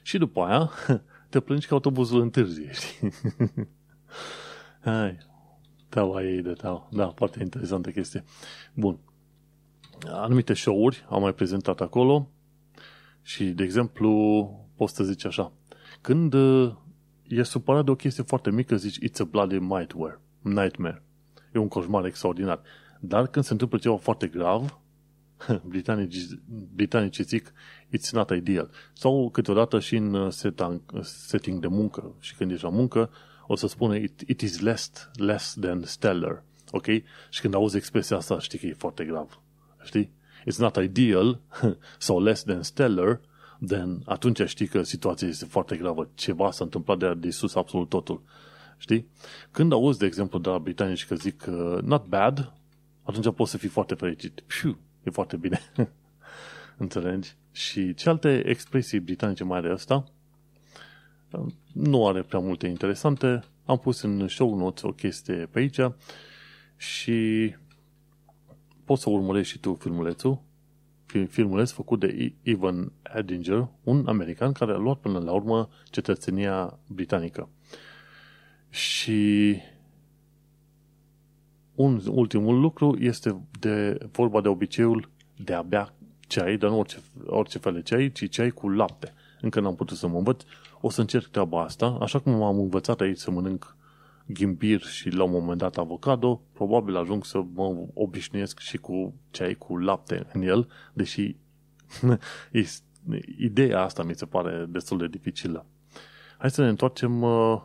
Și 0.01 0.17
după 0.17 0.41
aia 0.41 0.71
te 1.29 1.39
plângi 1.39 1.67
că 1.67 1.73
autobuzul 1.73 2.21
întârzie, 2.21 2.71
știi? 2.79 3.12
Hai, 4.81 5.17
teaua 5.89 6.23
ei 6.23 6.41
de 6.41 6.54
teaua. 6.54 6.88
Da, 6.91 7.13
foarte 7.15 7.41
interesantă 7.41 7.89
chestie. 7.89 8.23
Bun. 8.73 8.99
Anumite 10.08 10.54
show-uri 10.54 11.06
am 11.10 11.21
mai 11.21 11.34
prezentat 11.34 11.82
acolo 11.82 12.30
și, 13.21 13.43
de 13.43 13.63
exemplu, 13.63 14.10
poți 14.75 14.95
să 14.95 15.04
zici 15.04 15.25
așa. 15.25 15.52
Când 16.02 16.34
uh, 16.34 16.73
e 17.28 17.43
supărat 17.43 17.86
de 17.86 17.91
o 17.91 17.95
chestie 17.95 18.23
foarte 18.23 18.52
mică, 18.52 18.75
zici 18.75 19.10
It's 19.10 19.19
a 19.19 19.23
bloody 19.23 19.58
nightmare. 19.60 20.19
Nightmare. 20.41 21.04
E 21.54 21.60
un 21.60 21.67
coșmar 21.67 22.06
extraordinar. 22.06 22.62
Dar 22.99 23.28
când 23.28 23.45
se 23.45 23.52
întâmplă 23.52 23.78
ceva 23.78 23.97
foarte 23.97 24.28
grav, 24.28 24.80
britanici, 25.71 26.28
britanici 26.75 27.19
zic 27.19 27.54
It's 27.97 28.10
not 28.12 28.30
ideal. 28.30 28.69
Sau 28.93 29.30
câteodată 29.30 29.80
și 29.80 29.95
în 29.95 30.13
uh, 30.13 30.34
setting 31.02 31.60
de 31.60 31.67
muncă 31.67 32.15
și 32.19 32.36
când 32.36 32.52
ești 32.52 32.63
la 32.63 32.69
muncă, 32.69 33.10
o 33.51 33.55
să 33.55 33.67
spune 33.67 33.99
it, 33.99 34.21
it 34.27 34.41
is 34.41 34.59
less, 34.59 35.09
less 35.13 35.53
than 35.59 35.81
stellar. 35.83 36.43
Ok? 36.71 36.85
Și 37.29 37.41
când 37.41 37.53
auzi 37.53 37.77
expresia 37.77 38.17
asta, 38.17 38.39
știi 38.39 38.59
că 38.59 38.65
e 38.65 38.73
foarte 38.73 39.05
grav. 39.05 39.41
Știi? 39.83 40.12
It's 40.41 40.57
not 40.57 40.75
ideal 40.75 41.39
sau 41.97 42.21
less 42.21 42.43
than 42.43 42.63
stellar, 42.63 43.19
then 43.67 44.01
atunci 44.05 44.41
știi 44.45 44.67
că 44.67 44.83
situația 44.83 45.27
este 45.27 45.45
foarte 45.45 45.75
gravă. 45.75 46.09
Ceva 46.15 46.51
s-a 46.51 46.63
întâmplat 46.63 46.97
de, 46.97 47.13
de 47.13 47.29
sus 47.29 47.55
absolut 47.55 47.89
totul. 47.89 48.21
Știi? 48.77 49.07
Când 49.51 49.71
auzi, 49.71 49.99
de 49.99 50.05
exemplu, 50.05 50.39
de 50.39 50.49
la 50.49 50.57
britanici 50.57 51.05
că 51.05 51.15
zic 51.15 51.45
uh, 51.49 51.81
not 51.81 52.05
bad, 52.05 52.53
atunci 53.03 53.33
poți 53.33 53.51
să 53.51 53.57
fii 53.57 53.69
foarte 53.69 53.93
fericit. 53.93 54.43
Piu, 54.47 54.79
e 55.03 55.09
foarte 55.09 55.38
bine. 55.38 55.59
Înțelegi? 56.77 57.35
Și 57.51 57.93
ce 57.93 58.09
alte 58.09 58.43
expresii 58.45 58.99
britanice 58.99 59.43
mai 59.43 59.57
are 59.57 59.71
asta? 59.71 60.05
Nu 61.73 62.07
are 62.07 62.21
prea 62.21 62.39
multe 62.39 62.67
interesante. 62.67 63.43
Am 63.65 63.77
pus 63.77 64.01
în 64.01 64.27
show 64.27 64.55
notes 64.55 64.81
o 64.81 64.91
chestie 64.91 65.47
pe 65.51 65.59
aici 65.59 65.80
și 66.75 67.55
poți 68.86 69.01
să 69.01 69.09
urmărești 69.09 69.51
și 69.51 69.59
tu 69.59 69.73
filmulețul. 69.73 70.41
Filmuleț 71.30 71.71
făcut 71.71 71.99
de 71.99 72.34
Ivan 72.43 72.91
Edinger, 73.15 73.67
un 73.84 74.07
american 74.07 74.51
care 74.51 74.71
a 74.71 74.77
luat 74.77 74.97
până 74.97 75.19
la 75.19 75.32
urmă 75.32 75.69
cetățenia 75.89 76.80
britanică. 76.88 77.49
Și 78.69 79.55
un 81.75 82.01
ultimul 82.05 82.59
lucru 82.59 82.97
este 82.99 83.41
de 83.59 83.97
vorba 84.11 84.41
de 84.41 84.47
obiceiul 84.47 85.09
de 85.43 85.53
a 85.53 85.61
bea 85.61 85.93
ceai, 86.27 86.57
dar 86.57 86.69
nu 86.69 86.77
orice, 86.77 86.97
orice 87.25 87.57
fel 87.57 87.73
de 87.73 87.82
ceai, 87.82 88.11
ci 88.11 88.30
ceai 88.30 88.49
cu 88.49 88.69
lapte. 88.69 89.13
Încă 89.41 89.59
n-am 89.59 89.75
putut 89.75 89.97
să 89.97 90.07
mă 90.07 90.17
învăț. 90.17 90.43
O 90.82 90.89
să 90.89 91.01
încerc 91.01 91.27
treaba 91.27 91.63
asta, 91.63 91.97
așa 92.01 92.19
cum 92.19 92.34
m-am 92.34 92.59
învățat 92.59 93.01
aici 93.01 93.17
să 93.17 93.32
mănânc 93.32 93.75
ghimbir 94.25 94.82
și 94.82 95.09
la 95.09 95.23
un 95.23 95.32
moment 95.32 95.57
dat 95.57 95.77
avocado, 95.77 96.41
probabil 96.53 96.95
ajung 96.95 97.25
să 97.25 97.43
mă 97.53 97.88
obișnuiesc 97.93 98.59
și 98.59 98.77
cu 98.77 99.13
ceai 99.32 99.53
cu 99.53 99.77
lapte 99.77 100.27
în 100.34 100.41
el, 100.41 100.67
deși 100.93 101.36
ideea 103.38 103.82
asta 103.82 104.03
mi 104.03 104.15
se 104.15 104.25
pare 104.25 104.65
destul 104.69 104.97
de 104.97 105.07
dificilă. 105.07 105.65
Hai 106.38 106.51
să 106.51 106.61
ne 106.61 106.67
întoarcem 106.67 107.21
uh, 107.21 107.61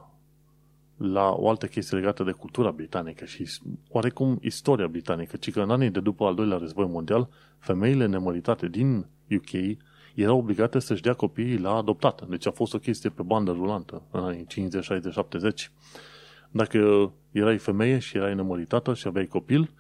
la 0.96 1.30
o 1.30 1.48
altă 1.48 1.66
chestie 1.66 1.96
legată 1.96 2.22
de 2.24 2.30
cultura 2.30 2.70
britanică 2.70 3.24
și 3.24 3.48
oarecum 3.88 4.38
istoria 4.42 4.86
britanică, 4.86 5.36
ci 5.36 5.50
că 5.50 5.60
în 5.60 5.70
anii 5.70 5.90
de 5.90 6.00
după 6.00 6.24
al 6.24 6.34
doilea 6.34 6.56
război 6.56 6.86
mondial, 6.86 7.28
femeile 7.58 8.06
nemăritate 8.06 8.68
din 8.68 9.06
UK 9.30 9.78
erau 10.14 10.38
obligate 10.38 10.78
să-și 10.78 11.02
dea 11.02 11.14
copiii 11.14 11.58
la 11.58 11.74
adoptat. 11.74 12.28
Deci 12.28 12.46
a 12.46 12.50
fost 12.50 12.74
o 12.74 12.78
chestie 12.78 13.10
pe 13.10 13.22
bandă 13.22 13.52
rulantă 13.52 14.02
în 14.10 14.24
anii 14.24 14.46
50, 14.46 14.84
60, 14.84 15.12
70. 15.12 15.70
Dacă 16.50 17.12
erai 17.30 17.58
femeie 17.58 17.98
și 17.98 18.16
erai 18.16 18.34
nemăritată 18.34 18.94
și 18.94 19.06
aveai 19.06 19.26
copil, 19.26 19.70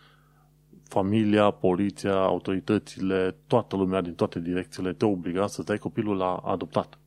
familia, 0.82 1.50
poliția, 1.50 2.14
autoritățile, 2.14 3.36
toată 3.46 3.76
lumea 3.76 4.00
din 4.00 4.14
toate 4.14 4.40
direcțiile 4.40 4.92
te 4.92 5.04
obliga 5.04 5.46
să 5.46 5.62
dai 5.62 5.78
copilul 5.78 6.16
la 6.16 6.34
adoptat. 6.34 6.98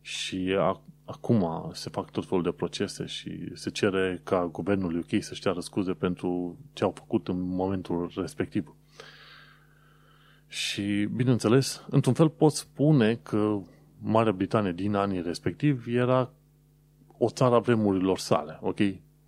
Și 0.00 0.56
acum 1.04 1.70
se 1.72 1.90
fac 1.90 2.10
tot 2.10 2.26
felul 2.26 2.42
de 2.42 2.50
procese 2.50 3.06
și 3.06 3.50
se 3.54 3.70
cere 3.70 4.20
ca 4.24 4.46
guvernul 4.46 4.96
UK 4.96 5.22
să-și 5.22 5.40
ceară 5.40 5.60
scuze 5.60 5.92
pentru 5.92 6.58
ce 6.72 6.84
au 6.84 6.90
făcut 6.90 7.28
în 7.28 7.40
momentul 7.40 8.12
respectiv. 8.16 8.74
Și, 10.52 11.04
bineînțeles, 11.04 11.84
într-un 11.90 12.14
fel 12.14 12.28
pot 12.28 12.52
spune 12.52 13.14
că 13.14 13.58
Marea 13.98 14.32
Britanie 14.32 14.72
din 14.72 14.94
anii 14.94 15.22
respectivi 15.22 15.94
era 15.94 16.30
o 17.18 17.28
țară 17.28 17.54
a 17.54 17.58
vremurilor 17.58 18.18
sale, 18.18 18.58
ok? 18.62 18.78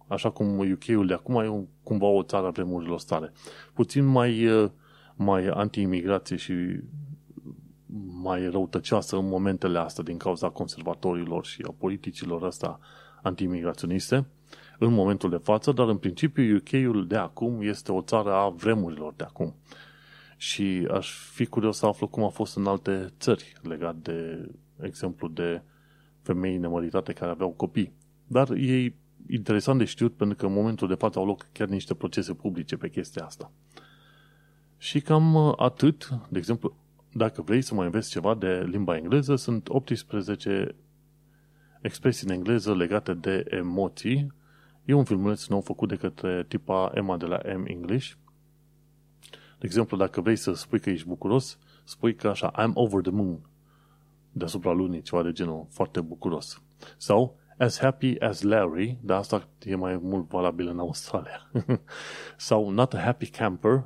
Așa 0.06 0.30
cum 0.30 0.58
UK-ul 0.58 1.06
de 1.06 1.14
acum 1.14 1.36
e 1.36 1.66
cumva 1.82 2.06
o 2.06 2.22
țară 2.22 2.46
a 2.46 2.50
vremurilor 2.50 2.98
sale. 2.98 3.32
Puțin 3.72 4.04
mai, 4.04 4.48
mai 5.14 5.46
anti-imigrație 5.46 6.36
și 6.36 6.54
mai 8.22 8.50
răutăcioasă 8.50 9.16
în 9.16 9.28
momentele 9.28 9.78
astea 9.78 10.04
din 10.04 10.16
cauza 10.16 10.48
conservatorilor 10.48 11.44
și 11.44 11.64
a 11.68 11.74
politicilor 11.78 12.44
astea 12.44 12.78
anti-imigraționiste 13.22 14.26
în 14.78 14.92
momentul 14.92 15.30
de 15.30 15.40
față, 15.42 15.72
dar 15.72 15.88
în 15.88 15.96
principiu 15.96 16.56
UK-ul 16.56 17.06
de 17.06 17.16
acum 17.16 17.60
este 17.60 17.92
o 17.92 18.02
țară 18.02 18.32
a 18.32 18.48
vremurilor 18.48 19.14
de 19.16 19.24
acum. 19.24 19.54
Și 20.42 20.88
aș 20.90 21.12
fi 21.12 21.46
curios 21.46 21.76
să 21.76 21.86
aflu 21.86 22.08
cum 22.08 22.22
a 22.22 22.28
fost 22.28 22.56
în 22.56 22.66
alte 22.66 23.12
țări 23.18 23.52
legat 23.60 23.96
de 23.96 24.48
exemplu 24.80 25.28
de 25.28 25.62
femei 26.22 26.56
nemăritate 26.56 27.12
care 27.12 27.30
aveau 27.30 27.50
copii. 27.50 27.92
Dar 28.26 28.50
e 28.50 28.94
interesant 29.28 29.78
de 29.78 29.84
știut 29.84 30.14
pentru 30.14 30.36
că 30.36 30.46
în 30.46 30.52
momentul 30.52 30.88
de 30.88 30.94
față 30.94 31.18
au 31.18 31.26
loc 31.26 31.46
chiar 31.52 31.68
niște 31.68 31.94
procese 31.94 32.34
publice 32.34 32.76
pe 32.76 32.88
chestia 32.88 33.24
asta. 33.24 33.50
Și 34.78 35.00
cam 35.00 35.54
atât, 35.58 36.08
de 36.28 36.38
exemplu, 36.38 36.76
dacă 37.12 37.42
vrei 37.42 37.62
să 37.62 37.74
mai 37.74 37.84
înveți 37.84 38.10
ceva 38.10 38.34
de 38.34 38.64
limba 38.70 38.96
engleză, 38.96 39.36
sunt 39.36 39.68
18 39.68 40.74
expresii 41.80 42.26
în 42.28 42.34
engleză 42.34 42.74
legate 42.74 43.14
de 43.14 43.44
emoții. 43.48 44.32
E 44.84 44.92
un 44.92 45.04
filmuleț 45.04 45.46
nou 45.46 45.60
făcut 45.60 45.88
de 45.88 45.96
către 45.96 46.44
tipa 46.48 46.90
Emma 46.94 47.16
de 47.16 47.26
la 47.26 47.40
M 47.56 47.64
English. 47.66 48.12
De 49.62 49.68
exemplu, 49.68 49.96
dacă 49.96 50.20
vrei 50.20 50.36
să 50.36 50.52
spui 50.52 50.80
că 50.80 50.90
ești 50.90 51.06
bucuros, 51.06 51.58
spui 51.84 52.14
că 52.14 52.28
așa, 52.28 52.52
I'm 52.52 52.72
over 52.74 53.00
the 53.00 53.10
moon. 53.10 53.40
Deasupra 54.32 54.72
lunii, 54.72 55.02
ceva 55.02 55.22
de 55.22 55.32
genul, 55.32 55.66
foarte 55.70 56.00
bucuros. 56.00 56.62
Sau, 56.96 57.38
as 57.58 57.78
happy 57.78 58.18
as 58.20 58.40
Larry, 58.40 58.98
dar 59.02 59.18
asta 59.18 59.48
e 59.64 59.74
mai 59.74 59.96
mult 59.96 60.28
valabil 60.28 60.68
în 60.68 60.78
Australia. 60.78 61.50
sau 62.36 62.70
not 62.70 62.94
a 62.94 62.98
happy 62.98 63.30
camper, 63.30 63.84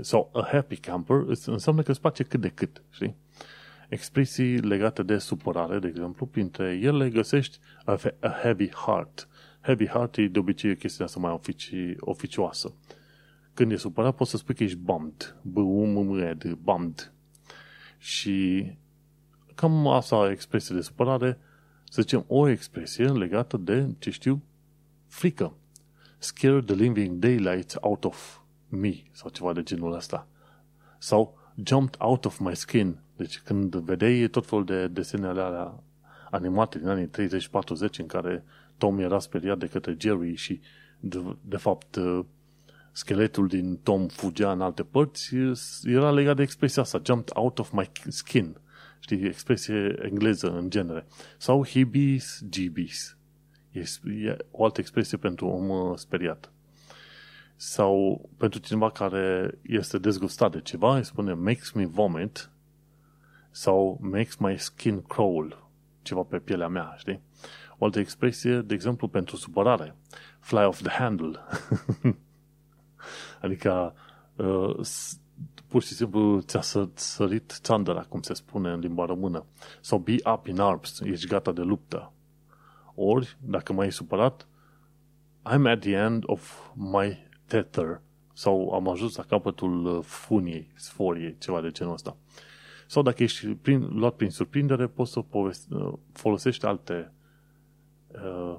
sau 0.00 0.30
a 0.34 0.48
happy 0.50 0.76
camper, 0.76 1.16
înseamnă 1.46 1.82
că 1.82 1.90
îți 1.90 2.00
place 2.00 2.22
cât 2.22 2.40
de 2.40 2.48
cât, 2.48 2.82
știi? 2.90 3.16
Expresii 3.88 4.56
legate 4.56 5.02
de 5.02 5.18
supărare, 5.18 5.78
de 5.78 5.86
exemplu, 5.86 6.26
printre 6.26 6.78
ele 6.82 7.08
găsești 7.08 7.58
a, 7.84 7.98
a 8.20 8.28
heavy 8.28 8.70
heart. 8.70 9.28
Heavy 9.60 9.86
heart 9.86 10.16
e 10.16 10.26
de 10.26 10.38
obicei 10.38 10.76
chestia 10.76 11.04
asta 11.04 11.20
mai 11.20 11.32
ofici, 11.32 11.74
oficioasă. 12.00 12.74
Când 13.54 13.72
e 13.72 13.76
supărat, 13.76 14.14
poți 14.14 14.30
să 14.30 14.36
spui 14.36 14.54
că 14.54 14.62
ești 14.62 14.76
bummed. 14.76 15.36
b 15.42 15.56
u 15.56 15.84
m 15.84 16.06
m 16.06 16.18
e 16.18 16.34
d 16.34 16.52
bummed. 16.52 17.12
Și 17.98 18.66
cam 19.54 19.86
asta 19.86 20.30
expresie 20.30 20.74
de 20.74 20.80
supărare 20.80 21.38
să 21.92 22.02
zicem, 22.02 22.24
o 22.28 22.48
expresie 22.48 23.06
legată 23.06 23.56
de, 23.56 23.94
ce 23.98 24.10
știu, 24.10 24.42
frică. 25.06 25.54
Scare 26.18 26.60
the 26.62 26.74
living 26.74 27.18
daylight 27.18 27.76
out 27.80 28.04
of 28.04 28.38
me, 28.68 28.92
sau 29.10 29.30
ceva 29.30 29.52
de 29.52 29.62
genul 29.62 29.94
ăsta. 29.94 30.26
Sau 30.98 31.38
jumped 31.62 31.94
out 31.98 32.24
of 32.24 32.38
my 32.38 32.56
skin. 32.56 32.98
Deci 33.16 33.38
când 33.38 33.74
vedeai 33.74 34.28
tot 34.28 34.46
felul 34.46 34.64
de 34.64 34.88
desene 34.88 35.26
alea 35.26 35.82
animate 36.30 36.78
din 36.78 36.88
anii 36.88 37.08
30-40 37.08 37.10
în 37.98 38.06
care 38.06 38.44
Tom 38.76 38.98
era 38.98 39.18
speriat 39.18 39.58
de 39.58 39.66
către 39.66 39.96
Jerry 39.98 40.34
și 40.34 40.60
de, 41.00 41.36
de 41.40 41.56
fapt 41.56 41.98
scheletul 42.92 43.46
din 43.46 43.78
Tom 43.82 44.06
fugea 44.06 44.52
în 44.52 44.60
alte 44.60 44.82
părți, 44.82 45.34
era 45.84 46.10
legat 46.10 46.36
de 46.36 46.42
expresia 46.42 46.82
asta, 46.82 47.00
jumped 47.04 47.30
out 47.34 47.58
of 47.58 47.70
my 47.70 47.90
skin 48.08 48.56
știi, 49.02 49.26
expresie 49.26 49.98
engleză 50.02 50.50
în 50.50 50.70
genere. 50.70 51.06
Sau 51.36 51.64
hibis 51.64 52.42
gibis. 52.48 53.16
E 53.70 54.36
o 54.50 54.64
altă 54.64 54.80
expresie 54.80 55.18
pentru 55.18 55.46
om 55.46 55.68
uh, 55.68 55.98
speriat. 55.98 56.52
Sau 57.56 58.28
pentru 58.36 58.60
cineva 58.60 58.90
care 58.90 59.58
este 59.62 59.98
dezgustat 59.98 60.52
de 60.52 60.60
ceva, 60.60 60.96
îi 60.96 61.04
spune 61.04 61.32
makes 61.32 61.72
me 61.72 61.86
vomit 61.86 62.50
sau 63.50 63.98
makes 64.00 64.36
my 64.36 64.58
skin 64.58 65.02
crawl, 65.02 65.70
ceva 66.02 66.22
pe 66.22 66.38
pielea 66.38 66.68
mea, 66.68 66.94
știi? 66.96 67.20
O 67.78 67.84
altă 67.84 67.98
expresie, 67.98 68.60
de 68.60 68.74
exemplu, 68.74 69.08
pentru 69.08 69.36
supărare, 69.36 69.96
fly 70.40 70.64
off 70.64 70.82
the 70.82 70.90
handle. 70.90 71.38
adică 73.42 73.94
uh, 74.36 74.80
pur 75.66 75.82
și 75.82 75.94
simplu 75.94 76.40
ți-a 76.40 76.88
sărit 76.94 77.58
țandăra, 77.60 78.02
cum 78.02 78.22
se 78.22 78.34
spune 78.34 78.70
în 78.70 78.80
limba 78.80 79.04
română. 79.04 79.44
Sau 79.80 79.98
be 79.98 80.16
up 80.32 80.46
in 80.46 80.60
arms, 80.60 81.00
ești 81.00 81.26
gata 81.26 81.52
de 81.52 81.62
luptă. 81.62 82.12
Ori, 82.94 83.36
dacă 83.40 83.72
mai 83.72 83.84
ai 83.84 83.92
supărat, 83.92 84.46
I'm 85.54 85.66
at 85.66 85.80
the 85.80 85.92
end 85.92 86.22
of 86.26 86.70
my 86.74 87.30
tether. 87.46 88.00
Sau 88.32 88.70
am 88.70 88.88
ajuns 88.88 89.16
la 89.16 89.22
capătul 89.22 89.84
uh, 89.84 90.04
funiei, 90.04 90.72
sforiei, 90.74 91.36
ceva 91.38 91.60
de 91.60 91.70
genul 91.70 91.92
ăsta. 91.92 92.16
Sau 92.86 93.02
dacă 93.02 93.22
ești 93.22 93.46
prin, 93.46 93.98
luat 93.98 94.14
prin 94.14 94.30
surprindere, 94.30 94.86
poți 94.86 95.12
să 95.12 95.20
povesti, 95.20 95.72
uh, 95.72 95.92
folosești 96.12 96.66
alte 96.66 97.12
uh, 98.08 98.58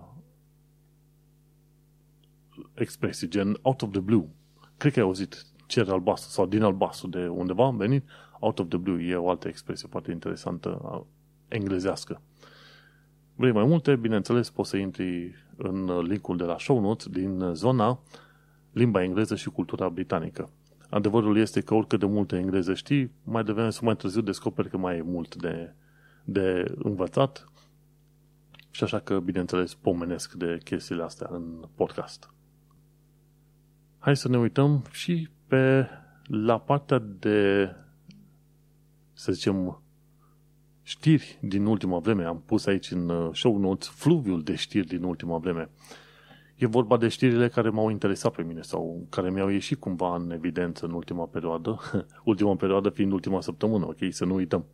expresii, 2.74 3.28
gen 3.28 3.58
out 3.62 3.82
of 3.82 3.92
the 3.92 4.00
blue. 4.00 4.28
Cred 4.78 4.94
că 4.94 5.00
ai 5.00 5.06
auzit 5.06 5.46
cer 5.68 5.90
albastru 5.90 6.32
sau 6.32 6.46
din 6.46 6.64
albastru 6.64 7.08
de 7.08 7.28
undeva 7.28 7.66
am 7.66 7.78
venit, 7.78 8.04
out 8.40 8.60
of 8.60 8.68
the 8.68 8.78
blue 8.78 9.04
e 9.04 9.16
o 9.16 9.30
altă 9.30 9.48
expresie 9.48 9.88
foarte 9.92 10.12
interesantă 10.12 11.06
englezească. 11.48 12.22
Vrei 13.36 13.52
mai 13.52 13.66
multe? 13.66 13.96
Bineînțeles, 13.96 14.50
poți 14.50 14.70
să 14.70 14.78
intri 14.78 15.34
în 15.58 16.00
linkul 16.00 16.38
de 16.38 16.44
la 16.44 16.58
show 16.58 16.80
notes 16.80 17.08
din 17.08 17.54
zona 17.54 18.00
limba 18.72 19.04
engleză 19.04 19.36
și 19.36 19.50
cultura 19.50 19.90
britanică. 19.90 20.50
Adevărul 20.90 21.38
este 21.38 21.62
că 21.62 21.74
oricât 21.74 22.00
de 22.00 22.06
multe 22.06 22.38
engleză 22.38 22.74
știi, 22.74 23.12
mai 23.24 23.44
devreme 23.44 23.70
sau 23.70 23.86
mai 23.86 23.96
târziu 23.96 24.22
descoperi 24.22 24.70
că 24.70 24.78
mai 24.78 24.98
e 24.98 25.02
mult 25.02 25.36
de, 25.36 25.74
de 26.24 26.74
învățat 26.78 27.48
și 28.72 28.84
așa 28.84 29.00
că, 29.00 29.20
bineînțeles, 29.20 29.74
pomenesc 29.74 30.34
de 30.34 30.58
chestiile 30.64 31.04
astea 31.04 31.28
în 31.32 31.68
podcast. 31.76 32.34
Hai 34.04 34.16
să 34.16 34.28
ne 34.28 34.38
uităm 34.38 34.84
și 34.91 35.30
pe 35.47 35.88
la 36.24 36.60
partea 36.60 36.99
de, 37.20 37.70
să 39.14 39.32
zicem, 39.32 39.82
știri 40.82 41.38
din 41.41 41.66
ultima 41.66 41.99
vreme. 41.99 42.24
Am 42.24 42.43
pus 42.45 42.66
aici 42.66 42.91
în 42.91 43.10
uh, 43.10 43.30
show 43.34 43.58
notes 43.58 43.88
fluviul 43.88 44.43
de 44.43 44.56
știri 44.56 44.88
din 44.88 45.04
ultima 45.04 45.38
vreme. 45.38 45.70
E 46.56 46.66
vorba 46.66 46.97
de 46.97 47.08
știrile 47.08 47.47
care 47.47 47.70
m-au 47.70 47.89
interesat 47.89 48.34
pe 48.34 48.41
mine 48.41 48.62
sau 48.62 49.06
care 49.10 49.30
mi-au 49.30 49.49
ieșit 49.49 49.80
cumva 49.80 50.16
în 50.16 50.32
evidență 50.32 50.86
în 50.86 50.91
ultima 50.91 51.26
perioadă. 51.26 51.80
ultima 52.24 52.56
perioadă 52.56 52.89
fiind 52.89 53.12
ultima 53.12 53.41
săptămână, 53.41 53.86
ok? 53.86 53.97
Să 54.10 54.26
nu 54.26 54.34
uităm. 54.34 54.66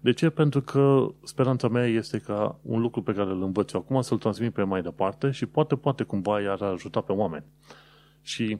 De 0.00 0.12
ce? 0.12 0.30
Pentru 0.30 0.60
că 0.62 1.06
speranța 1.24 1.68
mea 1.68 1.86
este 1.86 2.18
ca 2.18 2.58
un 2.62 2.80
lucru 2.80 3.02
pe 3.02 3.12
care 3.12 3.30
îl 3.30 3.42
învăț 3.42 3.72
eu 3.72 3.80
acum 3.80 4.00
să-l 4.00 4.18
transmit 4.18 4.52
pe 4.52 4.62
mai 4.62 4.82
departe 4.82 5.30
și 5.30 5.46
poate, 5.46 5.76
poate 5.76 6.02
cumva 6.02 6.40
i-ar 6.40 6.62
ajuta 6.62 7.00
pe 7.00 7.12
oameni. 7.12 7.44
Și 8.26 8.58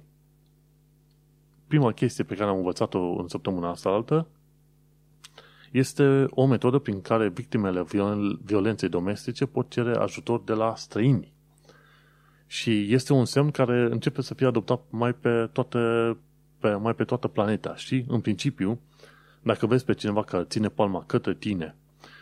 prima 1.67 1.93
chestie 1.93 2.25
pe 2.25 2.35
care 2.35 2.51
am 2.51 2.57
învățat-o 2.57 2.99
în 2.99 3.29
săptămâna 3.29 3.71
asta 3.71 3.89
altă 3.89 4.27
este 5.73 6.27
o 6.31 6.47
metodă 6.47 6.79
prin 6.79 7.01
care 7.01 7.29
victimele 7.29 7.85
violenței 8.45 8.89
domestice 8.89 9.47
pot 9.47 9.71
cere 9.71 9.97
ajutor 9.97 10.43
de 10.43 10.53
la 10.53 10.75
străini. 10.77 11.33
Și 12.47 12.93
este 12.93 13.13
un 13.13 13.25
semn 13.25 13.51
care 13.51 13.89
începe 13.91 14.23
să 14.23 14.35
fie 14.35 14.47
adoptat 14.47 14.81
mai 14.91 15.13
pe, 15.13 15.49
toate, 15.53 15.79
pe, 16.59 16.75
mai 16.75 16.95
pe 16.95 17.05
toată 17.05 17.29
planeta. 17.29 17.77
Știi? 17.77 18.05
În 18.09 18.21
principiu, 18.21 18.81
dacă 19.43 19.67
vezi 19.67 19.85
pe 19.85 19.95
cineva 19.95 20.23
care 20.23 20.45
ține 20.45 20.69
palma 20.69 21.05
către 21.07 21.35
tine 21.35 21.77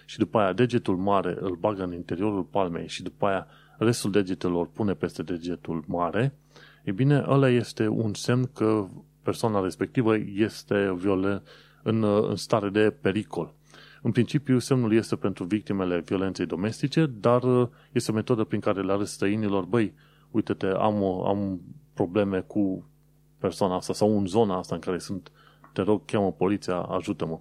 și 0.07 0.19
după 0.19 0.39
aia 0.39 0.53
degetul 0.53 0.97
mare 0.97 1.37
îl 1.41 1.55
bagă 1.55 1.83
în 1.83 1.93
interiorul 1.93 2.43
palmei 2.43 2.89
și 2.89 3.03
după 3.03 3.27
aia 3.27 3.47
restul 3.79 4.11
degetelor 4.11 4.69
pune 4.69 4.95
peste 4.95 5.23
degetul 5.23 5.85
mare, 5.87 6.35
e 6.85 6.93
bine, 6.93 7.25
ăla 7.29 7.49
este 7.49 7.89
un 7.89 8.15
semn 8.15 8.51
că 8.55 8.87
persoana 9.23 9.63
respectivă 9.63 10.17
este 10.35 10.95
violent, 10.97 11.43
în, 11.83 12.03
în 12.03 12.37
stare 12.37 12.69
de 12.69 12.91
pericol. 13.01 13.55
În 14.03 14.13
principiu, 14.13 14.59
semnul 14.59 14.93
este 14.93 15.17
pentru 15.17 15.45
victimele 15.45 16.01
violenței 16.01 16.47
domestice, 16.47 17.07
dar 17.07 17.43
este 17.93 18.11
o 18.11 18.15
metodă 18.15 18.45
prin 18.45 18.61
care 18.61 18.83
le 18.83 18.93
arăți 18.93 19.13
străinilor, 19.13 19.65
băi, 19.65 19.95
uite-te, 20.31 20.67
am, 20.67 21.03
am 21.05 21.61
probleme 21.95 22.41
cu 22.41 22.89
persoana 23.39 23.75
asta 23.77 23.93
sau 23.93 24.19
în 24.19 24.27
zona 24.27 24.59
asta 24.59 24.75
în 24.75 24.81
care 24.81 24.99
sunt, 24.99 25.33
te 25.73 25.83
rog, 25.83 26.05
cheamă 26.05 26.33
poliția, 26.33 26.77
ajută-mă. 26.77 27.41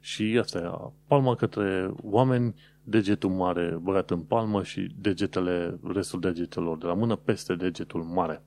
Și 0.00 0.38
asta 0.40 0.58
e, 0.58 0.92
palma 1.06 1.34
către 1.34 1.92
oameni, 2.02 2.54
degetul 2.84 3.30
mare 3.30 3.78
băgat 3.82 4.10
în 4.10 4.20
palmă 4.20 4.62
și 4.62 4.94
degetele, 5.00 5.78
restul 5.92 6.20
degetelor 6.20 6.78
de 6.78 6.86
la 6.86 6.94
mână 6.94 7.16
peste 7.16 7.54
degetul 7.54 8.02
mare. 8.02 8.42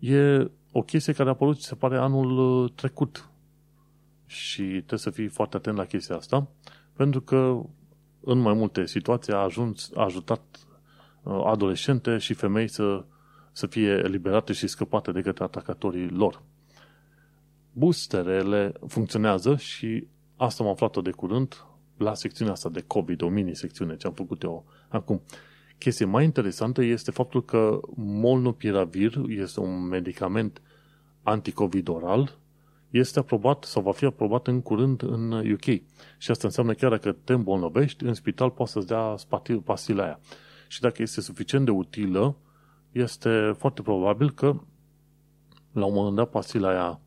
E 0.00 0.50
o 0.72 0.82
chestie 0.82 1.12
care 1.12 1.28
a 1.28 1.32
apărut, 1.32 1.60
se 1.60 1.74
pare, 1.74 1.96
anul 1.96 2.62
uh, 2.62 2.70
trecut. 2.74 3.28
Și 4.26 4.62
trebuie 4.62 4.98
să 4.98 5.10
fii 5.10 5.28
foarte 5.28 5.56
atent 5.56 5.76
la 5.76 5.84
chestia 5.84 6.16
asta, 6.16 6.48
pentru 6.92 7.20
că 7.20 7.60
în 8.20 8.38
mai 8.38 8.52
multe 8.52 8.86
situații 8.86 9.32
a, 9.32 9.36
ajuns, 9.36 9.90
a 9.94 10.02
ajutat 10.02 10.42
uh, 11.22 11.42
adolescente 11.44 12.18
și 12.18 12.34
femei 12.34 12.68
să, 12.68 13.04
să 13.52 13.66
fie 13.66 13.90
eliberate 14.04 14.52
și 14.52 14.66
scăpate 14.66 15.12
de 15.12 15.20
către 15.20 15.44
atacatorii 15.44 16.08
lor. 16.08 16.42
Boosterele 17.72 18.72
funcționează 18.86 19.56
și 19.56 20.06
asta 20.36 20.64
am 20.64 20.70
aflat-o 20.70 21.00
de 21.00 21.10
curând 21.10 21.64
la 21.96 22.14
secțiunea 22.14 22.52
asta 22.52 22.68
de 22.68 22.84
COVID, 22.86 23.22
o 23.22 23.28
mini-secțiune 23.28 23.96
ce 23.96 24.06
am 24.06 24.12
făcut 24.12 24.42
eu 24.42 24.64
acum. 24.88 25.22
Chestia 25.80 26.06
mai 26.06 26.24
interesantă 26.24 26.82
este 26.82 27.10
faptul 27.10 27.44
că 27.44 27.80
molnupiravir 27.96 29.20
este 29.28 29.60
un 29.60 29.82
medicament 29.82 30.62
anticovid 31.22 31.88
oral, 31.88 32.38
este 32.90 33.18
aprobat 33.18 33.64
sau 33.64 33.82
va 33.82 33.92
fi 33.92 34.04
aprobat 34.04 34.46
în 34.46 34.60
curând 34.62 35.02
în 35.02 35.52
UK. 35.52 35.64
Și 36.18 36.30
asta 36.30 36.46
înseamnă 36.46 36.72
chiar 36.72 36.90
dacă 36.90 37.12
te 37.12 37.32
îmbolnăvești, 37.32 38.04
în 38.04 38.14
spital 38.14 38.50
poți 38.50 38.72
să-ți 38.72 38.86
dea 38.86 39.14
pastila 39.64 40.02
aia. 40.02 40.20
Și 40.68 40.80
dacă 40.80 41.02
este 41.02 41.20
suficient 41.20 41.64
de 41.64 41.70
utilă, 41.70 42.36
este 42.92 43.54
foarte 43.58 43.82
probabil 43.82 44.30
că 44.30 44.60
la 45.72 45.84
un 45.84 45.94
moment 45.94 46.16
dat 46.16 46.30
pastila 46.30 46.68
aia 46.68 47.00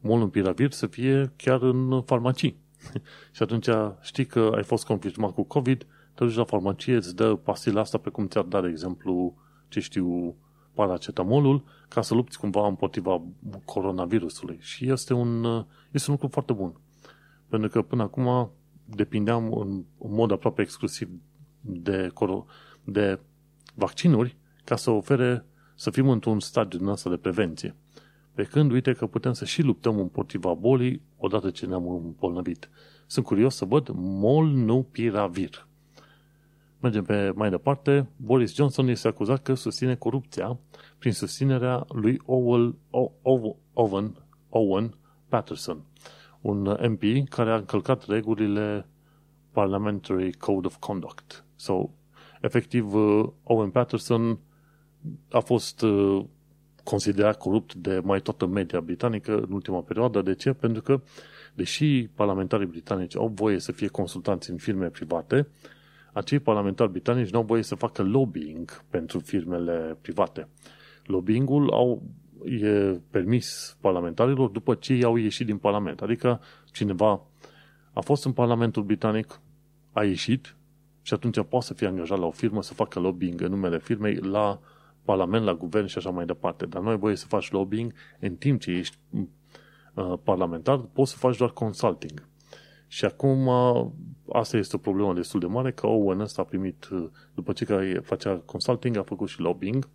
molnupiravir 0.00 0.70
să 0.70 0.86
fie 0.86 1.32
chiar 1.36 1.62
în 1.62 2.02
farmacii. 2.02 2.58
și 3.34 3.42
atunci 3.42 3.68
știi 4.00 4.26
că 4.26 4.52
ai 4.54 4.62
fost 4.62 4.84
confirmat 4.84 5.34
cu 5.34 5.42
COVID, 5.42 5.86
te 6.14 6.24
duci 6.24 6.34
la 6.34 6.44
farmacie, 6.44 6.94
îți 6.94 7.16
dă 7.16 7.34
pastila 7.34 7.80
asta 7.80 7.98
pe 7.98 8.10
cum 8.10 8.26
ți-ar 8.26 8.44
da, 8.44 8.60
de 8.60 8.68
exemplu, 8.68 9.34
ce 9.68 9.80
știu, 9.80 10.36
paracetamolul, 10.74 11.64
ca 11.88 12.02
să 12.02 12.14
lupți 12.14 12.38
cumva 12.38 12.66
împotriva 12.66 13.22
coronavirusului. 13.64 14.58
Și 14.60 14.90
este 14.90 15.14
un, 15.14 15.44
este 15.90 16.10
un 16.10 16.16
lucru 16.20 16.28
foarte 16.28 16.52
bun. 16.52 16.80
Pentru 17.48 17.68
că 17.68 17.82
până 17.82 18.02
acum 18.02 18.50
depindeam 18.84 19.52
în, 19.52 19.84
în 19.98 20.14
mod 20.14 20.30
aproape 20.30 20.62
exclusiv 20.62 21.08
de, 21.60 22.12
de 22.84 23.20
vaccinuri 23.74 24.36
ca 24.64 24.76
să 24.76 24.90
ofere 24.90 25.44
să 25.74 25.90
fim 25.90 26.08
într-un 26.08 26.40
stadiu 26.40 26.78
din 26.78 26.88
asta 26.88 27.10
de 27.10 27.16
prevenție. 27.16 27.76
Pe 28.34 28.42
când, 28.42 28.70
uite 28.70 28.92
că 28.92 29.06
putem 29.06 29.32
să 29.32 29.44
și 29.44 29.62
luptăm 29.62 29.98
împotriva 29.98 30.54
bolii 30.54 31.02
odată 31.16 31.50
ce 31.50 31.66
ne-am 31.66 31.88
îmbolnăvit. 31.88 32.70
Sunt 33.06 33.24
curios 33.24 33.56
să 33.56 33.64
văd 33.64 33.88
molnupiravir. 33.94 35.68
Mergem 36.84 37.04
pe 37.04 37.32
mai 37.34 37.50
departe. 37.50 38.08
Boris 38.16 38.54
Johnson 38.54 38.88
este 38.88 39.08
acuzat 39.08 39.42
că 39.42 39.54
susține 39.54 39.94
corupția 39.94 40.58
prin 40.98 41.12
susținerea 41.12 41.84
lui 41.88 42.20
Owen, 42.24 42.76
Owen, 43.72 44.14
Owen 44.48 44.94
Patterson, 45.28 45.84
un 46.40 46.76
MP 46.88 47.28
care 47.28 47.50
a 47.50 47.56
încălcat 47.56 48.06
regulile 48.06 48.86
Parliamentary 49.50 50.32
Code 50.32 50.66
of 50.66 50.76
Conduct. 50.76 51.44
So, 51.56 51.90
efectiv, 52.40 52.94
uh, 52.94 53.28
Owen 53.42 53.70
Patterson 53.70 54.38
a 55.30 55.40
fost 55.40 55.82
uh, 55.82 56.24
considerat 56.82 57.38
corupt 57.38 57.74
de 57.74 58.00
mai 58.02 58.20
toată 58.20 58.46
media 58.46 58.80
britanică 58.80 59.36
în 59.36 59.52
ultima 59.52 59.80
perioadă. 59.80 60.22
De 60.22 60.34
ce? 60.34 60.52
Pentru 60.52 60.82
că, 60.82 61.00
deși 61.54 62.08
parlamentarii 62.14 62.66
britanici 62.66 63.16
au 63.16 63.28
voie 63.34 63.58
să 63.58 63.72
fie 63.72 63.88
consultanți 63.88 64.50
în 64.50 64.56
firme 64.56 64.86
private, 64.88 65.48
acei 66.14 66.38
parlamentari 66.38 66.90
britanici 66.90 67.30
nu 67.30 67.38
au 67.38 67.44
voie 67.44 67.62
să 67.62 67.74
facă 67.74 68.02
lobbying 68.02 68.84
pentru 68.88 69.18
firmele 69.18 69.98
private. 70.00 70.48
Lobbyingul 71.04 71.72
au, 71.72 72.02
e 72.44 73.00
permis 73.10 73.76
parlamentarilor 73.80 74.48
după 74.48 74.74
ce 74.74 74.94
i-au 74.94 75.16
ieșit 75.16 75.46
din 75.46 75.58
parlament. 75.58 76.02
Adică 76.02 76.40
cineva 76.72 77.26
a 77.92 78.00
fost 78.00 78.24
în 78.24 78.32
Parlamentul 78.32 78.82
Britanic, 78.82 79.40
a 79.92 80.04
ieșit 80.04 80.56
și 81.02 81.14
atunci 81.14 81.42
poate 81.48 81.66
să 81.66 81.74
fie 81.74 81.86
angajat 81.86 82.18
la 82.18 82.26
o 82.26 82.30
firmă 82.30 82.62
să 82.62 82.74
facă 82.74 83.00
lobbying 83.00 83.40
în 83.40 83.50
numele 83.50 83.78
firmei 83.78 84.14
la 84.14 84.60
parlament, 85.02 85.44
la 85.44 85.54
guvern 85.54 85.86
și 85.86 85.98
așa 85.98 86.10
mai 86.10 86.26
departe. 86.26 86.66
Dar 86.66 86.82
nu 86.82 86.88
ai 86.88 86.98
voie 86.98 87.16
să 87.16 87.26
faci 87.26 87.50
lobbying 87.50 87.92
în 88.20 88.34
timp 88.36 88.60
ce 88.60 88.70
ești 88.70 88.96
uh, 89.10 90.12
parlamentar, 90.22 90.78
poți 90.78 91.10
să 91.10 91.16
faci 91.16 91.36
doar 91.36 91.50
consulting. 91.50 92.28
Și 92.86 93.04
acum 93.04 93.48
asta 94.32 94.56
este 94.56 94.76
o 94.76 94.78
problemă 94.78 95.14
destul 95.14 95.40
de 95.40 95.46
mare, 95.46 95.72
că 95.72 95.86
Owen 95.86 96.20
ăsta 96.20 96.42
a 96.42 96.44
primit, 96.44 96.88
după 97.34 97.52
ce 97.52 98.00
facea 98.04 98.36
consulting, 98.36 98.96
a 98.96 99.02
făcut 99.02 99.28
și 99.28 99.40
lobbying. 99.40 99.88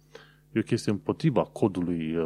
E 0.51 0.59
o 0.59 0.63
chestie 0.63 0.91
împotriva 0.91 1.43
codului 1.43 2.17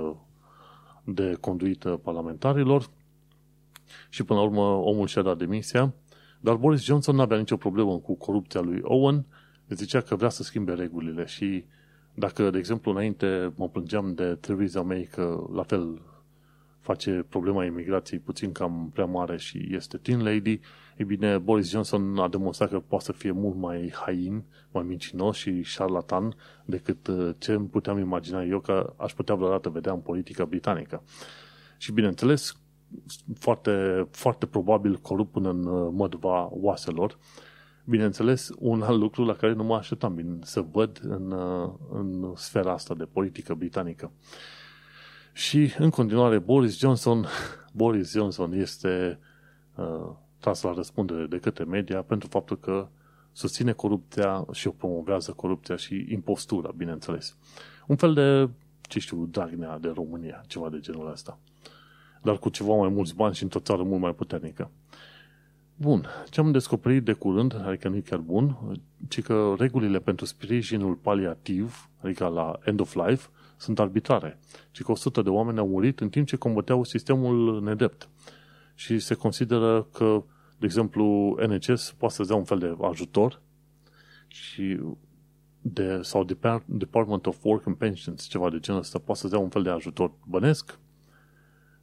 de 1.03 1.37
conduită 1.39 1.99
parlamentarilor 2.03 2.89
și 4.09 4.23
până 4.23 4.39
la 4.39 4.45
urmă 4.45 4.61
omul 4.61 5.07
și-a 5.07 5.21
dat 5.21 5.37
demisia. 5.37 5.93
Dar 6.39 6.55
Boris 6.55 6.83
Johnson 6.83 7.15
nu 7.15 7.21
avea 7.21 7.37
nicio 7.37 7.57
problemă 7.57 7.97
cu 7.97 8.15
corupția 8.15 8.61
lui 8.61 8.79
Owen, 8.83 9.25
zicea 9.69 10.01
că 10.01 10.15
vrea 10.15 10.29
să 10.29 10.43
schimbe 10.43 10.73
regulile 10.73 11.25
și 11.25 11.65
dacă, 12.13 12.49
de 12.49 12.57
exemplu, 12.57 12.91
înainte 12.91 13.53
mă 13.55 13.69
plângeam 13.69 14.13
de 14.13 14.35
Theresa 14.35 14.81
May 14.81 15.09
că 15.11 15.47
la 15.53 15.63
fel 15.63 16.01
face 16.83 17.25
problema 17.29 17.65
imigrației 17.65 18.19
puțin 18.19 18.51
cam 18.51 18.89
prea 18.93 19.05
mare 19.05 19.37
și 19.37 19.67
este 19.71 19.97
teen 19.97 20.23
lady, 20.23 20.59
e 20.97 21.03
bine, 21.03 21.37
Boris 21.37 21.69
Johnson 21.69 22.17
a 22.17 22.27
demonstrat 22.27 22.69
că 22.69 22.79
poate 22.79 23.03
să 23.03 23.11
fie 23.11 23.31
mult 23.31 23.55
mai 23.55 23.93
hain, 24.05 24.43
mai 24.71 24.83
mincinos 24.83 25.37
și 25.37 25.61
șarlatan 25.61 26.35
decât 26.65 27.07
uh, 27.07 27.35
ce 27.37 27.51
îmi 27.51 27.67
puteam 27.67 27.97
imagina 27.97 28.43
eu 28.43 28.59
că 28.59 28.93
aș 28.97 29.13
putea 29.13 29.35
vreodată 29.35 29.69
vedea 29.69 29.91
în 29.91 29.99
politica 29.99 30.45
britanică. 30.45 31.03
Și 31.77 31.91
bineînțeles, 31.91 32.57
foarte, 33.39 34.07
foarte 34.11 34.45
probabil 34.45 34.95
corupt 34.95 35.31
până 35.31 35.49
în 35.49 35.65
uh, 35.65 35.89
mădva 35.93 36.49
oaselor. 36.51 37.17
Bineînțeles, 37.85 38.51
un 38.59 38.81
alt 38.81 38.99
lucru 38.99 39.25
la 39.25 39.33
care 39.33 39.53
nu 39.53 39.63
mă 39.63 39.75
așteptam 39.75 40.15
bine, 40.15 40.37
să 40.41 40.61
văd 40.71 40.99
în, 41.03 41.31
uh, 41.31 41.73
în 41.91 42.33
sfera 42.35 42.71
asta 42.71 42.93
de 42.93 43.05
politică 43.05 43.53
britanică. 43.53 44.11
Și, 45.33 45.73
în 45.77 45.89
continuare, 45.89 46.39
Boris 46.39 46.77
Johnson, 46.77 47.25
Boris 47.81 48.11
Johnson 48.11 48.53
este 48.53 49.19
uh, 49.75 50.09
tras 50.39 50.61
la 50.61 50.73
răspundere 50.73 51.25
de 51.25 51.37
către 51.37 51.63
media 51.63 52.01
pentru 52.01 52.27
faptul 52.27 52.59
că 52.59 52.87
susține 53.31 53.71
corupția 53.71 54.45
și 54.51 54.67
o 54.67 54.71
promovează 54.71 55.31
corupția 55.31 55.75
și 55.75 56.05
impostura, 56.09 56.71
bineînțeles. 56.75 57.37
Un 57.87 57.95
fel 57.95 58.13
de, 58.13 58.49
ce 58.81 58.99
știu, 58.99 59.25
Dragnea 59.25 59.77
de 59.77 59.91
România, 59.95 60.43
ceva 60.47 60.69
de 60.69 60.79
genul 60.79 61.11
ăsta. 61.11 61.39
Dar 62.21 62.37
cu 62.37 62.49
ceva 62.49 62.75
mai 62.75 62.89
mulți 62.89 63.15
bani 63.15 63.35
și 63.35 63.43
într-o 63.43 63.59
țară 63.59 63.83
mult 63.83 64.01
mai 64.01 64.13
puternică. 64.13 64.71
Bun, 65.75 66.05
ce 66.29 66.39
am 66.39 66.51
descoperit 66.51 67.03
de 67.03 67.13
curând, 67.13 67.61
adică 67.65 67.89
nu 67.89 67.95
e 67.95 67.99
chiar 67.99 68.19
bun, 68.19 68.57
ci 69.07 69.21
că 69.21 69.53
regulile 69.57 69.99
pentru 69.99 70.25
sprijinul 70.25 70.93
paliativ, 70.93 71.89
adică 72.01 72.27
la 72.27 72.59
end 72.63 72.79
of 72.79 72.95
life, 72.95 73.29
sunt 73.57 73.79
arbitrare, 73.79 74.39
ci 74.71 74.81
că 74.81 74.91
100 74.91 75.21
de 75.21 75.29
oameni 75.29 75.59
au 75.59 75.67
murit 75.67 75.99
în 75.99 76.09
timp 76.09 76.27
ce 76.27 76.35
combăteau 76.35 76.83
sistemul 76.83 77.63
nedrept. 77.63 78.09
Și 78.75 78.99
se 78.99 79.13
consideră 79.13 79.87
că, 79.93 80.23
de 80.57 80.65
exemplu, 80.65 81.35
NHS 81.47 81.91
poate 81.97 82.15
să 82.15 82.23
dea 82.23 82.35
un 82.35 82.43
fel 82.43 82.59
de 82.59 82.75
ajutor 82.81 83.41
și 84.27 84.79
de, 85.61 85.99
sau 86.01 86.23
Department 86.65 87.25
of 87.25 87.43
Work 87.43 87.67
and 87.67 87.75
Pensions, 87.75 88.23
ceva 88.23 88.49
de 88.49 88.59
genul 88.59 88.79
ăsta, 88.79 88.99
poate 88.99 89.19
să 89.19 89.27
dea 89.27 89.39
un 89.39 89.49
fel 89.49 89.63
de 89.63 89.69
ajutor 89.69 90.11
bănesc, 90.27 90.79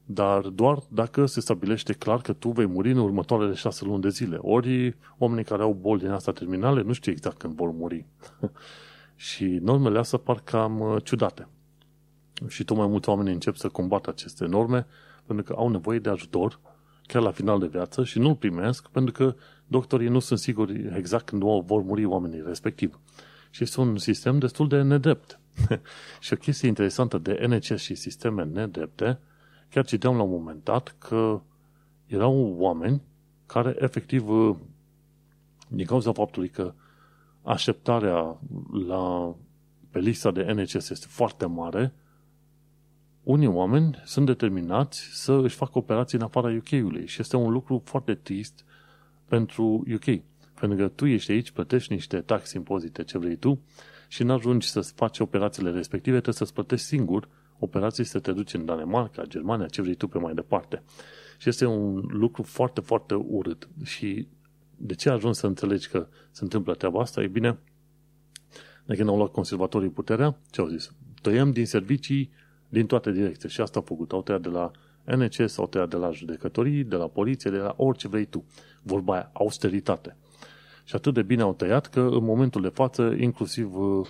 dar 0.05 0.41
doar 0.41 0.79
dacă 0.89 1.27
se 1.27 1.41
stabilește 1.41 1.93
clar 1.93 2.21
că 2.21 2.33
tu 2.33 2.51
vei 2.51 2.67
muri 2.67 2.91
în 2.91 2.99
următoarele 2.99 3.55
șase 3.55 3.85
luni 3.85 4.03
de 4.03 4.09
zile. 4.09 4.37
Ori 4.41 4.97
oamenii 5.19 5.45
care 5.45 5.63
au 5.63 5.73
boli 5.73 6.01
din 6.01 6.11
asta 6.11 6.33
terminale 6.33 6.83
nu 6.83 6.93
știu 6.93 7.13
exact 7.13 7.39
când 7.39 7.55
vor 7.55 7.71
muri. 7.71 8.07
și 9.29 9.45
normele 9.45 9.99
astea 9.99 10.19
par 10.19 10.41
cam 10.41 10.81
uh, 10.81 11.05
ciudate. 11.05 11.49
Și 12.49 12.65
tot 12.65 12.77
mai 12.77 12.87
mulți 12.87 13.09
oameni 13.09 13.33
încep 13.33 13.57
să 13.57 13.69
combată 13.69 14.11
aceste 14.11 14.47
norme 14.47 14.87
pentru 15.27 15.45
că 15.45 15.61
au 15.61 15.69
nevoie 15.69 15.99
de 15.99 16.11
ajutor 16.11 16.61
chiar 17.07 17.23
la 17.23 17.31
final 17.31 17.59
de 17.59 17.67
viață 17.67 18.05
și 18.05 18.19
nu-l 18.19 18.37
primesc 18.37 18.89
pentru 18.89 19.13
că 19.13 19.35
doctorii 19.67 20.09
nu 20.09 20.19
sunt 20.19 20.39
siguri 20.39 20.97
exact 20.97 21.25
când 21.25 21.43
vor 21.43 21.83
muri 21.83 22.05
oamenii 22.05 22.43
respectiv. 22.47 22.99
Și 23.51 23.63
este 23.63 23.81
un 23.81 23.99
sistem 23.99 24.39
destul 24.39 24.69
de 24.69 24.83
nedrept. 24.83 25.41
și 26.21 26.33
o 26.33 26.37
chestie 26.37 26.69
interesantă 26.69 27.19
de 27.19 27.47
NHS 27.47 27.81
și 27.81 27.95
sisteme 27.95 28.45
nedrepte, 28.45 29.19
chiar 29.71 29.85
citeam 29.85 30.17
la 30.17 30.23
un 30.23 30.31
moment 30.31 30.65
dat 30.65 30.95
că 30.99 31.41
erau 32.07 32.55
oameni 32.59 33.03
care 33.47 33.77
efectiv, 33.79 34.29
din 35.69 35.87
cauza 35.87 36.13
faptului 36.13 36.49
că 36.49 36.75
așteptarea 37.43 38.41
la, 38.87 39.35
pe 39.91 39.99
lista 39.99 40.31
de 40.31 40.53
NHS 40.53 40.75
este 40.91 41.07
foarte 41.09 41.47
mare, 41.47 41.95
unii 43.23 43.47
oameni 43.47 44.03
sunt 44.05 44.27
determinați 44.27 45.01
să 45.13 45.33
își 45.33 45.57
facă 45.57 45.79
operații 45.79 46.19
în 46.19 46.25
afara 46.25 46.57
UK-ului 46.57 47.07
și 47.07 47.21
este 47.21 47.37
un 47.37 47.53
lucru 47.53 47.83
foarte 47.85 48.15
trist 48.15 48.65
pentru 49.25 49.85
UK. 49.95 50.23
Pentru 50.61 50.79
că 50.79 50.89
tu 50.89 51.07
ești 51.07 51.31
aici, 51.31 51.51
plătești 51.51 51.93
niște 51.93 52.21
taxe, 52.21 52.57
impozite, 52.57 53.05
ce 53.05 53.19
vrei 53.19 53.37
tu 53.37 53.61
și 54.09 54.23
nu 54.23 54.33
ajungi 54.33 54.69
să 54.69 54.81
faci 54.81 55.19
operațiile 55.19 55.71
respective, 55.71 56.15
trebuie 56.15 56.35
să-ți 56.35 56.55
plătești 56.55 56.87
singur 56.87 57.29
operații 57.59 58.05
să 58.05 58.19
te 58.19 58.33
duci 58.33 58.55
în 58.55 58.65
Danemarca, 58.65 59.23
Germania, 59.23 59.67
ce 59.67 59.83
vrei 59.83 59.95
tu 59.95 60.09
pe 60.09 60.19
mai 60.19 60.35
departe. 60.35 60.83
Și 61.39 61.49
este 61.49 61.67
un 61.67 62.05
lucru 62.09 62.43
foarte, 62.43 62.81
foarte 62.81 63.15
urât. 63.15 63.69
Și 63.85 64.29
de 64.77 64.95
ce 64.95 65.11
ajuns 65.11 65.39
să 65.39 65.47
înțelegi 65.47 65.89
că 65.89 66.09
se 66.31 66.43
întâmplă 66.43 66.75
treaba 66.75 67.01
asta? 67.01 67.23
E 67.23 67.27
bine, 67.27 67.59
de 68.85 68.97
când 68.97 69.09
au 69.09 69.17
luat 69.17 69.31
conservatorii 69.31 69.91
puterea, 69.91 70.39
ce 70.51 70.61
au 70.61 70.67
zis? 70.67 70.95
Tăiem 71.23 71.51
din 71.51 71.67
servicii 71.67 72.31
din 72.71 72.87
toate 72.87 73.13
direcțiile. 73.13 73.49
Și 73.49 73.61
asta 73.61 73.79
au 73.79 73.85
făcut. 73.85 74.13
Au 74.13 74.23
tăiat 74.23 74.41
de 74.41 74.49
la 74.49 74.71
NCS, 75.05 75.59
au 75.59 75.67
tăiat 75.67 75.89
de 75.89 75.97
la 75.97 76.11
judecătorii, 76.11 76.85
de 76.85 76.97
la 76.97 77.07
poliție, 77.07 77.51
de 77.51 77.57
la 77.57 77.75
orice 77.77 78.09
vrei 78.09 78.25
tu. 78.25 78.45
Vorba 78.83 79.13
aia, 79.13 79.31
austeritate. 79.33 80.17
Și 80.85 80.95
atât 80.95 81.15
de 81.15 81.23
bine 81.23 81.43
au 81.43 81.55
tăiat 81.55 81.87
că 81.87 82.01
în 82.01 82.25
momentul 82.25 82.63
de 82.63 82.69
față, 82.69 83.15
inclusiv 83.19 83.77
uh, 83.77 84.07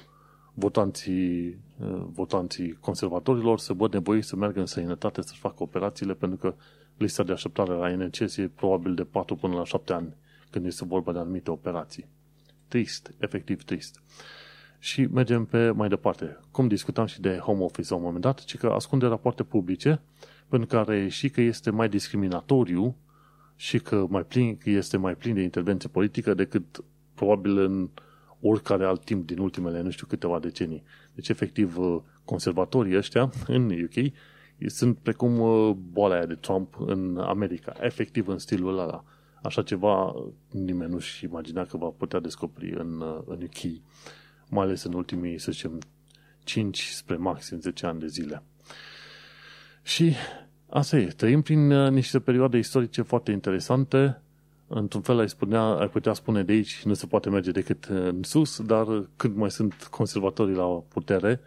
votanții, 0.55 1.59
uh, 1.79 2.03
votanții 2.13 2.73
conservatorilor 2.73 3.59
se 3.59 3.73
văd 3.73 3.93
nevoiți 3.93 4.29
să 4.29 4.37
meargă 4.37 4.61
în 4.61 4.67
sănătate 4.67 5.23
să-și 5.23 5.41
facă 5.41 5.63
operațiile 5.63 6.15
pentru 6.15 6.39
că 6.39 6.55
lista 6.97 7.23
de 7.23 7.33
așteptare 7.33 7.73
la 7.73 7.89
NCS 7.89 8.37
e 8.37 8.51
probabil 8.55 8.95
de 8.95 9.05
4 9.05 9.37
până 9.37 9.55
la 9.55 9.65
7 9.65 9.93
ani 9.93 10.15
când 10.51 10.67
este 10.67 10.85
vorba 10.85 11.13
de 11.13 11.19
anumite 11.19 11.51
operații. 11.51 12.07
Trist, 12.69 13.15
efectiv 13.19 13.65
trist. 13.65 14.03
Și 14.83 15.09
mergem 15.13 15.45
pe 15.45 15.71
mai 15.71 15.89
departe. 15.89 16.39
Cum 16.51 16.69
discutam 16.69 17.07
și 17.07 17.21
de 17.21 17.37
home 17.37 17.63
office 17.63 17.91
la 17.91 17.97
un 17.97 18.03
moment 18.03 18.23
dat, 18.23 18.45
ci 18.45 18.57
că 18.57 18.67
ascunde 18.67 19.07
rapoarte 19.07 19.43
publice 19.43 20.01
pentru 20.49 20.69
care 20.69 21.09
și 21.09 21.31
că 21.31 21.41
este 21.41 21.71
mai 21.71 21.89
discriminatoriu 21.89 22.97
și 23.57 23.79
că 23.79 24.07
mai 24.09 24.23
plin, 24.23 24.57
că 24.57 24.71
este 24.71 24.97
mai 24.97 25.15
plin 25.15 25.35
de 25.35 25.43
intervenție 25.43 25.89
politică 25.89 26.35
decât 26.35 26.85
probabil 27.15 27.59
în 27.59 27.89
oricare 28.41 28.85
alt 28.85 29.05
timp 29.05 29.27
din 29.27 29.39
ultimele, 29.39 29.81
nu 29.81 29.91
știu, 29.91 30.07
câteva 30.07 30.39
decenii. 30.39 30.83
Deci, 31.15 31.29
efectiv, 31.29 31.77
conservatorii 32.25 32.97
ăștia 32.97 33.31
în 33.47 33.71
UK 33.71 34.13
sunt 34.67 34.99
precum 34.99 35.41
uh, 35.41 35.77
boala 35.93 36.15
aia 36.15 36.27
de 36.27 36.35
Trump 36.35 36.75
în 36.87 37.19
America, 37.19 37.75
efectiv 37.81 38.29
în 38.29 38.39
stilul 38.39 38.79
ăla. 38.79 39.05
Așa 39.43 39.63
ceva 39.63 40.15
nimeni 40.51 40.93
nu-și 40.93 41.25
imagina 41.25 41.65
că 41.65 41.77
va 41.77 41.89
putea 41.89 42.21
descoperi 42.21 42.75
în, 42.79 43.01
uh, 43.01 43.19
în 43.27 43.43
UK, 43.43 43.81
mai 44.51 44.65
ales 44.65 44.83
în 44.83 44.93
ultimii, 44.93 45.39
să 45.39 45.53
zicem, 45.53 45.79
5 46.45 46.81
spre 46.81 47.17
maxim 47.17 47.61
10 47.61 47.87
ani 47.87 48.01
de 48.01 48.07
zile. 48.07 48.43
Și 49.83 50.15
asta 50.69 50.97
e, 50.97 51.07
trăim 51.07 51.43
prin 51.43 51.71
uh, 51.71 51.91
niște 51.91 52.21
perioade 52.21 52.59
istorice 52.59 53.03
foarte 53.03 53.31
interesante, 53.31 54.21
într-un 54.67 55.03
fel 55.03 55.19
ai, 55.19 55.29
spunea, 55.29 55.63
ai 55.63 55.89
putea 55.89 56.13
spune 56.13 56.43
de 56.43 56.53
aici 56.53 56.83
nu 56.85 56.95
se 56.95 57.07
poate 57.07 57.31
merge 57.31 57.51
decât 57.51 57.85
în 57.85 58.23
sus, 58.23 58.63
dar 58.63 59.09
când 59.17 59.37
mai 59.37 59.51
sunt 59.51 59.75
conservatorii 59.91 60.55
la 60.55 60.65
putere, 60.67 61.41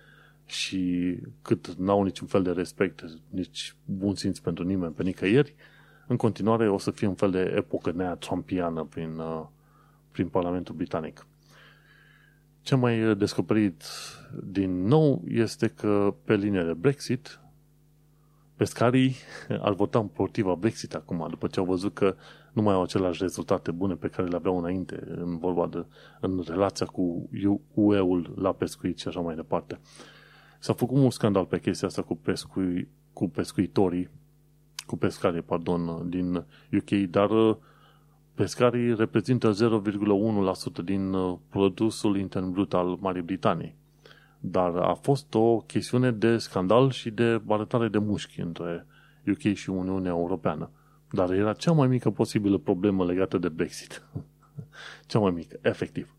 și 0.45 1.15
cât 1.41 1.67
n-au 1.67 2.03
niciun 2.03 2.27
fel 2.27 2.43
de 2.43 2.51
respect, 2.51 3.03
nici 3.29 3.75
bun 3.85 4.15
simț 4.15 4.39
pentru 4.39 4.63
nimeni, 4.63 4.93
pe 4.93 5.03
nicăieri, 5.03 5.55
în 6.07 6.17
continuare 6.17 6.69
o 6.69 6.77
să 6.77 6.91
fie 6.91 7.07
un 7.07 7.15
fel 7.15 7.31
de 7.31 7.53
epocă 7.57 7.91
nea 7.91 8.15
trumpiană 8.15 8.83
prin, 8.83 9.17
uh, 9.17 9.45
prin 10.11 10.27
Parlamentul 10.27 10.75
Britanic. 10.75 11.25
Ce 12.63 12.75
mai 12.75 13.15
descoperit 13.15 13.83
din 14.43 14.83
nou 14.83 15.23
este 15.27 15.67
că 15.67 16.15
pe 16.25 16.35
linia 16.35 16.63
de 16.63 16.73
Brexit, 16.73 17.39
pescarii 18.55 19.15
ar 19.65 19.73
vota 19.73 19.99
împotriva 19.99 20.55
Brexit 20.55 20.93
acum, 20.93 21.27
după 21.29 21.47
ce 21.47 21.59
au 21.59 21.65
văzut 21.65 21.93
că 21.93 22.15
nu 22.53 22.61
mai 22.61 22.73
au 22.73 22.81
aceleași 22.81 23.21
rezultate 23.21 23.71
bune 23.71 23.93
pe 23.93 24.07
care 24.07 24.27
le 24.27 24.35
aveau 24.35 24.57
înainte 24.57 25.03
în 25.07 25.37
vorba 25.37 25.67
de, 25.67 25.85
în 26.19 26.43
relația 26.47 26.85
cu 26.85 27.29
UE-ul 27.73 28.33
la 28.37 28.53
pescuit 28.53 28.99
și 28.99 29.07
așa 29.07 29.19
mai 29.19 29.35
departe. 29.35 29.79
S-a 30.59 30.73
făcut 30.73 30.97
un 30.97 31.09
scandal 31.09 31.45
pe 31.45 31.59
chestia 31.59 31.87
asta 31.87 32.01
cu, 32.01 32.15
pescui, 32.15 32.89
cu 33.13 33.29
pescuitorii, 33.29 34.09
cu 34.85 34.97
pescarii, 34.97 35.41
pardon, 35.41 36.09
din 36.09 36.35
UK, 36.71 36.89
dar 37.09 37.29
uh, 37.29 37.55
pescarii 38.33 38.95
reprezintă 38.95 39.51
0,1% 40.81 40.83
din 40.83 41.13
uh, 41.13 41.37
produsul 41.49 42.17
intern 42.17 42.51
brut 42.51 42.73
al 42.73 42.97
Marii 42.99 43.21
Britanii. 43.21 43.75
Dar 44.39 44.75
a 44.75 44.93
fost 44.93 45.33
o 45.33 45.57
chestiune 45.57 46.11
de 46.11 46.37
scandal 46.37 46.91
și 46.91 47.09
de 47.09 47.41
arătare 47.47 47.87
de 47.87 47.97
mușchi 47.97 48.39
între 48.39 48.85
UK 49.27 49.53
și 49.53 49.69
Uniunea 49.69 50.11
Europeană. 50.11 50.69
Dar 51.11 51.31
era 51.31 51.53
cea 51.53 51.71
mai 51.71 51.87
mică 51.87 52.09
posibilă 52.09 52.57
problemă 52.57 53.05
legată 53.05 53.37
de 53.37 53.49
Brexit. 53.49 54.07
cea 55.07 55.19
mai 55.19 55.31
mică, 55.31 55.59
efectiv. 55.61 56.15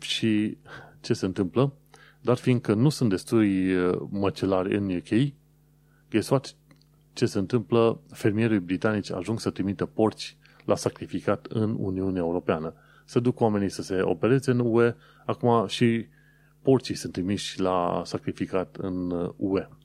Și 0.00 0.58
ce 1.00 1.12
se 1.14 1.26
întâmplă? 1.26 1.72
Dar 2.20 2.36
fiindcă 2.36 2.74
nu 2.74 2.88
sunt 2.88 3.10
destui 3.10 3.74
uh, 3.74 3.98
măcelari 4.10 4.76
în 4.76 4.96
UK, 4.96 5.32
guess 6.10 6.28
what? 6.28 6.56
Ce 7.12 7.26
se 7.26 7.38
întâmplă? 7.38 8.00
Fermierii 8.10 8.58
britanici 8.58 9.12
ajung 9.12 9.40
să 9.40 9.50
trimită 9.50 9.86
porci 9.86 10.36
la 10.64 10.76
sacrificat 10.76 11.46
în 11.46 11.76
Uniunea 11.78 12.22
Europeană. 12.22 12.74
Să 13.04 13.20
duc 13.20 13.40
oamenii 13.40 13.68
să 13.68 13.82
se 13.82 14.00
opereze 14.02 14.50
în 14.50 14.58
UE, 14.58 14.94
acum 15.26 15.66
și 15.66 16.06
porcii 16.62 16.94
sunt 16.94 17.12
trimiși 17.12 17.60
la 17.60 18.02
sacrificat 18.04 18.76
în 18.76 19.10
UE. 19.36 19.68
Uh, 19.70 19.76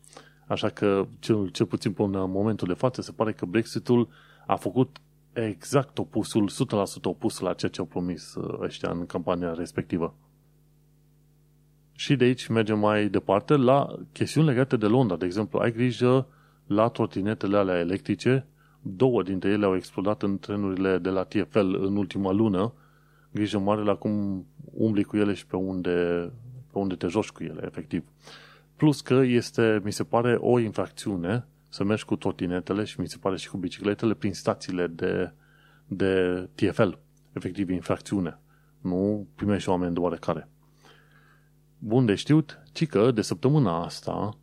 Așa 0.48 0.70
că, 0.70 1.08
cel, 1.20 1.50
cel 1.50 1.66
puțin 1.66 1.92
până 1.92 2.24
în 2.24 2.32
momentul 2.32 2.68
de 2.68 2.74
față, 2.74 3.02
se 3.02 3.12
pare 3.12 3.34
că 3.34 3.46
Brexitul 3.46 4.10
a 4.46 4.56
făcut 4.56 4.98
exact 5.34 5.98
opusul, 5.98 6.50
100% 6.50 7.02
opusul 7.04 7.46
la 7.46 7.54
ceea 7.54 7.72
ce 7.72 7.80
au 7.80 7.86
promis 7.86 8.36
uh, 8.36 8.60
ăștia 8.62 8.90
în 8.90 9.06
campania 9.06 9.54
respectivă. 9.54 10.16
Și 11.92 12.16
de 12.16 12.24
aici 12.24 12.48
mergem 12.48 12.80
mai 12.80 13.08
departe 13.08 13.56
la 13.56 13.96
chestiuni 14.12 14.48
legate 14.48 14.78
de 14.78 14.86
Londra. 14.86 15.16
De 15.16 15.26
exemplu, 15.26 15.60
ai 15.60 15.72
grijă 15.72 16.28
la 16.68 16.88
trotinetele 16.88 17.58
alea 17.58 17.80
electrice. 17.80 18.46
Două 18.82 19.24
dintre 19.24 19.50
ele 19.50 19.66
au 19.66 19.76
explodat 19.76 20.24
în 20.24 20.40
trenurile 20.40 20.98
de 20.98 21.10
la 21.10 21.24
TFL 21.24 21.76
în 21.80 21.98
ultima 21.98 22.32
lună. 22.32 22.74
Grijă 23.32 23.60
mare 23.60 23.82
la 23.82 23.96
cum 23.96 24.46
umbli 24.64 25.04
cu 25.04 25.18
ele 25.18 25.34
și 25.34 25.46
pe 25.46 25.56
unde, 25.56 26.30
pe 26.72 26.78
unde 26.78 26.96
te 26.96 27.08
joci 27.08 27.30
cu 27.30 27.44
ele, 27.44 27.62
efectiv. 27.66 28.04
Plus 28.76 29.02
că 29.02 29.14
este, 29.14 29.82
mi 29.84 29.92
se 29.92 30.04
pare, 30.04 30.36
o 30.40 30.60
infracțiune 30.60 31.48
să 31.70 31.84
mergi 31.84 32.06
cu 32.06 32.16
trotinetele 32.16 32.84
și 32.84 33.00
mi 33.00 33.08
se 33.08 33.18
pare 33.18 33.38
și 33.38 33.50
cu 33.50 33.58
bicicletele 33.58 34.14
prin 34.14 34.34
stațiile 34.34 34.88
de, 34.88 35.32
de 35.88 36.34
TFL. 36.56 36.90
Efectiv, 37.34 37.70
infracțiune. 37.70 38.40
Nu 38.82 39.28
primești 39.36 39.70
oameni 39.70 39.94
de 39.94 40.00
oarecare 40.00 40.50
bun 41.78 42.06
de 42.06 42.16
știut, 42.16 42.60
ci 42.72 42.88
că 42.88 43.12
de 43.12 43.22
săptămâna 43.22 43.84
asta 43.84 44.38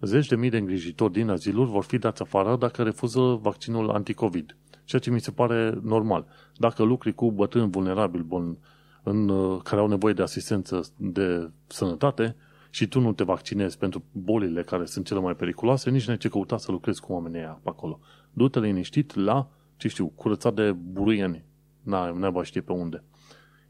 zeci 0.00 0.28
de 0.28 0.36
mii 0.36 0.50
de 0.50 0.56
îngrijitori 0.56 1.12
din 1.12 1.28
aziluri 1.28 1.70
vor 1.70 1.84
fi 1.84 1.98
dați 1.98 2.22
afară 2.22 2.56
dacă 2.56 2.82
refuză 2.82 3.20
vaccinul 3.20 3.90
anticovid. 3.90 4.56
Ceea 4.84 5.00
ce 5.00 5.10
mi 5.10 5.20
se 5.20 5.30
pare 5.30 5.78
normal. 5.82 6.26
Dacă 6.56 6.82
lucri 6.82 7.14
cu 7.14 7.32
bătrâni 7.32 7.70
vulnerabili 7.70 8.22
bun, 8.22 8.58
în, 9.02 9.28
care 9.58 9.80
au 9.80 9.86
nevoie 9.86 10.14
de 10.14 10.22
asistență 10.22 10.80
de 10.96 11.50
sănătate 11.66 12.36
și 12.70 12.86
tu 12.86 13.00
nu 13.00 13.12
te 13.12 13.24
vaccinezi 13.24 13.78
pentru 13.78 14.04
bolile 14.12 14.62
care 14.62 14.84
sunt 14.84 15.06
cele 15.06 15.20
mai 15.20 15.34
periculoase, 15.34 15.90
nici 15.90 16.06
nu 16.06 16.12
ai 16.12 16.18
ce 16.18 16.28
căuta 16.28 16.56
să 16.56 16.70
lucrezi 16.70 17.00
cu 17.00 17.12
oamenii 17.12 17.38
aia 17.38 17.60
pe 17.62 17.68
acolo. 17.68 18.00
Du-te 18.32 18.60
liniștit 18.60 19.14
la, 19.14 19.48
ce 19.76 19.88
știu, 19.88 20.06
curățat 20.06 20.54
de 20.54 20.72
buruieni. 20.72 21.44
N-ai 21.82 22.40
știe 22.42 22.60
pe 22.60 22.72
unde. 22.72 23.04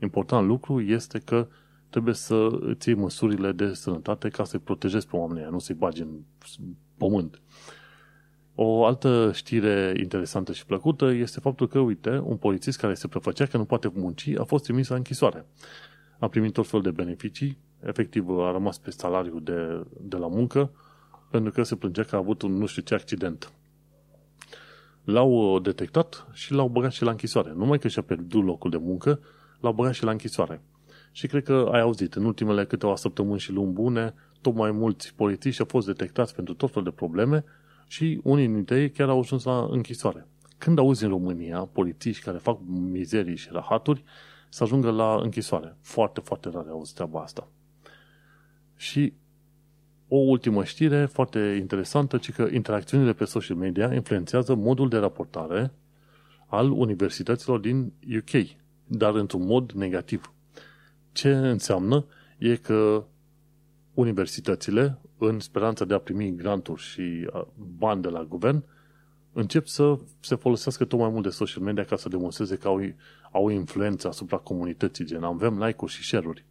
Important 0.02 0.46
lucru 0.46 0.80
este 0.80 1.18
că 1.18 1.48
trebuie 1.96 2.16
să 2.16 2.48
îți 2.60 2.88
iei 2.88 2.98
măsurile 2.98 3.52
de 3.52 3.72
sănătate 3.72 4.28
ca 4.28 4.44
să-i 4.44 4.58
protejezi 4.58 5.06
pe 5.06 5.16
oamenii, 5.16 5.50
nu 5.50 5.58
să-i 5.58 5.74
bagi 5.74 6.02
în 6.02 6.08
pământ. 6.96 7.40
O 8.54 8.84
altă 8.84 9.30
știre 9.34 9.94
interesantă 9.96 10.52
și 10.52 10.66
plăcută 10.66 11.10
este 11.10 11.40
faptul 11.40 11.68
că, 11.68 11.78
uite, 11.78 12.18
un 12.24 12.36
polițist 12.36 12.78
care 12.78 12.94
se 12.94 13.08
prefăcea 13.08 13.46
că 13.46 13.56
nu 13.56 13.64
poate 13.64 13.90
munci 13.94 14.28
a 14.38 14.44
fost 14.44 14.64
trimis 14.64 14.88
la 14.88 14.96
închisoare. 14.96 15.46
A 16.18 16.28
primit 16.28 16.52
tot 16.52 16.66
fel 16.66 16.80
de 16.80 16.90
beneficii, 16.90 17.58
efectiv 17.80 18.28
a 18.38 18.50
rămas 18.52 18.78
pe 18.78 18.90
salariul 18.90 19.42
de, 19.42 19.86
de 20.00 20.16
la 20.16 20.26
muncă, 20.26 20.70
pentru 21.30 21.52
că 21.52 21.62
se 21.62 21.76
plângea 21.76 22.02
că 22.02 22.14
a 22.14 22.18
avut 22.18 22.42
un 22.42 22.52
nu 22.52 22.66
știu 22.66 22.82
ce 22.82 22.94
accident. 22.94 23.52
l-au 25.04 25.58
detectat 25.58 26.26
și 26.32 26.52
l-au 26.52 26.68
băgat 26.68 26.92
și 26.92 27.02
la 27.02 27.10
închisoare. 27.10 27.52
Numai 27.54 27.78
că 27.78 27.88
și-a 27.88 28.02
pierdut 28.02 28.44
locul 28.44 28.70
de 28.70 28.76
muncă, 28.76 29.20
l-au 29.60 29.72
băgat 29.72 29.94
și 29.94 30.04
la 30.04 30.10
închisoare. 30.10 30.62
Și 31.16 31.26
cred 31.26 31.42
că 31.42 31.68
ai 31.72 31.80
auzit, 31.80 32.14
în 32.14 32.24
ultimele 32.24 32.64
câteva 32.64 32.96
săptămâni 32.96 33.38
și 33.38 33.52
luni 33.52 33.72
bune, 33.72 34.14
tot 34.40 34.54
mai 34.54 34.70
mulți 34.70 35.14
politici 35.14 35.60
au 35.60 35.66
fost 35.68 35.86
detectați 35.86 36.34
pentru 36.34 36.54
tot 36.54 36.68
felul 36.68 36.84
de 36.84 36.94
probleme 36.94 37.44
și 37.86 38.20
unii 38.22 38.48
dintre 38.48 38.80
ei 38.80 38.90
chiar 38.90 39.08
au 39.08 39.18
ajuns 39.18 39.44
la 39.44 39.68
închisoare. 39.70 40.26
Când 40.58 40.78
auzi 40.78 41.04
în 41.04 41.10
România 41.10 41.58
politici 41.58 42.20
care 42.20 42.38
fac 42.38 42.58
mizerii 42.66 43.36
și 43.36 43.48
rahaturi, 43.52 44.04
să 44.48 44.62
ajungă 44.62 44.90
la 44.90 45.20
închisoare. 45.22 45.76
Foarte, 45.80 46.20
foarte 46.20 46.48
rar 46.48 46.66
auzi 46.68 46.94
treaba 46.94 47.20
asta. 47.20 47.48
Și 48.76 49.12
o 50.08 50.16
ultimă 50.16 50.64
știre 50.64 51.06
foarte 51.06 51.38
interesantă, 51.60 52.18
ci 52.18 52.32
că 52.32 52.48
interacțiunile 52.52 53.12
pe 53.12 53.24
social 53.24 53.56
media 53.56 53.94
influențează 53.94 54.54
modul 54.54 54.88
de 54.88 54.96
raportare 54.96 55.72
al 56.46 56.70
universităților 56.70 57.58
din 57.58 57.92
UK, 58.16 58.46
dar 58.86 59.14
într-un 59.14 59.46
mod 59.46 59.72
negativ. 59.72 60.30
Ce 61.16 61.34
înseamnă 61.34 62.04
e 62.38 62.56
că 62.56 63.04
universitățile, 63.94 64.98
în 65.18 65.40
speranța 65.40 65.84
de 65.84 65.94
a 65.94 65.98
primi 65.98 66.36
granturi 66.36 66.82
și 66.82 67.30
bani 67.78 68.02
de 68.02 68.08
la 68.08 68.24
guvern, 68.24 68.64
încep 69.32 69.66
să 69.66 69.98
se 70.20 70.34
folosească 70.34 70.84
tot 70.84 70.98
mai 70.98 71.08
mult 71.08 71.22
de 71.22 71.28
social 71.28 71.62
media 71.62 71.84
ca 71.84 71.96
să 71.96 72.08
demonstreze 72.08 72.56
că 72.56 72.68
au, 72.68 72.80
au 73.32 73.48
influență 73.48 74.08
asupra 74.08 74.36
comunității, 74.36 75.04
gen 75.04 75.22
avem 75.22 75.62
like-uri 75.62 75.92
și 75.92 76.02
share-uri. 76.02 76.44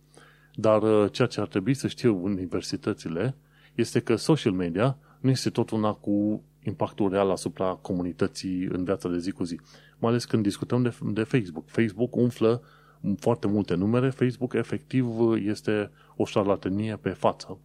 Dar 0.55 0.81
uh, 0.81 1.11
ceea 1.11 1.27
ce 1.27 1.41
ar 1.41 1.47
trebui 1.47 1.73
să 1.73 1.87
știe 1.87 2.09
universitățile 2.09 3.35
este 3.75 3.99
că 3.99 4.15
social 4.15 4.53
media 4.53 4.97
nu 5.19 5.29
este 5.29 5.49
tot 5.49 5.69
una 5.69 5.91
cu 5.93 6.43
impactul 6.63 7.09
real 7.09 7.29
asupra 7.29 7.65
comunității 7.81 8.63
în 8.63 8.83
viața 8.83 9.09
de 9.09 9.19
zi 9.19 9.31
cu 9.31 9.43
zi. 9.43 9.59
Mai 9.97 10.09
ales 10.09 10.25
când 10.25 10.43
discutăm 10.43 10.81
de, 10.81 10.95
de 11.03 11.23
Facebook. 11.23 11.67
Facebook 11.67 12.15
umflă 12.15 12.61
foarte 13.19 13.47
multe 13.47 13.75
numere, 13.75 14.09
Facebook 14.09 14.53
efectiv 14.53 15.07
este 15.35 15.91
o 16.15 16.25
șarlatanie 16.25 16.95
pe 16.95 17.09
față. 17.09 17.57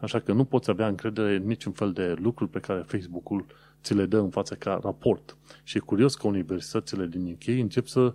Așa 0.00 0.20
că 0.20 0.32
nu 0.32 0.44
poți 0.44 0.70
avea 0.70 0.86
încredere 0.86 1.34
în 1.34 1.46
niciun 1.46 1.72
fel 1.72 1.92
de 1.92 2.14
lucruri 2.18 2.50
pe 2.50 2.58
care 2.58 2.84
Facebook-ul 2.86 3.46
ți 3.82 3.94
le 3.94 4.06
dă 4.06 4.18
în 4.18 4.30
față 4.30 4.54
ca 4.54 4.78
raport. 4.82 5.36
Și 5.62 5.76
e 5.76 5.80
curios 5.80 6.14
că 6.14 6.26
universitățile 6.26 7.06
din 7.06 7.32
UK 7.32 7.46
încep 7.46 7.86
să, 7.86 8.14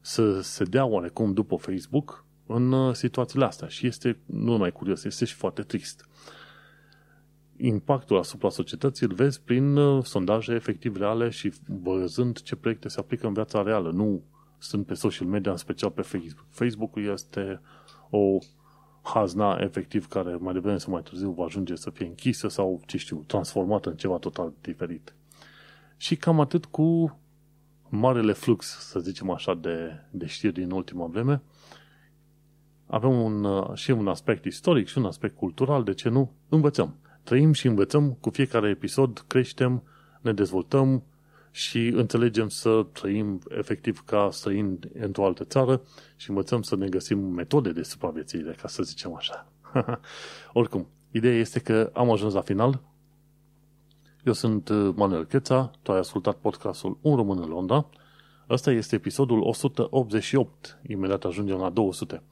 să 0.00 0.40
se 0.40 0.64
dea 0.64 0.84
oarecum 0.84 1.32
după 1.32 1.56
Facebook 1.56 2.24
în 2.46 2.72
uh, 2.72 2.94
situațiile 2.94 3.44
astea. 3.44 3.68
Și 3.68 3.86
este 3.86 4.18
nu 4.26 4.50
numai 4.50 4.72
curios, 4.72 5.04
este 5.04 5.24
și 5.24 5.34
foarte 5.34 5.62
trist. 5.62 6.08
Impactul 7.56 8.18
asupra 8.18 8.48
societății 8.48 9.06
îl 9.06 9.14
vezi 9.14 9.40
prin 9.42 9.76
uh, 9.76 10.04
sondaje 10.04 10.52
efectiv 10.52 10.96
reale 10.96 11.28
și 11.28 11.52
văzând 11.82 12.42
ce 12.42 12.56
proiecte 12.56 12.88
se 12.88 13.00
aplică 13.00 13.26
în 13.26 13.32
viața 13.32 13.62
reală. 13.62 13.90
Nu 13.90 14.22
sunt 14.64 14.86
pe 14.86 14.94
social 14.94 15.28
media, 15.28 15.50
în 15.50 15.56
special 15.56 15.90
pe 15.90 16.02
Facebook. 16.02 16.46
Facebook-ul 16.50 17.04
este 17.04 17.60
o 18.10 18.38
hazna 19.02 19.58
efectiv 19.60 20.06
care 20.06 20.36
mai 20.36 20.52
devreme 20.52 20.78
sau 20.78 20.92
mai 20.92 21.02
târziu 21.02 21.30
va 21.30 21.44
ajunge 21.44 21.74
să 21.74 21.90
fie 21.90 22.06
închisă 22.06 22.48
sau, 22.48 22.80
ce 22.86 22.96
știu, 22.96 23.24
transformată 23.26 23.88
în 23.88 23.96
ceva 23.96 24.16
total 24.16 24.52
diferit. 24.60 25.14
Și 25.96 26.16
cam 26.16 26.40
atât 26.40 26.64
cu 26.64 27.18
marele 27.88 28.32
flux, 28.32 28.66
să 28.66 29.00
zicem 29.00 29.30
așa, 29.30 29.54
de, 29.54 29.90
de 30.10 30.26
știri 30.26 30.52
din 30.52 30.70
ultima 30.70 31.06
vreme. 31.06 31.42
Avem 32.86 33.22
un, 33.22 33.46
și 33.74 33.90
un 33.90 34.08
aspect 34.08 34.44
istoric 34.44 34.86
și 34.86 34.98
un 34.98 35.04
aspect 35.04 35.36
cultural, 35.36 35.84
de 35.84 35.94
ce 35.94 36.08
nu? 36.08 36.32
Învățăm. 36.48 36.96
Trăim 37.22 37.52
și 37.52 37.66
învățăm, 37.66 38.12
cu 38.12 38.30
fiecare 38.30 38.68
episod 38.68 39.24
creștem, 39.26 39.82
ne 40.20 40.32
dezvoltăm, 40.32 41.02
și 41.56 41.86
înțelegem 41.86 42.48
să 42.48 42.86
trăim 42.92 43.40
efectiv 43.48 44.02
ca 44.04 44.28
străini 44.32 44.78
într-o 44.92 45.24
altă 45.24 45.44
țară 45.44 45.82
și 46.16 46.28
învățăm 46.28 46.62
să 46.62 46.76
ne 46.76 46.88
găsim 46.88 47.18
metode 47.18 47.72
de 47.72 47.82
supraviețuire, 47.82 48.52
ca 48.52 48.68
să 48.68 48.82
zicem 48.82 49.14
așa. 49.14 49.46
Oricum, 50.52 50.86
ideea 51.10 51.34
este 51.34 51.60
că 51.60 51.90
am 51.92 52.10
ajuns 52.10 52.34
la 52.34 52.40
final. 52.40 52.80
Eu 54.24 54.32
sunt 54.32 54.68
uh, 54.68 54.92
Manuel 54.96 55.24
Cheța, 55.24 55.70
tu 55.82 55.92
ai 55.92 55.98
ascultat 55.98 56.36
podcastul 56.36 56.98
Un 57.00 57.16
Român 57.16 57.38
în 57.42 57.48
Londra. 57.48 57.86
Ăsta 58.50 58.70
este 58.70 58.94
episodul 58.94 59.40
188, 59.40 60.80
imediat 60.86 61.24
ajungem 61.24 61.58
la 61.58 61.70
200. 61.70 62.22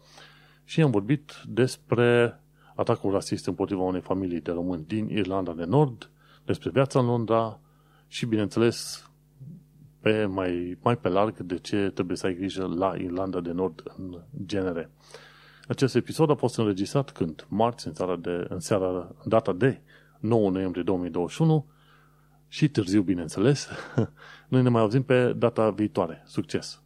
Și 0.64 0.80
am 0.80 0.90
vorbit 0.90 1.32
despre 1.48 2.40
atacul 2.74 3.12
rasist 3.12 3.46
împotriva 3.46 3.82
unei 3.82 4.00
familii 4.00 4.40
de 4.40 4.52
români 4.52 4.84
din 4.86 5.08
Irlanda 5.08 5.52
de 5.52 5.64
Nord, 5.64 6.10
despre 6.44 6.70
viața 6.70 6.98
în 6.98 7.06
Londra 7.06 7.60
și, 8.08 8.26
bineînțeles, 8.26 9.06
pe 10.02 10.24
mai, 10.24 10.78
mai 10.82 10.96
pe 10.96 11.08
larg 11.08 11.38
de 11.38 11.58
ce 11.58 11.90
trebuie 11.94 12.16
să 12.16 12.26
ai 12.26 12.34
grijă 12.34 12.66
la 12.76 12.94
Irlanda 12.96 13.40
de 13.40 13.52
Nord 13.52 13.82
în 13.96 14.18
genere. 14.46 14.90
Acest 15.68 15.94
episod 15.94 16.30
a 16.30 16.34
fost 16.34 16.58
înregistrat 16.58 17.10
când? 17.10 17.46
Marți, 17.48 17.86
în 17.86 17.94
seara, 17.94 18.16
de, 18.16 18.46
în 18.48 18.60
seara 18.60 19.14
în 19.22 19.28
data 19.28 19.52
de 19.52 19.80
9 20.20 20.50
noiembrie 20.50 20.82
2021 20.82 21.66
și 22.48 22.68
târziu, 22.68 23.02
bineînțeles. 23.02 23.68
Noi 24.48 24.62
ne 24.62 24.68
mai 24.68 24.82
auzim 24.82 25.02
pe 25.02 25.32
data 25.32 25.70
viitoare. 25.70 26.22
Succes! 26.26 26.81